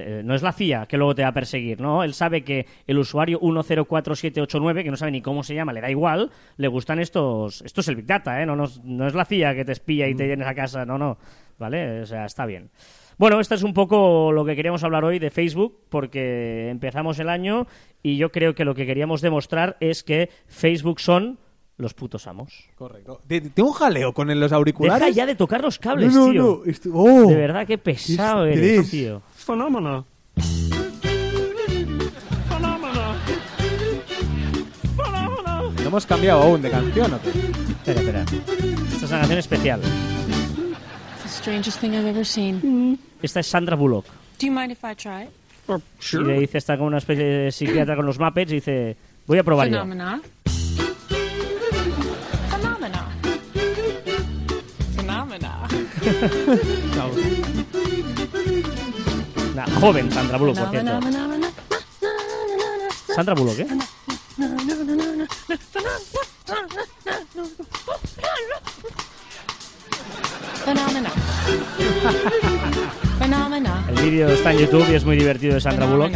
eh, 0.00 0.22
no 0.24 0.34
es 0.34 0.42
la 0.42 0.52
CIA 0.52 0.86
que 0.86 0.96
luego 0.96 1.14
te 1.14 1.22
va 1.22 1.28
a 1.28 1.34
perseguir, 1.34 1.80
¿no? 1.80 2.02
Él 2.04 2.14
sabe 2.14 2.42
que 2.44 2.66
el 2.86 2.98
usuario 2.98 3.38
104789, 3.40 4.84
que 4.84 4.90
no 4.90 4.96
sabe 4.96 5.12
ni 5.12 5.22
cómo 5.22 5.42
se 5.42 5.54
llama, 5.54 5.72
le 5.72 5.80
da 5.80 5.90
igual, 5.90 6.30
le 6.56 6.68
gustan 6.68 6.98
estos... 6.98 7.62
Esto 7.62 7.80
es 7.80 7.88
el 7.88 7.96
Big 7.96 8.06
Data, 8.06 8.42
¿eh? 8.42 8.46
No, 8.46 8.56
no, 8.56 8.64
no 8.84 9.06
es 9.06 9.14
la 9.14 9.24
CIA 9.24 9.54
que 9.54 9.64
te 9.64 9.72
espía 9.72 10.08
y 10.08 10.14
te 10.14 10.26
llenes 10.26 10.46
a 10.46 10.54
casa, 10.54 10.84
no, 10.84 10.98
no. 10.98 11.18
¿Vale? 11.58 12.00
O 12.02 12.06
sea, 12.06 12.24
está 12.24 12.46
bien. 12.46 12.70
Bueno, 13.18 13.40
esto 13.40 13.54
es 13.54 13.62
un 13.62 13.74
poco 13.74 14.32
lo 14.32 14.44
que 14.44 14.56
queríamos 14.56 14.82
hablar 14.84 15.04
hoy 15.04 15.18
de 15.18 15.30
Facebook, 15.30 15.78
porque 15.88 16.68
empezamos 16.70 17.18
el 17.18 17.28
año 17.28 17.66
y 18.02 18.16
yo 18.16 18.30
creo 18.32 18.54
que 18.54 18.64
lo 18.64 18.74
que 18.74 18.86
queríamos 18.86 19.20
demostrar 19.20 19.76
es 19.80 20.02
que 20.02 20.30
Facebook 20.46 21.00
son 21.00 21.38
los 21.76 21.94
putos 21.94 22.26
amos. 22.26 22.68
Correcto. 22.76 23.20
Te- 23.26 23.40
te- 23.40 23.50
Tengo 23.50 23.70
un 23.70 23.74
jaleo 23.74 24.12
con 24.12 24.30
el- 24.30 24.38
los 24.40 24.52
auriculares. 24.52 25.00
Deja 25.00 25.10
ya 25.16 25.26
de 25.26 25.34
tocar 25.34 25.60
los 25.62 25.78
cables, 25.78 26.12
no, 26.14 26.26
no, 26.26 26.32
tío. 26.32 26.42
no, 26.64 26.70
esto- 26.70 26.90
oh. 26.92 27.26
De 27.28 27.34
verdad, 27.34 27.66
qué 27.66 27.78
pesado 27.78 28.44
Qué 28.44 28.52
eres, 28.52 28.70
estrés. 28.70 28.90
tío. 28.90 29.22
Phenomena. 29.34 30.04
¿No 34.96 35.88
hemos 35.88 36.06
cambiado 36.06 36.42
aún 36.42 36.62
de 36.62 36.70
canción 36.70 37.12
o 37.14 37.20
qué? 37.20 37.30
Espera, 37.30 38.00
espera. 38.00 38.24
Esta 38.92 39.04
es 39.04 39.10
una 39.10 39.18
canción 39.18 39.38
especial. 39.38 39.80
The 41.24 41.30
strangest 41.30 41.80
thing 41.80 41.94
I've 41.96 42.06
ever 42.06 42.24
seen. 42.24 42.98
Esta 43.22 43.40
es 43.40 43.46
Sandra 43.46 43.76
Bullock. 43.76 44.04
Do 44.38 44.46
you 44.46 44.52
mind 44.52 44.72
if 44.72 44.84
I 44.84 44.94
try 44.94 45.22
it? 45.22 45.30
Y 45.66 45.80
sure. 45.98 46.26
le 46.26 46.40
dice, 46.40 46.58
está 46.58 46.76
como 46.76 46.88
una 46.88 46.98
especie 46.98 47.24
de 47.24 47.50
psiquiatra 47.50 47.96
con 47.96 48.04
los 48.04 48.18
Muppets 48.18 48.52
y 48.52 48.56
dice, 48.56 48.94
voy 49.26 49.38
a 49.38 49.42
probar 49.42 49.68
yo. 49.68 49.72
Phenomena. 49.72 50.20
Phenomena. 52.50 53.08
Phenomena. 54.94 55.68
Una 59.54 59.66
joven 59.80 60.12
Sandra 60.12 60.36
Bullock, 60.36 60.58
por 60.58 60.70
cierto. 60.70 61.00
Sandra 63.14 63.34
Bullock, 63.34 63.60
¿eh? 63.60 63.66
Phenomena. 70.64 71.10
Phenomena. 73.18 73.84
El 73.88 74.10
vídeo 74.10 74.28
está 74.28 74.52
en 74.52 74.58
YouTube 74.58 74.86
y 74.90 74.94
es 74.94 75.04
muy 75.04 75.16
divertido 75.16 75.54
de 75.54 75.60
Sandra 75.60 75.86
Bullock. 75.86 76.12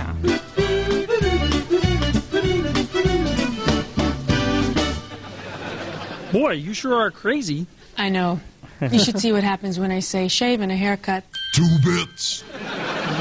Boy, 6.32 6.62
you 6.62 6.74
sure 6.74 7.00
are 7.00 7.10
crazy. 7.10 7.66
I 7.96 8.10
know. 8.10 8.40
You 8.80 8.98
should 9.00 9.18
see 9.18 9.32
what 9.32 9.42
happens 9.42 9.80
when 9.80 9.90
I 9.90 10.00
say 10.00 10.28
shave 10.28 10.60
and 10.62 10.70
a 10.70 10.76
haircut. 10.76 11.24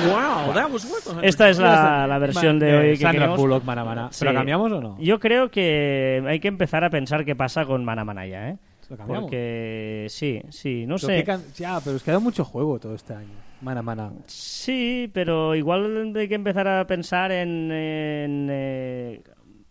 Wow, 0.08 0.54
that 0.54 0.70
was 0.72 0.86
worth. 0.86 1.24
Esta 1.24 1.50
es 1.50 1.58
la, 1.58 2.06
la 2.06 2.20
versión 2.20 2.60
de 2.60 2.78
hoy 2.78 2.90
que 2.92 2.98
Sandra 2.98 3.22
queremos. 3.22 3.40
Bullock, 3.40 3.64
Mana 3.64 3.84
Mana. 3.84 4.10
Sí. 4.12 4.20
¿Pero 4.20 4.34
cambiamos 4.36 4.72
o 4.72 4.82
no? 4.82 4.98
Yo 5.00 5.20
creo 5.20 5.50
que 5.50 6.24
hay 6.28 6.40
que 6.40 6.48
empezar 6.48 6.84
a 6.84 6.90
pensar 6.90 7.26
qué 7.26 7.36
pasa 7.36 7.66
con 7.66 7.84
Mana 7.84 8.06
Mana 8.06 8.28
ya, 8.28 8.50
¿eh? 8.50 8.58
¿Lo 8.90 8.98
cambiamos? 8.98 9.24
Porque 9.26 10.08
sí, 10.10 10.42
sí, 10.50 10.86
no 10.88 10.96
Pero 10.96 11.08
sé. 11.08 11.24
can- 11.24 11.44
Ya, 11.58 11.80
pero 11.84 11.98
es 11.98 12.04
que 12.04 12.12
ha 12.12 12.14
dado 12.14 12.22
mucho 12.22 12.46
juego 12.46 12.80
todo 12.80 12.96
este 12.96 13.14
año. 13.14 13.34
Mana 13.62 13.82
Mana. 13.82 14.12
Sí, 14.28 15.10
pero 15.14 15.56
igual 15.56 16.14
hay 16.16 16.28
que 16.28 16.36
empezar 16.36 16.68
a 16.68 16.86
pensar 16.88 17.32
en, 17.32 17.72
en, 17.72 18.48
eh, 18.52 19.22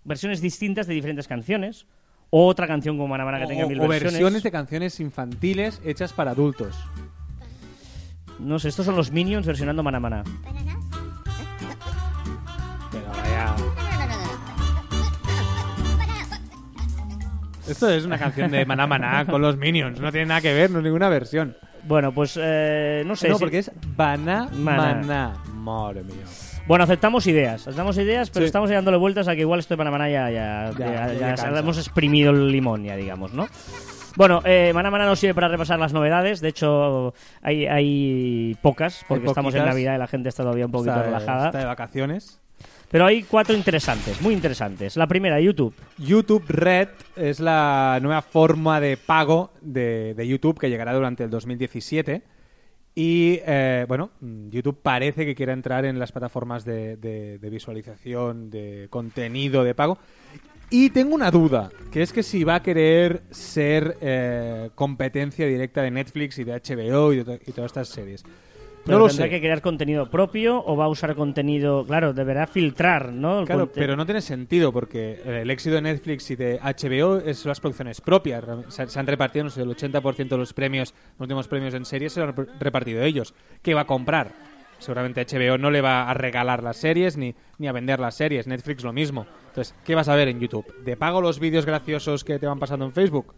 versiones 0.04 0.40
distintas 0.40 0.86
de 0.86 0.94
diferentes 0.94 1.28
canciones. 1.28 1.86
O 2.30 2.46
otra 2.48 2.66
canción 2.66 2.96
como 2.96 3.06
Mana 3.08 3.24
Mana 3.24 3.38
que 3.40 3.46
tenga 3.46 3.66
mil 3.66 3.78
o 3.80 3.86
versiones. 3.86 4.12
versiones 4.14 4.42
de 4.42 4.50
canciones 4.50 4.98
infantiles 5.00 5.80
hechas 5.84 6.12
para 6.12 6.32
adultos. 6.32 6.76
No 8.40 8.58
sé, 8.58 8.68
estos 8.68 8.84
son 8.84 8.96
los 8.96 9.12
Minions 9.12 9.46
versionando 9.46 9.82
Mana 9.84 10.00
Mana. 10.00 10.24
Esto 17.68 17.90
es 17.90 18.04
una 18.04 18.18
canción 18.18 18.50
de 18.50 18.64
Maná 18.64 18.86
Maná 18.86 19.26
con 19.26 19.42
los 19.42 19.56
Minions. 19.56 20.00
No 20.00 20.10
tiene 20.12 20.26
nada 20.26 20.40
que 20.40 20.54
ver, 20.54 20.70
no 20.70 20.78
es 20.78 20.84
ninguna 20.84 21.08
versión. 21.08 21.56
Bueno, 21.84 22.12
pues 22.12 22.38
eh, 22.40 23.02
no 23.06 23.14
sé. 23.16 23.28
no, 23.28 23.34
si- 23.36 23.40
porque 23.40 23.58
es 23.58 23.70
Baná 23.96 24.48
Maná. 24.52 24.94
Maná. 24.94 25.32
Madre 25.54 26.02
mía. 26.04 26.24
Bueno, 26.66 26.84
aceptamos 26.84 27.26
ideas. 27.28 27.62
Aceptamos 27.62 27.96
ideas, 27.98 28.30
pero 28.30 28.44
Sí. 28.44 28.46
estamos 28.46 28.70
dándole 28.70 28.96
vueltas 28.96 29.28
a 29.28 29.34
que 29.34 29.40
igual 29.42 29.60
esto 29.60 29.74
de 29.74 29.78
Mana 29.78 29.90
Mana 29.92 30.08
ya, 30.10 30.30
ya, 30.30 30.70
Ya, 30.72 30.86
ya- 30.86 31.06
ya 31.06 31.12
ya 31.14 31.26
cansa. 31.36 31.58
hemos 31.58 31.78
exprimido 31.78 32.30
el 32.32 32.50
limón, 32.50 32.82
ya 32.84 32.96
digamos, 32.96 33.32
¿no? 33.32 33.46
Bueno, 34.16 34.40
eh, 34.44 34.72
Mana 34.74 34.90
Mana 34.90 35.04
nos 35.06 35.18
sirve 35.20 35.34
para 35.34 35.48
repasar 35.48 35.78
las 35.78 35.92
novedades. 35.92 36.40
De 36.40 36.48
hecho, 36.48 37.14
hay, 37.42 37.66
hay 37.66 38.56
pocas, 38.62 39.04
porque 39.06 39.26
estamos 39.26 39.54
en 39.54 39.60
poquitas. 39.60 39.74
Navidad 39.74 39.94
y 39.94 39.98
la 39.98 40.06
gente 40.08 40.28
está 40.28 40.42
todavía 40.42 40.66
un 40.66 40.72
poquito 40.72 40.90
Está 40.92 41.02
relajada. 41.04 41.46
está 41.46 41.58
de 41.58 41.64
vacaciones. 41.66 42.40
Pero 42.90 43.04
hay 43.06 43.24
cuatro 43.24 43.54
interesantes, 43.54 44.20
muy 44.22 44.32
interesantes. 44.32 44.96
La 44.96 45.06
primera, 45.06 45.40
YouTube. 45.40 45.74
YouTube 45.98 46.44
Red 46.48 46.88
es 47.16 47.40
la 47.40 47.98
nueva 48.00 48.22
forma 48.22 48.80
de 48.80 48.96
pago 48.96 49.52
de, 49.60 50.14
de 50.14 50.28
YouTube 50.28 50.58
que 50.58 50.70
llegará 50.70 50.94
durante 50.94 51.24
el 51.24 51.30
2017. 51.30 52.22
Y 52.94 53.40
eh, 53.44 53.84
bueno, 53.88 54.10
YouTube 54.22 54.78
parece 54.82 55.26
que 55.26 55.34
quiere 55.34 55.52
entrar 55.52 55.84
en 55.84 55.98
las 55.98 56.12
plataformas 56.12 56.64
de, 56.64 56.96
de- 56.96 57.50
visualización 57.50 58.48
de 58.50 58.86
contenido 58.88 59.64
de 59.64 59.74
pago. 59.74 59.98
Y 60.70 60.90
tengo 60.90 61.14
una 61.14 61.30
duda, 61.30 61.68
que 61.92 62.02
es 62.02 62.12
que 62.12 62.22
si 62.22 62.42
va 62.42 62.56
a 62.56 62.62
querer 62.62 63.22
ser 63.30 63.98
eh, 64.00 64.70
competencia 64.74 65.46
directa 65.46 65.82
de 65.82 65.90
Netflix 65.90 66.38
y 66.38 66.44
de 66.44 66.52
HBO 66.54 67.12
y 67.12 67.22
de, 67.22 67.40
y 67.46 67.52
todas 67.52 67.68
estas 67.70 67.88
series. 67.88 68.24
Pero 68.86 68.98
no 68.98 69.04
lo 69.04 69.08
tendrá 69.08 69.26
sé. 69.26 69.30
que 69.30 69.40
crear 69.40 69.60
contenido 69.60 70.08
propio 70.08 70.62
o 70.64 70.76
va 70.76 70.84
a 70.84 70.88
usar 70.88 71.14
contenido. 71.14 71.84
Claro, 71.84 72.14
deberá 72.14 72.46
filtrar, 72.46 73.12
¿no? 73.12 73.40
El 73.40 73.46
Claro, 73.46 73.70
pero 73.72 73.96
no 73.96 74.06
tiene 74.06 74.20
sentido 74.22 74.72
porque 74.72 75.20
eh, 75.24 75.40
el 75.42 75.50
éxito 75.50 75.74
de 75.74 75.82
Netflix 75.82 76.30
y 76.30 76.36
de 76.36 76.58
HBO 76.60 77.18
es 77.18 77.44
las 77.44 77.60
producciones 77.60 78.00
propias. 78.00 78.44
Se, 78.68 78.86
se 78.88 78.98
han 78.98 79.06
repartido, 79.06 79.44
no 79.44 79.50
sé, 79.50 79.62
el 79.62 79.68
80% 79.68 80.28
de 80.28 80.36
los 80.38 80.52
premios, 80.54 80.94
los 81.18 81.20
últimos 81.22 81.48
premios 81.48 81.74
en 81.74 81.84
series 81.84 82.12
se 82.12 82.20
lo 82.20 82.26
han 82.28 82.34
rep- 82.34 82.48
repartido 82.60 83.02
ellos. 83.02 83.34
¿Qué 83.62 83.74
va 83.74 83.82
a 83.82 83.86
comprar? 83.86 84.32
Seguramente 84.78 85.24
HBO 85.24 85.56
no 85.56 85.70
le 85.70 85.80
va 85.80 86.08
a 86.10 86.14
regalar 86.14 86.62
las 86.62 86.76
series 86.76 87.16
ni, 87.16 87.34
ni 87.58 87.66
a 87.66 87.72
vender 87.72 87.98
las 87.98 88.14
series. 88.14 88.46
Netflix 88.46 88.84
lo 88.84 88.92
mismo. 88.92 89.26
Entonces, 89.48 89.74
¿qué 89.84 89.94
vas 89.94 90.08
a 90.08 90.14
ver 90.14 90.28
en 90.28 90.38
YouTube? 90.38 90.66
¿De 90.84 90.96
pago 90.98 91.20
los 91.22 91.40
vídeos 91.40 91.64
graciosos 91.64 92.24
que 92.24 92.38
te 92.38 92.46
van 92.46 92.58
pasando 92.58 92.84
en 92.84 92.92
Facebook? 92.92 93.34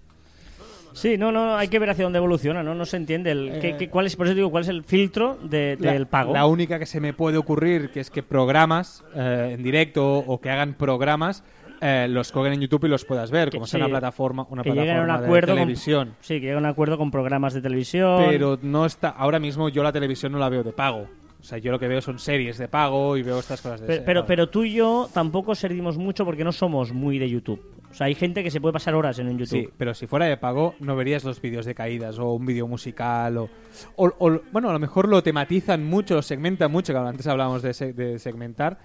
Sí, 0.92 1.16
no, 1.16 1.30
no, 1.32 1.56
hay 1.56 1.68
que 1.68 1.78
ver 1.78 1.90
hacia 1.90 2.04
dónde 2.04 2.18
evoluciona, 2.18 2.62
¿no? 2.62 2.74
No 2.74 2.84
se 2.84 2.96
entiende. 2.96 3.30
El, 3.30 3.58
qué- 3.60 3.76
qué- 3.76 3.88
cuál 3.88 4.06
es, 4.06 4.16
por 4.16 4.26
eso 4.26 4.34
digo, 4.34 4.50
cuál 4.50 4.62
es 4.64 4.68
el 4.68 4.82
filtro 4.84 5.38
de- 5.42 5.76
La- 5.80 5.92
del 5.92 6.06
pago. 6.06 6.32
La 6.32 6.46
única 6.46 6.78
que 6.78 6.86
se 6.86 7.00
me 7.00 7.12
puede 7.12 7.36
ocurrir 7.38 7.90
que 7.90 8.00
es 8.00 8.10
que 8.10 8.22
programas 8.22 9.04
eh, 9.14 9.50
en 9.54 9.62
directo 9.62 10.18
o 10.18 10.40
que 10.40 10.50
hagan 10.50 10.74
programas 10.74 11.44
eh, 11.80 12.06
los 12.10 12.32
colguen 12.32 12.54
en 12.54 12.60
YouTube 12.60 12.86
y 12.86 12.88
los 12.88 13.04
puedas 13.04 13.30
ver, 13.30 13.50
Que- 13.50 13.56
como 13.58 13.66
sea 13.68 13.78
una 13.78 13.88
plataforma, 13.88 14.44
una 14.50 14.64
que 14.64 14.70
lleguen 14.70 14.96
a 14.96 15.00
un 15.00 15.04
plataforma 15.06 15.26
acuerdo 15.26 15.46
de 15.46 15.52
con- 15.52 15.66
televisión. 15.66 16.14
Sí, 16.20 16.34
que 16.34 16.40
lleguen 16.40 16.56
a 16.56 16.58
un 16.58 16.66
acuerdo 16.66 16.98
con 16.98 17.10
programas 17.12 17.54
de 17.54 17.60
televisión. 17.62 18.24
Pero 18.28 18.58
no 18.62 18.84
está. 18.84 19.10
Ahora 19.10 19.38
mismo 19.38 19.68
yo 19.68 19.84
la 19.84 19.92
televisión 19.92 20.32
no 20.32 20.38
la 20.38 20.48
veo 20.48 20.64
de 20.64 20.72
pago. 20.72 21.06
O 21.40 21.44
sea, 21.44 21.58
yo 21.58 21.70
lo 21.70 21.78
que 21.78 21.86
veo 21.86 22.00
son 22.00 22.18
series 22.18 22.58
de 22.58 22.66
pago 22.68 23.16
y 23.16 23.22
veo 23.22 23.38
estas 23.38 23.60
cosas 23.62 23.80
de 23.80 23.86
Pero, 23.86 24.02
pero, 24.04 24.26
pero 24.26 24.48
tú 24.48 24.64
y 24.64 24.72
yo 24.72 25.08
tampoco 25.14 25.54
servimos 25.54 25.96
mucho 25.96 26.24
porque 26.24 26.42
no 26.42 26.50
somos 26.52 26.92
muy 26.92 27.18
de 27.18 27.30
YouTube. 27.30 27.62
O 27.90 27.94
sea, 27.94 28.06
hay 28.08 28.14
gente 28.16 28.42
que 28.42 28.50
se 28.50 28.60
puede 28.60 28.72
pasar 28.72 28.94
horas 28.96 29.18
en 29.20 29.28
un 29.28 29.38
YouTube. 29.38 29.60
Sí, 29.66 29.68
pero 29.78 29.94
si 29.94 30.06
fuera 30.08 30.26
de 30.26 30.36
pago 30.36 30.74
no 30.80 30.96
verías 30.96 31.22
los 31.24 31.40
vídeos 31.40 31.64
de 31.64 31.74
caídas 31.74 32.18
o 32.18 32.32
un 32.34 32.44
vídeo 32.44 32.66
musical 32.66 33.38
o, 33.38 33.48
o- 33.96 34.12
o- 34.18 34.40
bueno, 34.52 34.68
a 34.68 34.72
lo 34.72 34.78
mejor 34.80 35.08
lo 35.08 35.22
tematizan 35.22 35.84
mucho, 35.84 36.16
lo 36.16 36.22
segmentan 36.22 36.72
mucho, 36.72 36.92
que 36.92 36.98
antes 36.98 37.26
hablábamos 37.28 37.62
de, 37.62 37.72
se- 37.72 37.92
de 37.92 38.18
segmentar. 38.18 38.78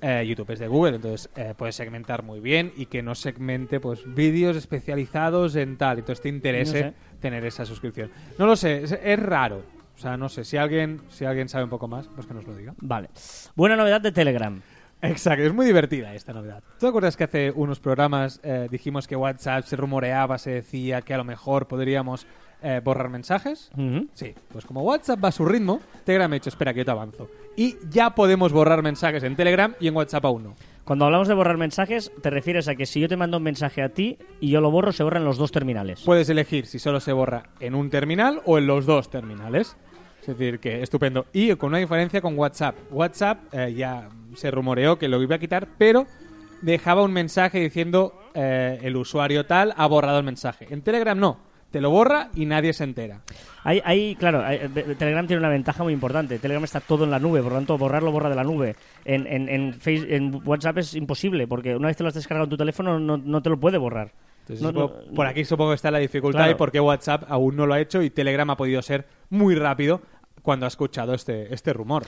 Eh, 0.00 0.24
YouTube 0.28 0.50
es 0.52 0.60
de 0.60 0.68
Google, 0.68 0.96
entonces 0.96 1.28
eh, 1.36 1.54
puedes 1.56 1.74
segmentar 1.74 2.22
muy 2.22 2.38
bien 2.40 2.72
y 2.76 2.86
que 2.86 3.02
no 3.02 3.14
segmente 3.16 3.80
pues 3.80 4.02
vídeos 4.14 4.56
especializados 4.56 5.56
en 5.56 5.76
tal, 5.76 5.98
entonces 5.98 6.22
te 6.22 6.28
interese 6.28 6.82
No 6.84 6.88
sé. 6.90 6.94
tener 7.20 7.44
esa 7.44 7.66
suscripción. 7.66 8.10
No 8.38 8.46
lo 8.46 8.54
sé, 8.56 8.84
es, 8.84 8.92
es 8.92 9.18
raro. 9.18 9.62
O 9.98 10.00
sea, 10.00 10.16
no 10.16 10.28
sé, 10.28 10.44
si 10.44 10.56
alguien, 10.56 11.00
si 11.08 11.24
alguien 11.24 11.48
sabe 11.48 11.64
un 11.64 11.70
poco 11.70 11.88
más, 11.88 12.06
pues 12.06 12.24
que 12.24 12.32
nos 12.32 12.46
lo 12.46 12.54
diga. 12.54 12.72
Vale. 12.80 13.10
Buena 13.56 13.74
novedad 13.74 14.00
de 14.00 14.12
Telegram. 14.12 14.62
Exacto, 15.02 15.42
es 15.42 15.52
muy 15.52 15.66
divertida 15.66 16.14
esta 16.14 16.32
novedad. 16.32 16.62
¿Tú 16.78 16.86
te 16.86 16.86
acuerdas 16.86 17.16
que 17.16 17.24
hace 17.24 17.50
unos 17.50 17.80
programas 17.80 18.40
eh, 18.44 18.68
dijimos 18.70 19.08
que 19.08 19.16
WhatsApp 19.16 19.64
se 19.64 19.74
rumoreaba, 19.74 20.38
se 20.38 20.50
decía 20.50 21.02
que 21.02 21.14
a 21.14 21.16
lo 21.16 21.24
mejor 21.24 21.66
podríamos 21.66 22.28
eh, 22.62 22.80
borrar 22.82 23.08
mensajes? 23.08 23.72
Sí, 24.14 24.34
pues 24.52 24.64
como 24.64 24.82
WhatsApp 24.82 25.22
va 25.22 25.28
a 25.28 25.32
su 25.32 25.44
ritmo, 25.44 25.80
Telegram 26.04 26.32
ha 26.32 26.36
hecho, 26.36 26.48
espera 26.48 26.72
que 26.72 26.78
yo 26.78 26.84
te 26.84 26.90
avanzo. 26.92 27.28
Y 27.56 27.76
ya 27.90 28.14
podemos 28.14 28.52
borrar 28.52 28.84
mensajes 28.84 29.24
en 29.24 29.34
Telegram 29.34 29.74
y 29.80 29.88
en 29.88 29.96
WhatsApp 29.96 30.24
aún 30.24 30.44
no. 30.44 30.54
Cuando 30.84 31.04
hablamos 31.04 31.28
de 31.28 31.34
borrar 31.34 31.58
mensajes, 31.58 32.10
te 32.22 32.30
refieres 32.30 32.66
a 32.66 32.74
que 32.74 32.86
si 32.86 33.00
yo 33.00 33.08
te 33.08 33.16
mando 33.16 33.36
un 33.36 33.42
mensaje 33.42 33.82
a 33.82 33.90
ti 33.90 34.16
y 34.40 34.48
yo 34.48 34.60
lo 34.60 34.70
borro, 34.70 34.92
se 34.92 35.02
borran 35.02 35.24
los 35.24 35.36
dos 35.36 35.52
terminales. 35.52 36.02
Puedes 36.04 36.28
elegir 36.30 36.66
si 36.66 36.78
solo 36.78 36.98
se 37.00 37.12
borra 37.12 37.50
en 37.60 37.74
un 37.74 37.90
terminal 37.90 38.40
o 38.46 38.58
en 38.58 38.66
los 38.66 38.86
dos 38.86 39.10
terminales. 39.10 39.76
Es 40.28 40.36
decir, 40.38 40.58
que 40.60 40.82
estupendo. 40.82 41.26
Y 41.32 41.54
con 41.56 41.68
una 41.68 41.78
diferencia 41.78 42.20
con 42.20 42.38
WhatsApp. 42.38 42.76
WhatsApp 42.90 43.38
eh, 43.52 43.72
ya 43.74 44.08
se 44.34 44.50
rumoreó 44.50 44.98
que 44.98 45.08
lo 45.08 45.22
iba 45.22 45.36
a 45.36 45.38
quitar, 45.38 45.66
pero 45.78 46.06
dejaba 46.60 47.02
un 47.02 47.12
mensaje 47.12 47.58
diciendo 47.60 48.12
eh, 48.34 48.78
el 48.82 48.96
usuario 48.96 49.46
tal 49.46 49.72
ha 49.76 49.86
borrado 49.86 50.18
el 50.18 50.24
mensaje. 50.24 50.66
En 50.70 50.82
Telegram 50.82 51.18
no. 51.18 51.48
Te 51.70 51.82
lo 51.82 51.90
borra 51.90 52.30
y 52.34 52.46
nadie 52.46 52.72
se 52.72 52.84
entera. 52.84 53.20
Hay, 53.62 54.16
claro, 54.18 54.42
hay- 54.42 54.58
Telegram 54.98 55.26
tiene 55.26 55.40
una 55.40 55.50
ventaja 55.50 55.82
muy 55.82 55.92
importante. 55.92 56.38
Telegram 56.38 56.64
está 56.64 56.80
todo 56.80 57.04
en 57.04 57.10
la 57.10 57.18
nube, 57.18 57.42
por 57.42 57.52
lo 57.52 57.58
tanto, 57.58 57.76
borrarlo 57.76 58.10
borra 58.10 58.30
de 58.30 58.36
la 58.36 58.44
nube. 58.44 58.74
En, 59.04 59.26
en, 59.26 59.48
en, 59.50 59.74
Face- 59.74 60.14
en 60.16 60.40
WhatsApp 60.46 60.78
es 60.78 60.94
imposible, 60.94 61.46
porque 61.46 61.76
una 61.76 61.88
vez 61.88 61.96
te 61.98 62.02
lo 62.04 62.08
has 62.08 62.14
descargado 62.14 62.44
en 62.44 62.50
tu 62.50 62.56
teléfono, 62.56 62.98
no, 62.98 63.18
no 63.18 63.42
te 63.42 63.50
lo 63.50 63.60
puede 63.60 63.76
borrar. 63.76 64.12
Entonces, 64.40 64.62
No, 64.62 64.70
supongo- 64.70 65.02
no- 65.08 65.14
por 65.14 65.26
aquí 65.26 65.44
supongo 65.44 65.72
que 65.72 65.74
está 65.74 65.90
la 65.90 65.98
dificultad 65.98 66.38
Claro. 66.38 66.52
y 66.52 66.54
por 66.54 66.72
qué 66.72 66.80
WhatsApp 66.80 67.24
aún 67.28 67.54
no 67.54 67.66
lo 67.66 67.74
ha 67.74 67.80
hecho 67.80 68.00
y 68.02 68.08
Telegram 68.08 68.48
ha 68.48 68.56
podido 68.56 68.80
ser 68.80 69.04
muy 69.28 69.54
rápido 69.54 70.00
cuando 70.42 70.66
ha 70.66 70.68
escuchado 70.68 71.14
este, 71.14 71.52
este 71.52 71.72
rumor. 71.72 72.04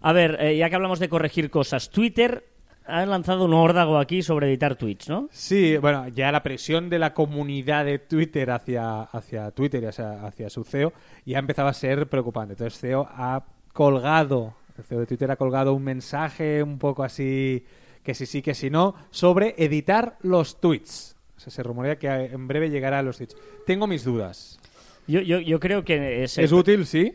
A 0.00 0.12
ver, 0.12 0.36
eh, 0.40 0.56
ya 0.56 0.68
que 0.68 0.76
hablamos 0.76 0.98
de 0.98 1.08
corregir 1.08 1.50
cosas, 1.50 1.90
Twitter 1.90 2.44
ha 2.88 3.04
lanzado 3.04 3.44
un 3.44 3.52
órdago 3.52 3.98
aquí 3.98 4.22
sobre 4.22 4.48
editar 4.48 4.74
tweets, 4.76 5.08
¿no? 5.08 5.28
Sí, 5.30 5.76
bueno, 5.76 6.08
ya 6.08 6.32
la 6.32 6.42
presión 6.42 6.88
de 6.88 6.98
la 6.98 7.12
comunidad 7.12 7.84
de 7.84 7.98
Twitter 7.98 8.50
hacia, 8.50 9.02
hacia 9.02 9.50
Twitter 9.50 9.82
y 9.82 9.86
hacia, 9.86 10.26
hacia 10.26 10.48
su 10.48 10.64
CEO 10.64 10.92
ya 11.26 11.38
empezaba 11.38 11.70
a 11.70 11.74
ser 11.74 12.08
preocupante. 12.08 12.54
Entonces 12.54 12.80
CEO 12.80 13.06
ha 13.10 13.44
colgado, 13.74 14.54
el 14.78 14.84
CEO 14.84 15.00
de 15.00 15.06
Twitter 15.06 15.30
ha 15.30 15.36
colgado 15.36 15.74
un 15.74 15.84
mensaje 15.84 16.62
un 16.62 16.78
poco 16.78 17.04
así, 17.04 17.64
que 18.02 18.14
sí 18.14 18.24
sí, 18.24 18.40
que 18.40 18.54
sí 18.54 18.70
no, 18.70 18.94
sobre 19.10 19.54
editar 19.58 20.16
los 20.22 20.58
tweets. 20.58 21.14
O 21.36 21.40
sea, 21.40 21.52
se 21.52 21.62
rumorea 21.62 21.98
que 21.98 22.08
en 22.08 22.48
breve 22.48 22.70
llegará 22.70 23.00
a 23.00 23.02
los 23.02 23.18
tweets. 23.18 23.36
Tengo 23.66 23.86
mis 23.86 24.02
dudas. 24.02 24.58
Yo, 25.06 25.20
yo, 25.20 25.40
yo 25.40 25.60
creo 25.60 25.84
que 25.84 26.24
es, 26.24 26.38
¿Es 26.38 26.52
útil? 26.52 26.86
Sí. 26.86 27.12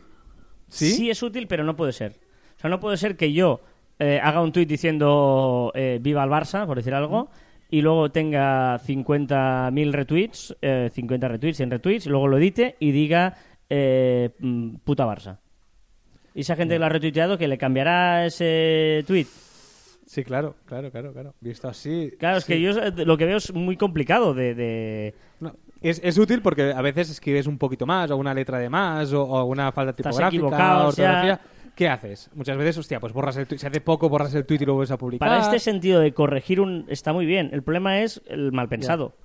¿Sí? 0.74 0.90
Sí 0.90 1.10
es 1.10 1.22
útil, 1.22 1.46
pero 1.46 1.64
no 1.64 1.76
puede 1.76 1.92
ser. 1.92 2.12
O 2.56 2.60
sea, 2.60 2.70
no 2.70 2.80
puede 2.80 2.96
ser 2.96 3.16
que 3.16 3.32
yo 3.32 3.60
eh, 3.98 4.20
haga 4.22 4.42
un 4.42 4.52
tuit 4.52 4.68
diciendo 4.68 5.70
eh, 5.74 5.98
viva 6.00 6.24
el 6.24 6.30
Barça, 6.30 6.66
por 6.66 6.76
decir 6.76 6.94
algo, 6.94 7.28
y 7.70 7.80
luego 7.82 8.10
tenga 8.10 8.78
50.000 8.80 9.92
retweets, 9.92 10.56
eh, 10.62 10.90
50 10.92 11.28
retweets, 11.28 11.56
100 11.58 11.70
retweets, 11.70 12.06
y 12.06 12.10
luego 12.10 12.28
lo 12.28 12.38
edite 12.38 12.76
y 12.80 12.90
diga 12.92 13.34
eh, 13.70 14.30
mm, 14.38 14.76
puta 14.84 15.06
Barça. 15.06 15.38
Y 16.34 16.40
esa 16.40 16.56
gente 16.56 16.74
que 16.74 16.78
lo 16.80 16.86
ha 16.86 16.88
retuiteado, 16.88 17.38
que 17.38 17.46
le 17.48 17.56
cambiará 17.58 18.26
ese 18.26 19.04
tweet. 19.06 19.26
Sí, 20.06 20.22
claro, 20.24 20.56
claro, 20.66 20.90
claro, 20.90 21.12
claro. 21.12 21.34
Visto 21.40 21.68
así. 21.68 22.12
Claro, 22.18 22.38
es 22.38 22.44
que 22.44 22.60
yo 22.60 22.72
lo 22.72 23.16
que 23.16 23.24
veo 23.24 23.38
es 23.38 23.52
muy 23.54 23.76
complicado 23.76 24.34
de... 24.34 24.54
de- 24.54 25.14
No, 25.40 25.54
es, 25.90 26.00
es 26.02 26.18
útil 26.18 26.42
porque 26.42 26.72
a 26.72 26.82
veces 26.82 27.10
escribes 27.10 27.46
un 27.46 27.58
poquito 27.58 27.86
más, 27.86 28.10
o 28.10 28.16
una 28.16 28.34
letra 28.34 28.58
de 28.58 28.68
más, 28.68 29.12
o, 29.12 29.22
o 29.22 29.38
alguna 29.38 29.70
falta 29.72 29.92
tipográfica, 29.94 30.86
ortografía. 30.86 31.26
ya. 31.26 31.40
¿Qué 31.74 31.88
haces? 31.88 32.30
Muchas 32.34 32.56
veces, 32.56 32.78
hostia, 32.78 33.00
pues 33.00 33.12
borras 33.12 33.36
el 33.36 33.46
tweet. 33.46 33.58
Si 33.58 33.66
hace 33.66 33.80
poco 33.80 34.08
borras 34.08 34.32
el 34.34 34.46
tweet 34.46 34.60
y 34.60 34.64
lo 34.64 34.74
vuelves 34.74 34.92
a 34.92 34.96
publicar. 34.96 35.28
Para 35.28 35.40
este 35.40 35.58
sentido 35.58 36.00
de 36.00 36.14
corregir 36.14 36.60
un... 36.60 36.86
está 36.88 37.12
muy 37.12 37.26
bien. 37.26 37.50
El 37.52 37.62
problema 37.62 37.98
es 38.00 38.22
el 38.26 38.52
mal 38.52 38.68
pensado. 38.68 39.16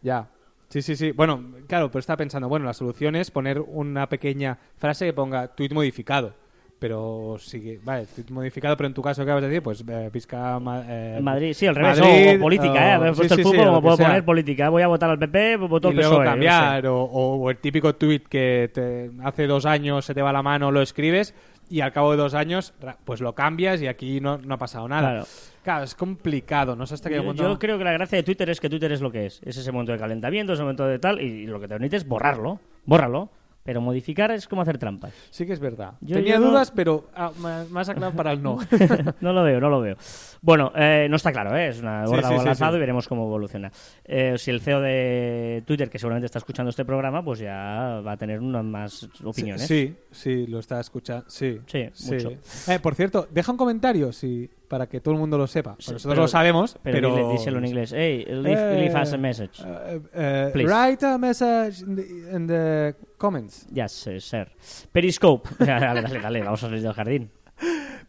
Ya. 0.00 0.28
Sí, 0.70 0.80
sí, 0.80 0.96
sí. 0.96 1.12
Bueno, 1.12 1.44
claro, 1.66 1.90
pero 1.90 2.00
estaba 2.00 2.16
pensando, 2.16 2.48
bueno, 2.48 2.64
la 2.64 2.72
solución 2.72 3.16
es 3.16 3.30
poner 3.30 3.60
una 3.60 4.08
pequeña 4.08 4.58
frase 4.76 5.06
que 5.06 5.12
ponga 5.12 5.48
tweet 5.48 5.70
modificado. 5.74 6.34
Pero 6.78 7.36
sigue, 7.40 7.80
vale, 7.82 8.06
modificado, 8.30 8.76
pero 8.76 8.86
en 8.86 8.94
tu 8.94 9.02
caso, 9.02 9.24
¿qué 9.24 9.32
vas 9.32 9.42
a 9.42 9.46
decir? 9.48 9.62
Pues 9.62 9.84
eh, 9.88 10.10
Pisca 10.12 10.60
ma- 10.60 10.84
eh, 10.86 11.18
Madrid, 11.20 11.52
sí, 11.52 11.66
al 11.66 11.74
revés, 11.74 11.98
Madrid, 11.98 12.36
o, 12.36 12.40
política, 12.40 12.88
¿eh? 12.88 12.92
Haber 12.92 13.14
puesto 13.14 13.34
sí, 13.34 13.40
el 13.40 13.46
fútbol, 13.46 13.64
como 13.66 13.82
puedo 13.82 13.96
sea. 13.96 14.06
poner 14.06 14.24
política. 14.24 14.68
Voy 14.68 14.82
a 14.82 14.86
votar 14.86 15.10
al 15.10 15.18
PP, 15.18 15.56
voto 15.56 15.88
al 15.88 15.96
luego 15.96 16.10
PSOE. 16.12 16.24
sé. 16.24 16.30
cambiar, 16.30 16.86
o, 16.86 17.02
o- 17.02 17.50
el 17.50 17.56
típico 17.56 17.96
tweet 17.96 18.20
que 18.28 18.70
te- 18.72 19.10
hace 19.24 19.48
dos 19.48 19.66
años 19.66 20.04
se 20.04 20.14
te 20.14 20.22
va 20.22 20.32
la 20.32 20.42
mano, 20.42 20.70
lo 20.70 20.80
escribes 20.80 21.34
y 21.68 21.80
al 21.80 21.92
cabo 21.92 22.12
de 22.12 22.16
dos 22.18 22.34
años 22.34 22.72
pues 23.04 23.20
lo 23.20 23.34
cambias 23.34 23.82
y 23.82 23.88
aquí 23.88 24.20
no, 24.20 24.38
no 24.38 24.54
ha 24.54 24.58
pasado 24.58 24.86
nada. 24.88 25.10
Claro. 25.10 25.26
Claro, 25.64 25.84
es 25.84 25.94
complicado, 25.96 26.76
no 26.76 26.86
sé 26.86 26.94
hasta 26.94 27.08
qué 27.10 27.16
Yo, 27.16 27.24
punto... 27.24 27.42
yo 27.42 27.58
creo 27.58 27.76
que 27.76 27.84
la 27.84 27.92
gracia 27.92 28.16
de 28.16 28.22
Twitter 28.22 28.48
es 28.48 28.58
que 28.60 28.70
Twitter 28.70 28.90
es 28.92 29.00
lo 29.02 29.10
que 29.10 29.26
es. 29.26 29.40
Es 29.44 29.56
ese 29.58 29.70
momento 29.72 29.92
de 29.92 29.98
calentamiento, 29.98 30.52
ese 30.54 30.62
momento 30.62 30.86
de 30.86 30.98
tal, 30.98 31.20
y 31.20 31.44
lo 31.46 31.58
que 31.60 31.66
te 31.68 31.74
permite 31.74 31.96
es 31.96 32.06
borrarlo. 32.08 32.58
Bórralo. 32.86 33.28
Pero 33.68 33.82
modificar 33.82 34.30
es 34.30 34.48
como 34.48 34.62
hacer 34.62 34.78
trampas. 34.78 35.12
Sí 35.28 35.44
que 35.44 35.52
es 35.52 35.60
verdad. 35.60 35.92
Yo- 36.00 36.16
Tenía 36.16 36.36
yo 36.36 36.40
no- 36.40 36.46
dudas, 36.48 36.70
pero 36.74 37.10
ah, 37.14 37.30
has 37.76 37.88
aclarado 37.90 38.16
para 38.16 38.32
el 38.32 38.42
no. 38.42 38.56
no 39.20 39.32
lo 39.34 39.42
veo, 39.42 39.60
no 39.60 39.68
lo 39.68 39.82
veo. 39.82 39.94
Bueno, 40.40 40.72
eh, 40.74 41.06
no 41.10 41.16
está 41.16 41.32
claro, 41.32 41.54
¿eh? 41.54 41.68
es 41.68 41.82
una 41.82 42.06
gorda 42.06 42.28
sí, 42.30 42.34
sí, 42.38 42.54
sí. 42.54 42.64
y 42.64 42.78
veremos 42.78 43.06
cómo 43.06 43.26
evoluciona. 43.26 43.70
Eh, 44.06 44.36
si 44.38 44.50
el 44.50 44.62
CEO 44.62 44.80
de 44.80 45.62
Twitter, 45.66 45.90
que 45.90 45.98
seguramente 45.98 46.24
está 46.24 46.38
escuchando 46.38 46.70
este 46.70 46.86
programa, 46.86 47.22
pues 47.22 47.40
ya 47.40 48.00
va 48.06 48.12
a 48.12 48.16
tener 48.16 48.40
unas 48.40 48.64
más 48.64 49.06
opiniones. 49.22 49.66
Sí, 49.66 49.94
sí, 50.12 50.46
lo 50.46 50.60
está 50.60 50.80
escuchando. 50.80 51.26
Sí, 51.28 51.60
Sí, 51.66 51.90
mucho. 52.10 52.30
Eh, 52.68 52.78
por 52.80 52.94
cierto, 52.94 53.28
deja 53.30 53.52
un 53.52 53.58
comentario 53.58 54.12
sí, 54.12 54.48
para 54.66 54.86
que 54.86 55.02
todo 55.02 55.12
el 55.12 55.20
mundo 55.20 55.36
lo 55.36 55.46
sepa. 55.46 55.72
Nosotros 55.72 56.04
pero- 56.06 56.22
lo 56.22 56.28
sabemos, 56.28 56.78
Pero, 56.82 56.96
pero. 56.96 57.16
dile- 57.16 57.32
díselo 57.32 57.58
en 57.58 57.66
inglés. 57.66 57.92
Hey, 57.94 58.24
leave, 58.26 58.76
Eh, 58.76 58.80
leave 58.88 59.02
us 59.02 59.12
a 59.12 59.18
message. 59.18 59.62
eh, 59.62 60.00
eh, 60.14 60.50
Please. 60.54 60.72
write 60.72 61.04
a 61.06 61.18
message 61.18 61.82
in 61.82 61.96
the, 61.96 62.02
in 62.34 62.46
the 62.46 62.94
comments. 63.18 63.66
Yes, 63.68 64.06
eh, 64.06 64.20
sir. 64.20 64.50
Periscope. 64.92 65.48
dale, 65.58 66.02
dale, 66.02 66.20
dale, 66.20 66.42
vamos 66.42 66.62
a 66.62 66.68
salir 66.68 66.82
del 66.82 66.92
jardín. 66.94 67.30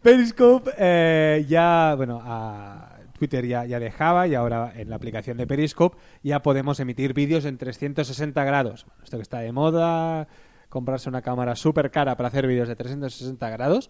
Periscope 0.01 0.71
eh, 0.77 1.45
ya, 1.47 1.93
bueno, 1.97 2.21
a 2.23 2.97
Twitter 3.17 3.45
ya, 3.45 3.65
ya 3.65 3.79
dejaba 3.79 4.27
y 4.27 4.35
ahora 4.35 4.71
en 4.75 4.89
la 4.89 4.95
aplicación 4.95 5.35
de 5.37 5.45
Periscope 5.45 5.97
ya 6.23 6.41
podemos 6.41 6.79
emitir 6.79 7.13
vídeos 7.13 7.43
en 7.45 7.57
360 7.57 8.43
grados. 8.45 8.85
Esto 9.03 9.17
que 9.17 9.23
está 9.23 9.39
de 9.39 9.51
moda, 9.51 10.27
comprarse 10.69 11.09
una 11.09 11.21
cámara 11.21 11.55
súper 11.55 11.91
cara 11.91 12.15
para 12.15 12.27
hacer 12.29 12.47
vídeos 12.47 12.69
de 12.69 12.75
360 12.77 13.49
grados. 13.49 13.89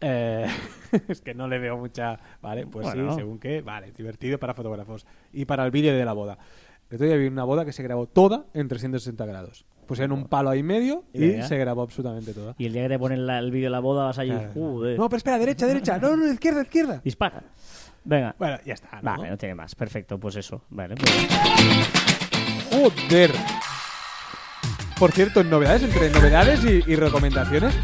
eh, 0.00 0.46
es 1.08 1.20
que 1.20 1.34
no 1.34 1.48
le 1.48 1.58
veo 1.58 1.76
mucha... 1.76 2.20
Vale, 2.40 2.66
pues 2.66 2.86
Bueno. 2.86 3.10
sí, 3.12 3.18
según 3.18 3.38
qué. 3.40 3.60
Vale, 3.60 3.90
divertido 3.92 4.38
para 4.38 4.54
fotógrafos. 4.54 5.04
Y 5.32 5.46
para 5.46 5.64
el 5.64 5.72
vídeo 5.72 5.92
de 5.96 6.04
la 6.04 6.12
boda. 6.12 6.38
Otro 6.92 7.06
día 7.06 7.16
vi 7.16 7.26
una 7.26 7.44
boda 7.44 7.64
que 7.64 7.72
se 7.72 7.82
grabó 7.82 8.06
toda 8.06 8.46
en 8.54 8.68
360 8.68 9.24
grados. 9.26 9.64
Pusieron 9.90 10.16
un 10.16 10.28
palo 10.28 10.50
ahí 10.50 10.62
medio 10.62 11.02
y 11.12 11.42
se 11.42 11.58
grabó 11.58 11.82
absolutamente 11.82 12.32
toda. 12.32 12.54
Y 12.58 12.66
el 12.66 12.72
día 12.72 12.82
que 12.84 12.90
te 12.90 12.98
ponen 13.00 13.26
la- 13.26 13.40
el 13.40 13.50
vídeo 13.50 13.66
de 13.66 13.70
la 13.70 13.80
boda 13.80 14.04
vas 14.04 14.18
allí, 14.20 14.30
Claro. 14.30 14.52
joder, 14.54 14.96
No, 14.96 15.08
pero 15.08 15.16
espera, 15.16 15.36
derecha, 15.36 15.66
derecha. 15.66 15.98
No, 15.98 16.16
no, 16.16 16.32
izquierda, 16.32 16.62
izquierda. 16.62 17.00
dispara. 17.02 17.42
Venga. 18.04 18.36
Bueno, 18.38 18.58
ya 18.64 18.74
está. 18.74 18.88
¿no? 18.96 19.02
Vale, 19.02 19.30
no 19.30 19.36
tiene 19.36 19.56
más. 19.56 19.74
Perfecto, 19.74 20.16
pues 20.20 20.36
eso. 20.36 20.62
Vale, 20.70 20.94
bien. 20.94 21.28
Joder. 22.70 23.32
Por 24.96 25.10
cierto, 25.10 25.40
en 25.40 25.50
novedades, 25.50 25.82
entre 25.82 26.08
novedades 26.10 26.62
y, 26.64 26.88
y 26.88 26.94
recomendaciones, 26.94 27.74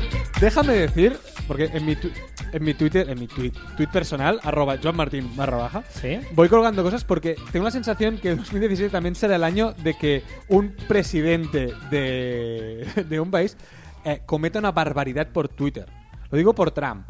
déjame 0.40 0.74
decir, 0.74 1.18
porque 1.48 1.64
en 1.72 1.84
mi, 1.86 1.96
tu- 1.96 2.10
en 2.52 2.64
mi 2.64 2.74
Twitter, 2.74 3.08
en 3.08 3.18
mi 3.18 3.26
tweet, 3.26 3.52
tweet 3.76 3.88
personal, 3.88 4.40
arroba 4.42 4.76
johnmartin 4.82 5.36
barra 5.36 5.56
baja, 5.56 5.82
¿Sí? 5.90 6.18
voy 6.32 6.48
colgando 6.48 6.82
cosas 6.82 7.04
porque 7.04 7.36
tengo 7.52 7.64
la 7.64 7.70
sensación 7.70 8.18
que 8.18 8.34
2017 8.34 8.90
también 8.90 9.14
será 9.14 9.36
el 9.36 9.44
año 9.44 9.72
de 9.72 9.94
que 9.94 10.22
un 10.48 10.74
presidente 10.88 11.72
de, 11.90 12.86
de 13.08 13.20
un 13.20 13.30
país 13.30 13.56
eh, 14.04 14.22
cometa 14.24 14.58
una 14.58 14.72
barbaridad 14.72 15.28
por 15.28 15.48
Twitter. 15.48 15.86
Lo 16.30 16.38
digo 16.38 16.54
por 16.54 16.70
Trump. 16.70 17.08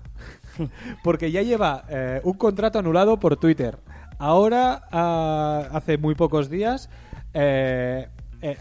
Porque 1.04 1.30
ya 1.30 1.42
lleva 1.42 1.84
eh, 1.88 2.20
un 2.24 2.34
contrato 2.34 2.78
anulado 2.78 3.18
por 3.18 3.36
Twitter. 3.36 3.78
Ahora, 4.18 4.88
ah, 4.90 5.68
hace 5.72 5.98
muy 5.98 6.14
pocos 6.14 6.48
días, 6.48 6.88
eh, 7.34 8.08
eh, 8.52 8.56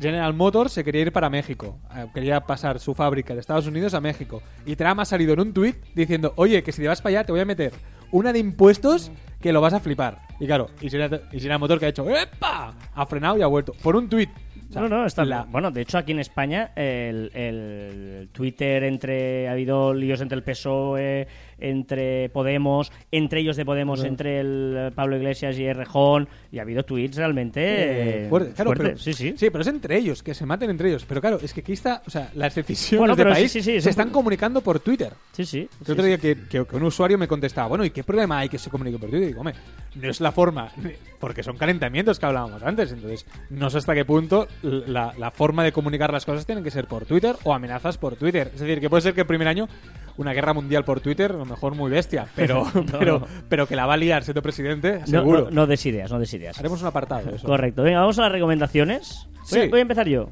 General 0.00 0.32
Motors 0.34 0.72
se 0.72 0.84
quería 0.84 1.02
ir 1.02 1.12
para 1.12 1.28
México. 1.30 1.78
Eh, 1.94 2.06
quería 2.14 2.40
pasar 2.40 2.78
su 2.78 2.94
fábrica 2.94 3.34
de 3.34 3.40
Estados 3.40 3.66
Unidos 3.66 3.94
a 3.94 4.00
México. 4.00 4.42
Y 4.66 4.76
Trump 4.76 5.00
ha 5.00 5.04
salido 5.04 5.32
en 5.34 5.40
un 5.40 5.52
tuit 5.52 5.76
diciendo, 5.94 6.32
oye, 6.36 6.62
que 6.62 6.72
si 6.72 6.82
te 6.82 6.88
vas 6.88 7.00
para 7.02 7.18
allá 7.18 7.24
te 7.26 7.32
voy 7.32 7.40
a 7.40 7.44
meter 7.44 7.72
una 8.10 8.32
de 8.32 8.38
impuestos 8.38 9.10
que 9.40 9.52
lo 9.52 9.60
vas 9.60 9.74
a 9.74 9.80
flipar. 9.80 10.18
Y 10.40 10.46
claro, 10.46 10.68
y 10.80 10.88
General, 10.88 11.58
Motors 11.58 11.78
que 11.80 11.86
ha 11.86 11.90
hecho, 11.90 12.08
¡epa! 12.08 12.72
Ha 12.94 13.06
frenado 13.06 13.36
y 13.38 13.42
ha 13.42 13.46
vuelto. 13.46 13.72
Por 13.82 13.96
un 13.96 14.08
tuit. 14.08 14.30
O 14.68 14.72
sea, 14.72 14.82
no, 14.82 14.88
no, 14.88 15.06
está 15.06 15.24
la- 15.24 15.44
Bueno, 15.44 15.70
de 15.70 15.80
hecho, 15.82 15.96
aquí 15.98 16.12
en 16.12 16.18
España, 16.20 16.72
el, 16.76 17.30
el 17.34 18.28
Twitter 18.32 18.82
entre. 18.84 19.48
Ha 19.48 19.52
habido 19.52 19.94
líos 19.94 20.20
entre 20.20 20.36
el 20.36 20.42
PSOE, 20.44 21.26
entre 21.58 22.28
Podemos, 22.30 22.92
entre 23.10 23.40
ellos 23.40 23.56
de 23.56 23.64
Podemos, 23.64 24.04
entre 24.04 24.40
el 24.40 24.74
eh, 24.76 24.90
Pablo 24.94 25.16
Iglesias 25.16 25.58
y 25.58 25.64
Errejón, 25.64 26.28
y 26.52 26.58
ha 26.58 26.62
habido 26.62 26.84
tweets 26.84 27.16
realmente. 27.16 28.24
Eh, 28.24 28.28
fuerte, 28.28 28.52
claro, 28.52 28.68
fuertes. 28.70 29.02
pero- 29.04 29.16
sí, 29.16 29.32
sí. 29.36 29.50
pero 29.50 29.60
es 29.60 29.66
entre 29.66 29.96
ellos, 29.96 30.22
que 30.22 30.34
se 30.34 30.46
maten 30.46 30.70
entre 30.70 30.88
ellos. 30.88 31.04
Pero 31.06 31.20
claro, 31.20 31.38
es 31.42 31.52
que 31.52 31.60
aquí 31.60 31.72
está, 31.72 32.02
o 32.06 32.10
sea, 32.10 32.30
las 32.34 32.54
decisiones 32.54 33.16
Bueno, 33.16 33.16
sí, 33.16 33.34
país 33.40 33.52
sí, 33.52 33.62
sí, 33.62 33.80
se 33.80 33.90
están 33.90 34.10
comunicando 34.10 34.60
por 34.60 34.80
Twitter. 34.80 35.12
Sí, 35.32 35.44
sí. 35.44 35.58
El 35.80 35.86
sí, 35.86 35.92
otro 35.92 36.04
sí. 36.04 36.08
día 36.08 36.18
que, 36.18 36.66
un 36.72 36.82
usuario 36.82 37.18
me 37.18 37.28
contestaba, 37.28 37.68
bueno, 37.68 37.84
¿y 37.84 37.90
qué 37.90 38.04
problema 38.04 38.38
hay 38.38 38.48
que 38.48 38.58
se 38.58 38.70
comunique 38.70 38.98
por 38.98 39.10
Twitter? 39.10 39.24
Y 39.24 39.26
digo, 39.28 39.40
hombre, 39.40 39.54
no 39.94 40.10
es 40.10 40.20
la 40.20 40.32
forma, 40.32 40.70
porque 41.18 41.42
son 41.42 41.56
calentamientos 41.56 42.18
que 42.18 42.26
hablábamos 42.26 42.62
antes, 42.62 42.92
entonces 42.92 43.26
no 43.50 43.70
sé 43.70 43.78
hasta 43.78 43.94
qué 43.94 44.04
punto 44.04 44.46
la, 44.62 45.12
la 45.18 45.30
forma 45.30 45.64
de 45.64 45.72
comunicar 45.72 46.12
las 46.12 46.24
cosas 46.24 46.46
tienen 46.46 46.62
que 46.64 46.70
ser 46.70 46.86
por 46.86 47.04
Twitter 47.04 47.36
o 47.44 47.54
amenazas 47.54 47.98
por 47.98 48.16
Twitter. 48.16 48.50
Es 48.54 48.60
decir, 48.60 48.80
que 48.80 48.88
puede 48.90 49.02
ser 49.02 49.14
que 49.14 49.22
el 49.22 49.26
primer 49.26 49.48
año 49.48 49.68
una 50.16 50.32
guerra 50.32 50.52
mundial 50.52 50.84
por 50.84 51.00
Twitter, 51.00 51.32
mejor 51.48 51.74
muy 51.74 51.90
bestia, 51.90 52.26
pero, 52.36 52.64
pero, 52.98 53.20
no. 53.20 53.26
pero 53.48 53.66
que 53.66 53.74
la 53.76 53.86
va 53.86 53.94
a 53.94 53.96
liar 53.96 54.22
siendo 54.24 54.42
presidente, 54.42 55.04
seguro. 55.06 55.44
no, 55.46 55.50
no 55.50 55.66
des 55.66 55.84
ideas, 55.86 56.10
no 56.12 56.18
des 56.18 56.32
ideas. 56.34 56.58
Haremos 56.58 56.80
un 56.82 56.88
apartado 56.88 57.30
eso. 57.34 57.46
Correcto. 57.46 57.82
Venga, 57.82 58.00
vamos 58.00 58.18
a 58.18 58.22
las 58.22 58.32
recomendaciones. 58.32 59.26
Voy, 59.34 59.44
Sí. 59.62 59.68
voy 59.68 59.78
a 59.78 59.82
empezar 59.82 60.06
yo. 60.06 60.30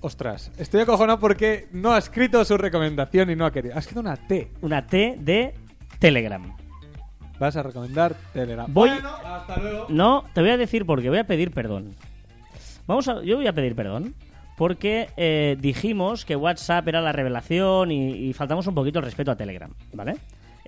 Ostras, 0.00 0.52
estoy 0.58 0.82
acojonado 0.82 1.18
porque 1.18 1.66
no 1.72 1.92
ha 1.92 1.98
escrito 1.98 2.44
su 2.44 2.56
recomendación 2.56 3.30
y 3.30 3.36
no 3.36 3.46
ha 3.46 3.50
querido. 3.52 3.74
Ha 3.74 3.80
escrito 3.80 4.00
una 4.00 4.16
T. 4.16 4.50
Una 4.60 4.86
T 4.86 5.16
de 5.18 5.54
Telegram. 5.98 6.54
Vas 7.40 7.56
a 7.56 7.62
recomendar 7.62 8.14
Telegram. 8.32 8.66
Voy- 8.72 8.90
Bueno, 8.90 9.08
hasta 9.24 9.56
luego. 9.58 9.86
No, 9.88 10.24
te 10.34 10.40
voy 10.40 10.50
a 10.50 10.56
decir 10.56 10.84
porque 10.86 11.08
voy 11.08 11.18
a 11.18 11.24
pedir 11.26 11.50
perdón. 11.50 11.94
Vamos 12.86 13.08
a, 13.08 13.22
yo 13.22 13.36
voy 13.36 13.46
a 13.46 13.52
pedir 13.52 13.74
perdón 13.74 14.14
porque 14.56 15.08
eh, 15.16 15.56
dijimos 15.60 16.24
que 16.24 16.34
WhatsApp 16.36 16.88
era 16.88 17.00
la 17.00 17.12
revelación 17.12 17.92
y, 17.92 18.10
y 18.28 18.32
faltamos 18.32 18.66
un 18.66 18.74
poquito 18.74 18.98
el 18.98 19.04
respeto 19.04 19.30
a 19.30 19.36
Telegram, 19.36 19.70
¿vale? 19.92 20.16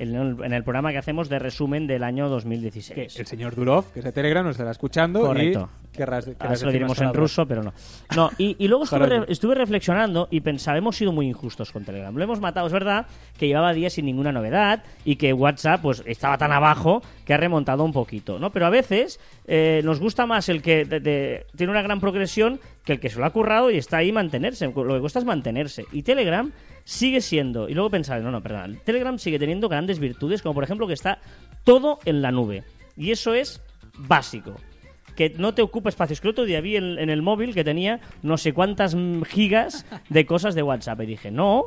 En 0.00 0.14
el, 0.14 0.36
en 0.42 0.52
el 0.52 0.64
programa 0.64 0.90
que 0.92 0.98
hacemos 0.98 1.28
de 1.28 1.38
resumen 1.38 1.86
del 1.86 2.02
año 2.02 2.24
Que 2.24 2.30
2016. 2.30 3.18
el 3.20 3.26
señor 3.26 3.54
Durov, 3.54 3.92
que 3.92 3.98
es 4.00 4.04
de 4.04 4.12
Telegram, 4.12 4.44
nos 4.44 4.52
estará 4.56 4.70
escuchando 4.70 5.20
Correcto. 5.20 5.68
y 5.92 5.96
querrás, 5.96 6.26
Ahora 6.26 6.38
querrás 6.38 6.58
se 6.60 6.66
lo 6.66 6.72
diremos 6.72 7.00
en 7.00 7.12
ruso, 7.12 7.46
pero 7.46 7.62
no. 7.62 7.72
No, 8.16 8.30
y, 8.38 8.56
y 8.58 8.66
luego 8.68 8.84
estuve, 8.84 9.06
re- 9.06 9.24
estuve 9.28 9.54
reflexionando 9.54 10.26
y 10.30 10.40
pensaba, 10.40 10.78
hemos 10.78 10.96
sido 10.96 11.12
muy 11.12 11.26
injustos 11.26 11.70
con 11.70 11.84
Telegram. 11.84 12.14
Lo 12.16 12.24
hemos 12.24 12.40
matado, 12.40 12.66
es 12.66 12.72
verdad, 12.72 13.06
que 13.38 13.46
llevaba 13.46 13.72
días 13.74 13.92
sin 13.92 14.06
ninguna 14.06 14.32
novedad 14.32 14.82
y 15.04 15.16
que 15.16 15.32
WhatsApp 15.34 15.82
pues 15.82 16.02
estaba 16.06 16.38
tan 16.38 16.52
abajo 16.52 17.02
que 17.26 17.34
ha 17.34 17.36
remontado 17.36 17.84
un 17.84 17.92
poquito, 17.92 18.38
¿no? 18.38 18.50
Pero 18.52 18.66
a 18.66 18.70
veces 18.70 19.20
eh, 19.46 19.82
nos 19.84 20.00
gusta 20.00 20.24
más 20.24 20.48
el 20.48 20.62
que 20.62 20.84
de- 20.86 21.00
de- 21.00 21.46
tiene 21.56 21.70
una 21.72 21.82
gran 21.82 22.00
progresión 22.00 22.58
que 22.84 22.92
el 22.94 23.00
que 23.00 23.10
se 23.10 23.18
lo 23.18 23.26
ha 23.26 23.30
currado 23.30 23.70
y 23.70 23.76
está 23.76 23.98
ahí 23.98 24.12
mantenerse. 24.12 24.66
Lo 24.74 24.94
que 24.94 25.00
cuesta 25.00 25.18
es 25.18 25.26
mantenerse. 25.26 25.84
Y 25.92 26.02
Telegram 26.02 26.50
sigue 26.84 27.20
siendo, 27.20 27.68
y 27.68 27.74
luego 27.74 27.90
pensaba, 27.90 28.20
no, 28.20 28.30
no, 28.30 28.42
perdón, 28.42 28.80
Telegram 28.84 29.18
sigue 29.18 29.38
teniendo 29.38 29.68
grandes 29.68 29.98
virtudes, 29.98 30.42
como 30.42 30.54
por 30.54 30.64
ejemplo 30.64 30.86
que 30.86 30.94
está 30.94 31.18
todo 31.64 31.98
en 32.04 32.22
la 32.22 32.32
nube. 32.32 32.64
Y 32.96 33.10
eso 33.10 33.34
es 33.34 33.62
básico 33.98 34.56
que 35.16 35.34
no 35.36 35.52
te 35.52 35.60
ocupa 35.60 35.90
espacio. 35.90 36.14
Es 36.14 36.20
que 36.20 36.28
el 36.28 36.32
otro 36.32 36.44
día 36.44 36.60
vi 36.60 36.76
en, 36.76 36.98
en 36.98 37.10
el 37.10 37.20
móvil 37.20 37.52
que 37.52 37.62
tenía 37.62 38.00
no 38.22 38.38
sé 38.38 38.54
cuántas 38.54 38.96
gigas 39.28 39.84
de 40.08 40.24
cosas 40.24 40.54
de 40.54 40.62
WhatsApp. 40.62 41.02
Y 41.02 41.06
dije, 41.06 41.30
no, 41.30 41.66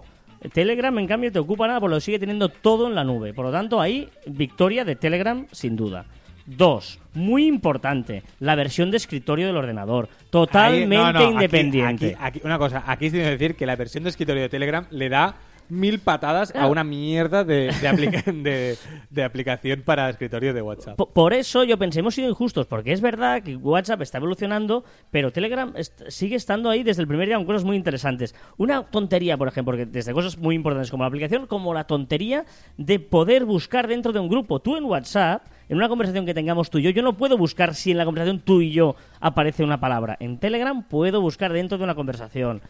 Telegram 0.52 0.98
en 0.98 1.08
cambio 1.08 1.32
te 1.32 1.40
ocupa 1.40 1.68
nada, 1.68 1.80
porque 1.80 1.96
lo 1.96 2.02
sigue 2.02 2.20
teniendo 2.20 2.50
todo 2.50 2.88
en 2.88 2.96
la 2.96 3.04
nube. 3.04 3.34
Por 3.34 3.46
lo 3.46 3.52
tanto, 3.52 3.80
ahí 3.80 4.10
victoria 4.26 4.84
de 4.84 4.96
Telegram 4.96 5.46
sin 5.52 5.76
duda. 5.76 6.06
Dos, 6.46 7.00
muy 7.14 7.46
importante, 7.48 8.24
la 8.40 8.56
versión 8.56 8.92
de 8.92 8.98
escritorio 8.98 9.48
del 9.48 9.56
ordenador, 9.56 10.10
totalmente 10.30 10.96
Ahí- 10.98 11.04
no, 11.04 11.14
no, 11.14 11.20
aquí- 11.20 11.32
independiente. 11.34 12.08
Aquí, 12.20 12.40
aquí- 12.40 12.42
una 12.44 12.58
cosa, 12.58 12.84
aquí 12.86 13.10
tiene 13.10 13.26
que 13.26 13.32
decir 13.32 13.56
que 13.56 13.66
la 13.66 13.76
versión 13.78 14.04
de 14.04 14.10
escritorio 14.10 14.42
de 14.42 14.50
Telegram 14.50 14.86
le 14.92 15.08
da 15.08 15.36
mil 15.70 16.00
patadas 16.00 16.54
a 16.56 16.68
una 16.68 16.84
mierda 16.84 17.44
de, 17.44 17.74
de, 17.82 17.88
aplica- 17.88 18.24
de- 18.32 18.78
de 19.10 19.24
aplicación 19.24 19.82
para 19.84 20.10
escritorio 20.10 20.54
de 20.54 20.62
WhatsApp. 20.62 20.98
Po- 20.98 21.10
Por 21.10 21.34
eso 21.34 21.64
yo 21.64 21.78
pensé, 21.78 22.00
hemos 22.00 22.16
sido 22.16 22.30
injustos, 22.30 22.68
porque 22.68 22.92
es 22.94 23.02
verdad 23.02 23.42
que 23.44 23.56
WhatsApp 23.56 24.02
está 24.02 24.18
evolucionando, 24.20 24.84
pero 25.12 25.32
Telegram 25.32 25.74
est- 25.76 26.02
sigue 26.10 26.36
estando 26.36 26.70
ahí 26.70 26.84
desde 26.84 27.02
el 27.02 27.08
primer 27.08 27.28
día 27.28 27.38
con 27.38 27.46
cosas 27.46 27.64
muy 27.64 27.76
interesantes. 27.78 28.36
Una 28.58 28.84
tontería, 28.84 29.38
por 29.38 29.48
ejemplo, 29.48 29.72
porque 29.74 29.86
desde 29.86 30.14
cosas 30.14 30.38
muy 30.38 30.56
importantes 30.56 30.92
como 30.92 31.04
la 31.04 31.08
aplicación, 31.08 31.48
como 31.48 31.74
la 31.74 31.86
tontería 31.86 32.46
de 32.78 33.00
poder 33.00 33.46
buscar 33.46 33.88
dentro 33.88 34.12
de 34.12 34.20
un 34.20 34.30
grupo. 34.30 34.60
Tú 34.60 34.76
en 34.78 34.84
WhatsApp, 34.86 35.44
en 35.70 35.78
una 35.78 35.88
conversación 35.90 36.26
que 36.26 36.34
tengamos 36.34 36.70
tú 36.70 36.78
y 36.78 36.84
yo, 36.84 36.90
yo 36.90 37.02
no 37.02 37.18
puedo 37.18 37.38
buscar 37.38 37.74
si 37.74 37.92
en 37.92 37.98
la 37.98 38.06
conversación 38.06 38.40
tú 38.40 38.62
y 38.62 38.72
yo 38.72 38.96
aparece 39.20 39.64
una 39.64 39.80
palabra. 39.80 40.18
En 40.20 40.38
Telegram 40.38 40.84
puedo 40.84 41.22
buscar 41.22 41.52
dentro 41.54 41.78
de 41.78 41.84
una 41.84 41.96
conversación. 41.96 42.62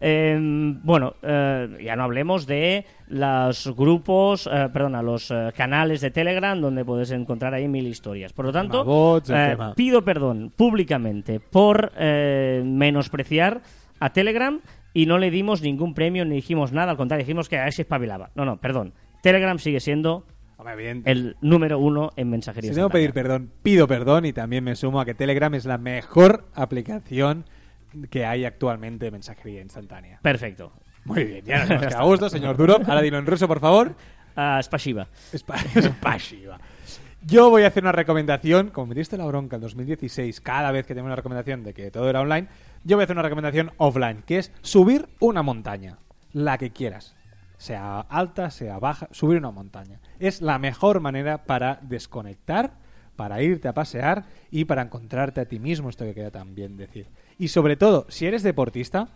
Eh, 0.00 0.38
bueno, 0.82 1.14
eh, 1.22 1.78
ya 1.84 1.94
no 1.94 2.04
hablemos 2.04 2.46
de 2.46 2.86
los 3.08 3.74
grupos, 3.76 4.48
eh, 4.50 4.68
perdona, 4.72 5.02
los 5.02 5.30
eh, 5.30 5.50
canales 5.54 6.00
de 6.00 6.10
Telegram 6.10 6.58
donde 6.58 6.84
puedes 6.84 7.10
encontrar 7.10 7.52
ahí 7.52 7.68
mil 7.68 7.86
historias. 7.86 8.32
Por 8.32 8.46
lo 8.46 8.52
tanto, 8.52 8.84
bots, 8.84 9.30
eh, 9.30 9.56
pido 9.76 10.02
perdón 10.02 10.52
públicamente 10.56 11.38
por 11.40 11.92
eh, 11.98 12.62
menospreciar 12.64 13.60
a 13.98 14.12
Telegram 14.12 14.60
y 14.94 15.06
no 15.06 15.18
le 15.18 15.30
dimos 15.30 15.60
ningún 15.60 15.92
premio 15.92 16.24
ni 16.24 16.36
dijimos 16.36 16.72
nada, 16.72 16.92
al 16.92 16.96
contrario, 16.96 17.24
dijimos 17.24 17.48
que 17.48 17.58
a 17.58 17.68
ese 17.68 17.82
espabilaba. 17.82 18.30
No, 18.34 18.44
no, 18.44 18.56
perdón. 18.56 18.94
Telegram 19.22 19.58
sigue 19.58 19.80
siendo 19.80 20.24
el 21.04 21.36
número 21.40 21.78
uno 21.78 22.10
en 22.16 22.30
mensajería. 22.30 22.70
Si 22.70 22.74
tengo 22.74 22.88
que 22.88 22.94
pedir 22.94 23.12
perdón, 23.12 23.50
pido 23.62 23.86
perdón 23.86 24.24
y 24.24 24.32
también 24.32 24.64
me 24.64 24.76
sumo 24.76 25.00
a 25.00 25.04
que 25.04 25.14
Telegram 25.14 25.52
es 25.54 25.64
la 25.66 25.78
mejor 25.78 26.46
aplicación 26.54 27.44
que 28.10 28.24
hay 28.26 28.44
actualmente 28.44 29.06
de 29.06 29.10
mensajería 29.10 29.60
instantánea. 29.62 30.18
Perfecto. 30.22 30.72
Muy 31.04 31.24
bien, 31.24 31.44
ya 31.44 31.60
nos 31.60 31.70
hemos 31.70 31.86
quedado 31.86 32.02
a 32.02 32.06
gusto, 32.06 32.28
señor 32.30 32.56
Durov. 32.56 32.82
Ahora 32.88 33.00
dilo 33.02 33.18
en 33.18 33.26
ruso, 33.26 33.46
por 33.48 33.60
favor. 33.60 33.94
Ah, 34.36 34.60
Spasiba. 34.62 35.08
Spa- 35.34 35.58
Spasiba. 35.82 36.58
Yo 37.26 37.50
voy 37.50 37.64
a 37.64 37.66
hacer 37.68 37.82
una 37.82 37.92
recomendación, 37.92 38.68
como 38.70 38.86
me 38.88 38.94
diste 38.94 39.18
la 39.18 39.26
bronca 39.26 39.56
en 39.56 39.62
2016, 39.62 40.40
cada 40.40 40.70
vez 40.72 40.86
que 40.86 40.94
tengo 40.94 41.06
una 41.06 41.16
recomendación 41.16 41.62
de 41.64 41.74
que 41.74 41.90
todo 41.90 42.08
era 42.08 42.20
online, 42.22 42.48
yo 42.84 42.96
voy 42.96 43.02
a 43.02 43.04
hacer 43.04 43.14
una 43.16 43.22
recomendación 43.22 43.72
offline, 43.76 44.22
que 44.26 44.38
es 44.38 44.52
subir 44.62 45.06
una 45.18 45.42
montaña, 45.42 45.98
la 46.32 46.56
que 46.56 46.70
quieras, 46.70 47.14
sea 47.58 48.00
alta, 48.00 48.50
sea 48.50 48.78
baja, 48.78 49.08
subir 49.10 49.36
una 49.36 49.50
montaña. 49.50 50.00
Es 50.18 50.40
la 50.40 50.58
mejor 50.58 51.00
manera 51.00 51.44
para 51.44 51.78
desconectar, 51.82 52.72
para 53.16 53.42
irte 53.42 53.68
a 53.68 53.74
pasear 53.74 54.24
y 54.50 54.64
para 54.64 54.82
encontrarte 54.82 55.40
a 55.40 55.44
ti 55.46 55.58
mismo, 55.58 55.88
esto 55.88 56.04
que 56.04 56.14
queda 56.14 56.30
tan 56.30 56.54
bien 56.54 56.76
decir. 56.76 57.06
Y 57.38 57.48
sobre 57.48 57.76
todo, 57.76 58.06
si 58.08 58.26
eres 58.26 58.42
deportista, 58.42 59.08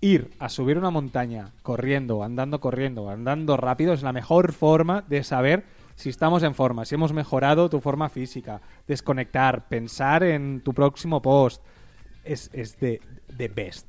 ir 0.00 0.30
a 0.38 0.48
subir 0.48 0.78
una 0.78 0.90
montaña 0.90 1.52
corriendo, 1.62 2.22
andando 2.22 2.60
corriendo, 2.60 3.08
andando 3.10 3.56
rápido 3.56 3.92
es 3.92 4.02
la 4.02 4.12
mejor 4.12 4.52
forma 4.52 5.04
de 5.08 5.24
saber 5.24 5.64
si 5.94 6.10
estamos 6.10 6.42
en 6.42 6.54
forma, 6.54 6.84
si 6.84 6.94
hemos 6.94 7.12
mejorado 7.12 7.70
tu 7.70 7.80
forma 7.80 8.08
física, 8.10 8.60
desconectar, 8.86 9.66
pensar 9.68 10.22
en 10.22 10.60
tu 10.60 10.74
próximo 10.74 11.22
post. 11.22 11.62
Es, 12.22 12.50
es 12.52 12.78
de, 12.78 13.00
de 13.36 13.48
best. 13.48 13.86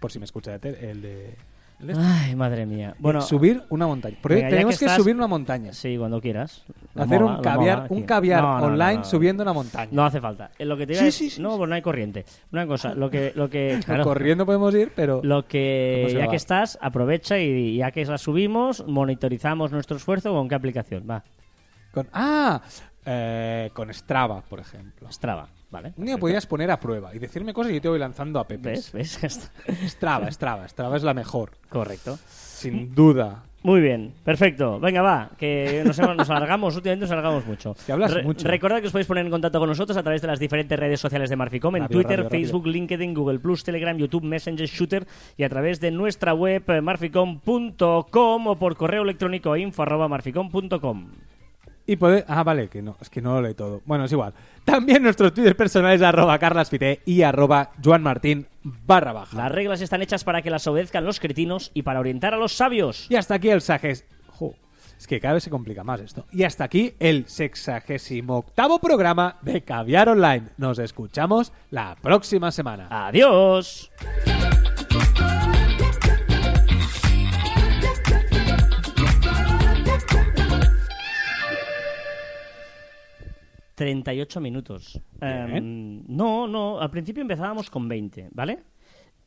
Por 0.00 0.10
si 0.10 0.18
me 0.18 0.24
escucha 0.24 0.54
el 0.54 1.02
de... 1.02 1.36
de- 1.80 1.94
Ay, 1.96 2.34
madre 2.36 2.66
mía. 2.66 2.94
Bueno, 2.98 3.20
subir 3.20 3.62
una 3.70 3.86
montaña. 3.86 4.16
Porque 4.20 4.36
venga, 4.36 4.48
ya 4.48 4.54
tenemos 4.56 4.78
que, 4.78 4.84
estás- 4.84 4.96
subir 5.02 5.14
una 5.16 5.26
montaña. 5.26 5.72
Sí, 5.72 5.96
cuando 5.98 6.20
quieras. 6.20 6.64
Hacer 6.94 7.22
un 7.22 7.40
caviar, 7.42 7.86
un 7.88 8.02
caviar 8.02 8.42
No, 8.42 8.52
no, 8.52 8.58
no, 8.60 8.66
online 8.66 8.96
no. 8.98 9.04
subiendo 9.04 9.42
una 9.42 9.52
montaña. 9.52 9.88
No 9.92 10.04
hace 10.04 10.20
falta. 10.20 10.50
Eh, 10.58 10.64
Lo 10.64 10.76
que 10.76 10.86
te 10.86 10.92
iba 10.94 11.02
Sí, 11.02 11.08
a- 11.08 11.12
sí, 11.12 11.30
sí, 11.30 11.40
No, 11.42 11.56
pues 11.56 11.68
no 11.68 11.74
hay 11.74 11.82
corriente. 11.82 12.24
Una 12.52 12.66
cosa, 12.66 12.94
lo 12.94 13.10
que, 13.10 13.32
lo 13.34 13.48
que 13.48 13.80
claro, 13.84 14.04
Corriendo 14.04 14.44
podemos 14.46 14.74
ir, 14.74 14.92
pero... 14.94 15.20
lo 15.22 15.46
que 15.46 16.02
¿Cómo 16.06 16.10
se 16.10 16.24
ya 16.24 16.28
que 16.30 16.36
estás, 16.36 16.78
aprovecha 16.80 17.38
y 17.38 17.76
ya 17.76 17.90
que 17.90 18.04
la 18.04 18.18
subimos, 18.18 18.84
monitorizamos 18.86 19.72
nuestro 19.72 19.96
esfuerzo 19.96 20.32
con 20.32 20.48
qué 20.48 20.54
aplicación. 20.54 21.04
Va, 21.08 21.22
Con, 21.92 22.08
ah, 22.12 22.60
eh, 23.06 23.70
con 23.72 23.92
Strava, 23.92 24.42
por 24.42 24.60
ejemplo. 24.60 25.10
Strava, 25.10 25.48
¿vale? 25.70 25.92
Un 25.96 26.06
día 26.06 26.18
podrías 26.18 26.46
poner 26.46 26.70
a 26.70 26.78
prueba 26.80 27.14
y 27.14 27.18
decirme 27.18 27.52
cosas 27.52 27.72
y 27.72 27.76
yo 27.76 27.80
te 27.80 27.88
voy 27.88 27.98
lanzando 27.98 28.38
a 28.40 28.44
¿Ves? 28.44 28.58
pepes. 28.58 28.92
¿Ves? 28.92 29.24
Está. 29.24 29.50
Strava, 29.88 30.30
Strava, 30.30 30.68
Strava 30.68 30.96
es 30.96 31.02
la 31.02 31.14
mejor, 31.14 31.52
Correcto. 31.68 32.18
sin 32.26 32.94
duda. 32.94 33.44
Muy 33.62 33.82
bien, 33.82 34.14
perfecto. 34.24 34.80
Venga, 34.80 35.02
va, 35.02 35.32
que 35.36 35.82
nos, 35.84 35.98
nos 35.98 36.30
alargamos, 36.30 36.74
últimamente 36.76 37.04
nos 37.04 37.10
alargamos 37.12 37.44
mucho. 37.44 37.74
Que 37.86 37.92
hablas 37.92 38.24
mucho. 38.24 38.48
Recordad 38.48 38.80
que 38.80 38.86
os 38.86 38.92
podéis 38.92 39.06
poner 39.06 39.26
en 39.26 39.30
contacto 39.30 39.58
con 39.58 39.68
nosotros 39.68 39.98
a 39.98 40.02
través 40.02 40.22
de 40.22 40.28
las 40.28 40.38
diferentes 40.40 40.78
redes 40.78 40.98
sociales 40.98 41.28
de 41.28 41.36
Marficom, 41.36 41.76
en 41.76 41.82
Rápido, 41.82 42.00
Twitter, 42.00 42.18
rápido, 42.20 42.24
rápido. 42.30 42.40
Facebook, 42.48 42.66
LinkedIn, 42.66 43.12
Google 43.12 43.38
Plus, 43.38 43.62
Telegram, 43.62 43.94
YouTube, 43.98 44.24
Messenger, 44.24 44.66
Shooter 44.66 45.06
y 45.36 45.44
a 45.44 45.50
través 45.50 45.78
de 45.78 45.90
nuestra 45.90 46.32
web 46.32 46.62
marficom.com 46.82 48.46
o 48.46 48.56
por 48.58 48.76
correo 48.76 49.02
electrónico 49.02 49.54
info 49.56 49.82
arroba 49.82 50.08
marficom.com. 50.08 51.08
Y 51.90 51.96
poder... 51.96 52.24
Ah, 52.28 52.44
vale, 52.44 52.68
que 52.68 52.82
no, 52.82 52.96
es 53.00 53.10
que 53.10 53.20
no 53.20 53.34
lo 53.34 53.48
lee 53.48 53.54
todo. 53.54 53.82
Bueno, 53.84 54.04
es 54.04 54.12
igual. 54.12 54.32
También 54.64 55.02
nuestros 55.02 55.34
twitters 55.34 55.56
personales 55.56 56.00
arroba 56.02 56.38
carlasfite 56.38 57.00
y 57.04 57.22
arroba 57.22 57.72
joanmartin 57.82 58.46
barra 58.62 59.12
baja. 59.12 59.36
Las 59.36 59.50
reglas 59.50 59.80
están 59.80 60.00
hechas 60.00 60.22
para 60.22 60.40
que 60.40 60.50
las 60.50 60.64
obedezcan 60.68 61.04
los 61.04 61.18
cretinos 61.18 61.72
y 61.74 61.82
para 61.82 61.98
orientar 61.98 62.32
a 62.32 62.36
los 62.36 62.52
sabios. 62.52 63.10
Y 63.10 63.16
hasta 63.16 63.34
aquí 63.34 63.48
el 63.48 63.60
sajes... 63.60 64.04
Jo, 64.28 64.54
es 64.96 65.08
que 65.08 65.18
cada 65.18 65.34
vez 65.34 65.42
se 65.42 65.50
complica 65.50 65.82
más 65.82 66.00
esto. 66.00 66.26
Y 66.30 66.44
hasta 66.44 66.62
aquí 66.62 66.94
el 67.00 67.26
sexagésimo 67.26 68.36
octavo 68.36 68.78
programa 68.78 69.38
de 69.42 69.62
Caviar 69.62 70.10
Online. 70.10 70.50
Nos 70.58 70.78
escuchamos 70.78 71.52
la 71.70 71.96
próxima 72.00 72.52
semana. 72.52 72.86
Adiós. 72.88 73.90
...38 83.80 84.40
minutos. 84.40 85.00
Em, 85.20 86.02
no, 86.06 86.46
no, 86.46 86.78
al 86.80 86.90
principio 86.90 87.22
empezábamos 87.22 87.70
con 87.70 87.88
20, 87.88 88.28
¿vale? 88.32 88.58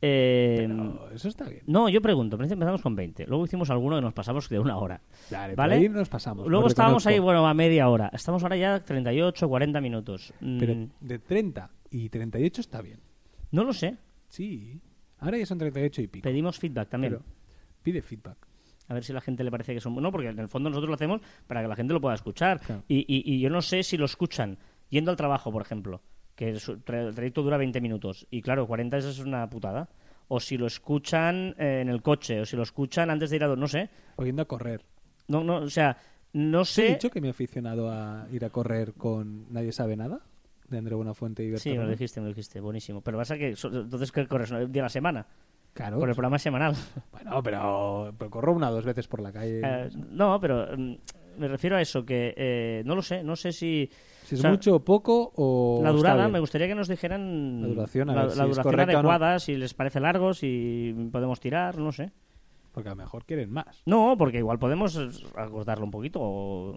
Em, 0.00 0.68
Pero 0.92 1.10
eso 1.12 1.28
está 1.28 1.48
bien. 1.48 1.62
no, 1.66 1.88
yo 1.88 2.00
pregunto, 2.02 2.36
al 2.36 2.38
principio 2.38 2.54
empezamos 2.54 2.82
con 2.82 2.94
20. 2.94 3.26
Luego 3.26 3.44
hicimos 3.46 3.70
alguno 3.70 3.96
que 3.96 4.02
nos 4.02 4.12
pasamos 4.12 4.48
de 4.48 4.58
una 4.58 4.76
hora. 4.76 5.00
Vale, 5.30 5.54
por 5.54 5.56
¿Vale? 5.56 5.74
ahí 5.76 5.88
nos 5.88 6.08
pasamos, 6.08 6.46
Luego 6.46 6.66
estábamos 6.68 7.06
ahí, 7.06 7.18
bueno, 7.18 7.46
a 7.46 7.54
media 7.54 7.88
hora. 7.88 8.10
Estamos 8.12 8.42
ahora 8.42 8.56
ya 8.56 8.84
38, 8.84 9.48
40 9.48 9.80
minutos. 9.80 10.32
Mm, 10.40 10.58
Pero 10.58 10.88
de 11.00 11.18
30 11.18 11.70
y 11.90 12.08
38 12.08 12.60
está 12.60 12.82
bien. 12.82 13.00
no 13.50 13.64
lo 13.64 13.72
sé. 13.72 13.96
Sí. 14.28 14.80
Ahora 15.18 15.38
ya 15.38 15.46
son 15.46 15.58
38 15.58 16.02
y 16.02 16.06
pico. 16.08 16.22
Pedimos 16.24 16.58
feedback 16.58 16.90
también. 16.90 17.14
Pero 17.14 17.24
pide 17.82 18.02
feedback. 18.02 18.36
A 18.88 18.94
ver 18.94 19.02
si 19.04 19.12
a 19.12 19.14
la 19.14 19.20
gente 19.20 19.42
le 19.44 19.50
parece 19.50 19.72
que 19.74 19.80
son... 19.80 19.94
No, 19.94 20.12
porque 20.12 20.28
en 20.28 20.38
el 20.38 20.48
fondo 20.48 20.68
nosotros 20.68 20.88
lo 20.90 20.94
hacemos 20.94 21.20
para 21.46 21.62
que 21.62 21.68
la 21.68 21.76
gente 21.76 21.94
lo 21.94 22.00
pueda 22.00 22.14
escuchar. 22.14 22.60
Claro. 22.60 22.82
Y, 22.88 22.98
y- 23.00 23.34
y 23.34 23.40
yo 23.40 23.48
no 23.50 23.62
sé 23.62 23.82
si 23.82 23.96
lo 23.96 24.04
escuchan 24.04 24.58
yendo 24.90 25.10
al 25.10 25.16
trabajo, 25.16 25.50
por 25.50 25.62
ejemplo, 25.62 26.02
que 26.34 26.50
el 26.50 26.60
trayecto 26.84 27.42
dura 27.42 27.56
20 27.56 27.80
minutos. 27.80 28.26
Y 28.30 28.42
claro, 28.42 28.66
40 28.66 28.98
es 28.98 29.18
una 29.20 29.48
putada. 29.48 29.88
O 30.28 30.40
si 30.40 30.56
lo 30.56 30.66
escuchan 30.66 31.54
eh, 31.58 31.80
en 31.82 31.88
el 31.88 32.02
coche, 32.02 32.40
o 32.40 32.44
si 32.46 32.56
lo 32.56 32.62
escuchan 32.62 33.10
antes 33.10 33.30
de 33.30 33.36
ir 33.36 33.44
a... 33.44 33.56
No 33.56 33.68
sé. 33.68 33.88
O 34.16 34.24
yendo 34.24 34.42
a 34.42 34.46
correr. 34.46 34.82
No, 35.28 35.42
no, 35.44 35.56
o 35.56 35.70
sea, 35.70 35.96
no 36.34 36.58
¿Te 36.58 36.62
he 36.62 36.66
sé... 36.66 36.88
dicho 36.88 37.10
que 37.10 37.20
me 37.20 37.28
he 37.28 37.30
aficionado 37.30 37.90
a 37.90 38.26
ir 38.32 38.44
a 38.44 38.50
correr 38.50 38.92
con 38.94 39.52
Nadie 39.52 39.72
sabe 39.72 39.96
nada? 39.96 40.20
De 40.68 40.78
André 40.78 40.94
Buenafuente 40.94 41.42
y 41.44 41.50
Berto 41.50 41.62
Sí, 41.62 41.70
me 41.76 41.84
lo 41.84 41.90
dijiste, 41.90 42.20
me 42.20 42.26
lo 42.26 42.32
dijiste. 42.32 42.58
Buenísimo. 42.60 43.00
Pero 43.02 43.18
pasa 43.18 43.36
que... 43.36 43.48
Entonces, 43.50 44.10
¿qué 44.12 44.26
corres? 44.26 44.50
¿Un 44.50 44.72
día 44.72 44.82
a 44.82 44.86
la 44.86 44.88
semana? 44.90 45.26
Claro. 45.74 45.98
Por 45.98 46.08
el 46.08 46.14
programa 46.14 46.38
semanal. 46.38 46.74
Bueno, 47.12 47.42
pero, 47.42 48.14
pero 48.18 48.30
corro 48.30 48.52
una 48.52 48.70
o 48.70 48.72
dos 48.74 48.84
veces 48.84 49.06
por 49.08 49.20
la 49.20 49.32
calle. 49.32 49.60
Eh, 49.64 49.88
no, 50.10 50.38
pero 50.40 50.66
mm, 50.76 50.94
me 51.38 51.48
refiero 51.48 51.76
a 51.76 51.80
eso, 51.80 52.04
que 52.04 52.32
eh, 52.36 52.82
no 52.84 52.94
lo 52.94 53.02
sé. 53.02 53.22
No 53.24 53.34
sé 53.34 53.50
si... 53.52 53.90
si 54.24 54.34
es 54.34 54.40
o 54.40 54.42
sea, 54.42 54.50
mucho 54.50 54.76
o 54.76 54.80
poco 54.84 55.32
o. 55.36 55.80
La 55.82 55.90
durada, 55.90 56.28
me 56.28 56.38
gustaría 56.38 56.68
que 56.68 56.74
nos 56.74 56.86
dijeran 56.88 57.62
La 57.62 57.68
duración, 57.68 58.10
a 58.10 58.14
la, 58.14 58.22
ver 58.22 58.30
si 58.32 58.38
la 58.38 58.44
es 58.44 58.50
duración 58.50 58.72
correcta 58.72 58.98
o 58.98 59.02
no. 59.02 59.10
adecuada, 59.10 59.38
si 59.38 59.56
les 59.56 59.74
parece 59.74 60.00
largo, 60.00 60.32
si 60.34 60.94
podemos 61.10 61.40
tirar, 61.40 61.78
no 61.78 61.90
sé. 61.92 62.12
Porque 62.72 62.88
a 62.88 62.92
lo 62.92 62.96
mejor 62.96 63.24
quieren 63.24 63.50
más. 63.50 63.82
No, 63.86 64.16
porque 64.18 64.38
igual 64.38 64.58
podemos 64.58 64.96
acortarlo 65.36 65.84
un 65.86 65.90
poquito. 65.90 66.18
o- 66.22 66.76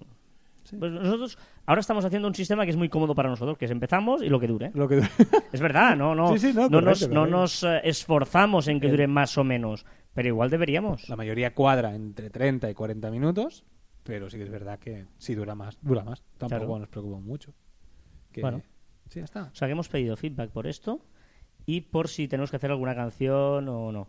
Pues 0.77 0.91
nosotros 0.91 1.37
ahora 1.65 1.81
estamos 1.81 2.03
haciendo 2.05 2.27
un 2.27 2.35
sistema 2.35 2.65
que 2.65 2.71
es 2.71 2.77
muy 2.77 2.89
cómodo 2.89 3.15
para 3.15 3.29
nosotros, 3.29 3.57
que 3.57 3.65
es 3.65 3.71
empezamos 3.71 4.21
y 4.21 4.29
lo 4.29 4.39
que 4.39 4.47
dure. 4.47 4.71
Lo 4.73 4.87
que... 4.87 4.97
Es 5.51 5.61
verdad, 5.61 5.95
no, 5.95 6.13
no, 6.15 6.33
Sí, 6.33 6.39
sí, 6.39 6.53
no, 6.53 6.63
no 6.69 6.79
correcto, 6.81 7.07
nos, 7.07 7.09
no 7.09 7.25
nos 7.27 7.63
eh, 7.63 7.81
esforzamos 7.83 8.67
en 8.67 8.79
que 8.79 8.89
dure 8.89 9.07
más 9.07 9.37
o 9.37 9.43
menos, 9.43 9.85
pero 10.13 10.27
igual 10.27 10.49
deberíamos. 10.49 11.07
la 11.09 11.15
mayoría 11.15 11.53
cuadra 11.53 11.95
entre 11.95 12.29
30 12.29 12.69
y 12.69 12.73
40 12.73 13.09
minutos, 13.11 13.65
pero 14.03 14.29
sí 14.29 14.37
que 14.37 14.43
es 14.43 14.49
verdad 14.49 14.79
que 14.79 15.05
si 15.17 15.35
dura 15.35 15.55
más, 15.55 15.77
dura 15.81 16.03
más. 16.03 16.23
Tampoco 16.37 16.65
Claro. 16.65 16.79
nos 16.79 16.89
preocupa 16.89 17.19
mucho. 17.19 17.53
Que... 18.31 18.41
Bueno. 18.41 18.61
Sí, 19.09 19.19
ya 19.19 19.25
está. 19.25 19.43
O 19.43 19.55
sea 19.55 19.67
que 19.67 19.71
hemos 19.71 19.87
pedido 19.87 20.17
feedback 20.17 20.51
por 20.51 20.67
esto 20.67 20.99
y 21.65 21.81
por 21.81 22.07
si 22.09 22.27
tenemos 22.27 22.49
que 22.49 22.57
hacer 22.57 22.71
alguna 22.71 22.93
canción 22.95 23.69
o 23.69 23.91
no. 23.91 24.07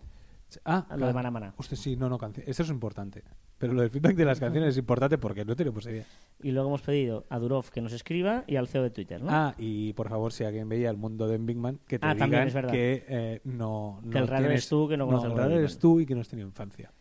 Ah, 0.65 0.87
Lo 0.97 1.07
de 1.07 1.13
Mana 1.13 1.31
Mana. 1.31 1.55
Usted 1.59 1.77
sí, 1.77 1.97
no, 1.97 2.09
no, 2.09 2.19
canción. 2.19 2.45
Eso 2.49 2.63
es 2.63 2.71
importante. 2.71 3.23
Pero 3.59 3.73
lo 3.73 3.81
del 3.83 3.91
feedback 3.91 4.15
de 4.15 4.25
las 4.25 4.39
canciones 4.39 4.71
es 4.71 4.79
importante 4.79 5.19
porque 5.19 5.45
no 5.45 5.57
tenemos 5.57 5.85
idea. 5.87 6.05
Y 6.43 6.53
luego 6.53 6.69
hemos 6.69 6.83
pedido 6.83 7.25
a 7.29 7.39
Durov 7.41 7.71
que 7.71 7.81
nos 7.81 7.93
escriba 7.93 8.45
y 8.47 8.55
al 8.57 8.69
CEO 8.69 8.85
de 8.85 8.91
Twitter, 8.91 9.21
¿no? 9.21 9.29
Ah, 9.31 9.55
y 9.59 9.93
por 9.95 10.09
favor, 10.09 10.33
si 10.33 10.45
alguien 10.45 10.69
veía 10.69 10.91
el 10.91 10.97
mundo 10.97 11.27
de 11.27 11.39
Big 11.39 11.57
Man, 11.57 11.81
que 11.89 11.99
te 11.99 12.07
Ah, 12.07 12.15
digan 12.15 12.47
es 12.47 12.55
que 12.55 13.05
eh, 13.09 13.41
no, 13.45 13.99
Que 14.13 14.19
el 14.19 14.25
no 14.25 14.31
tienes- 14.31 14.45
eres 14.51 14.69
tú, 14.69 14.89
que 14.89 14.97
no 14.97 15.07
conoces 15.07 15.31
el 15.33 15.37
Big 15.37 15.59
eres 15.59 15.79
tú 15.79 15.99
y 16.01 16.07
que 16.07 16.15
no 16.15 16.21
has 16.21 16.29
tenido 16.29 16.47
infancia. 16.47 16.93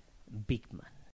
Big 0.47 0.63
Man. 0.73 0.91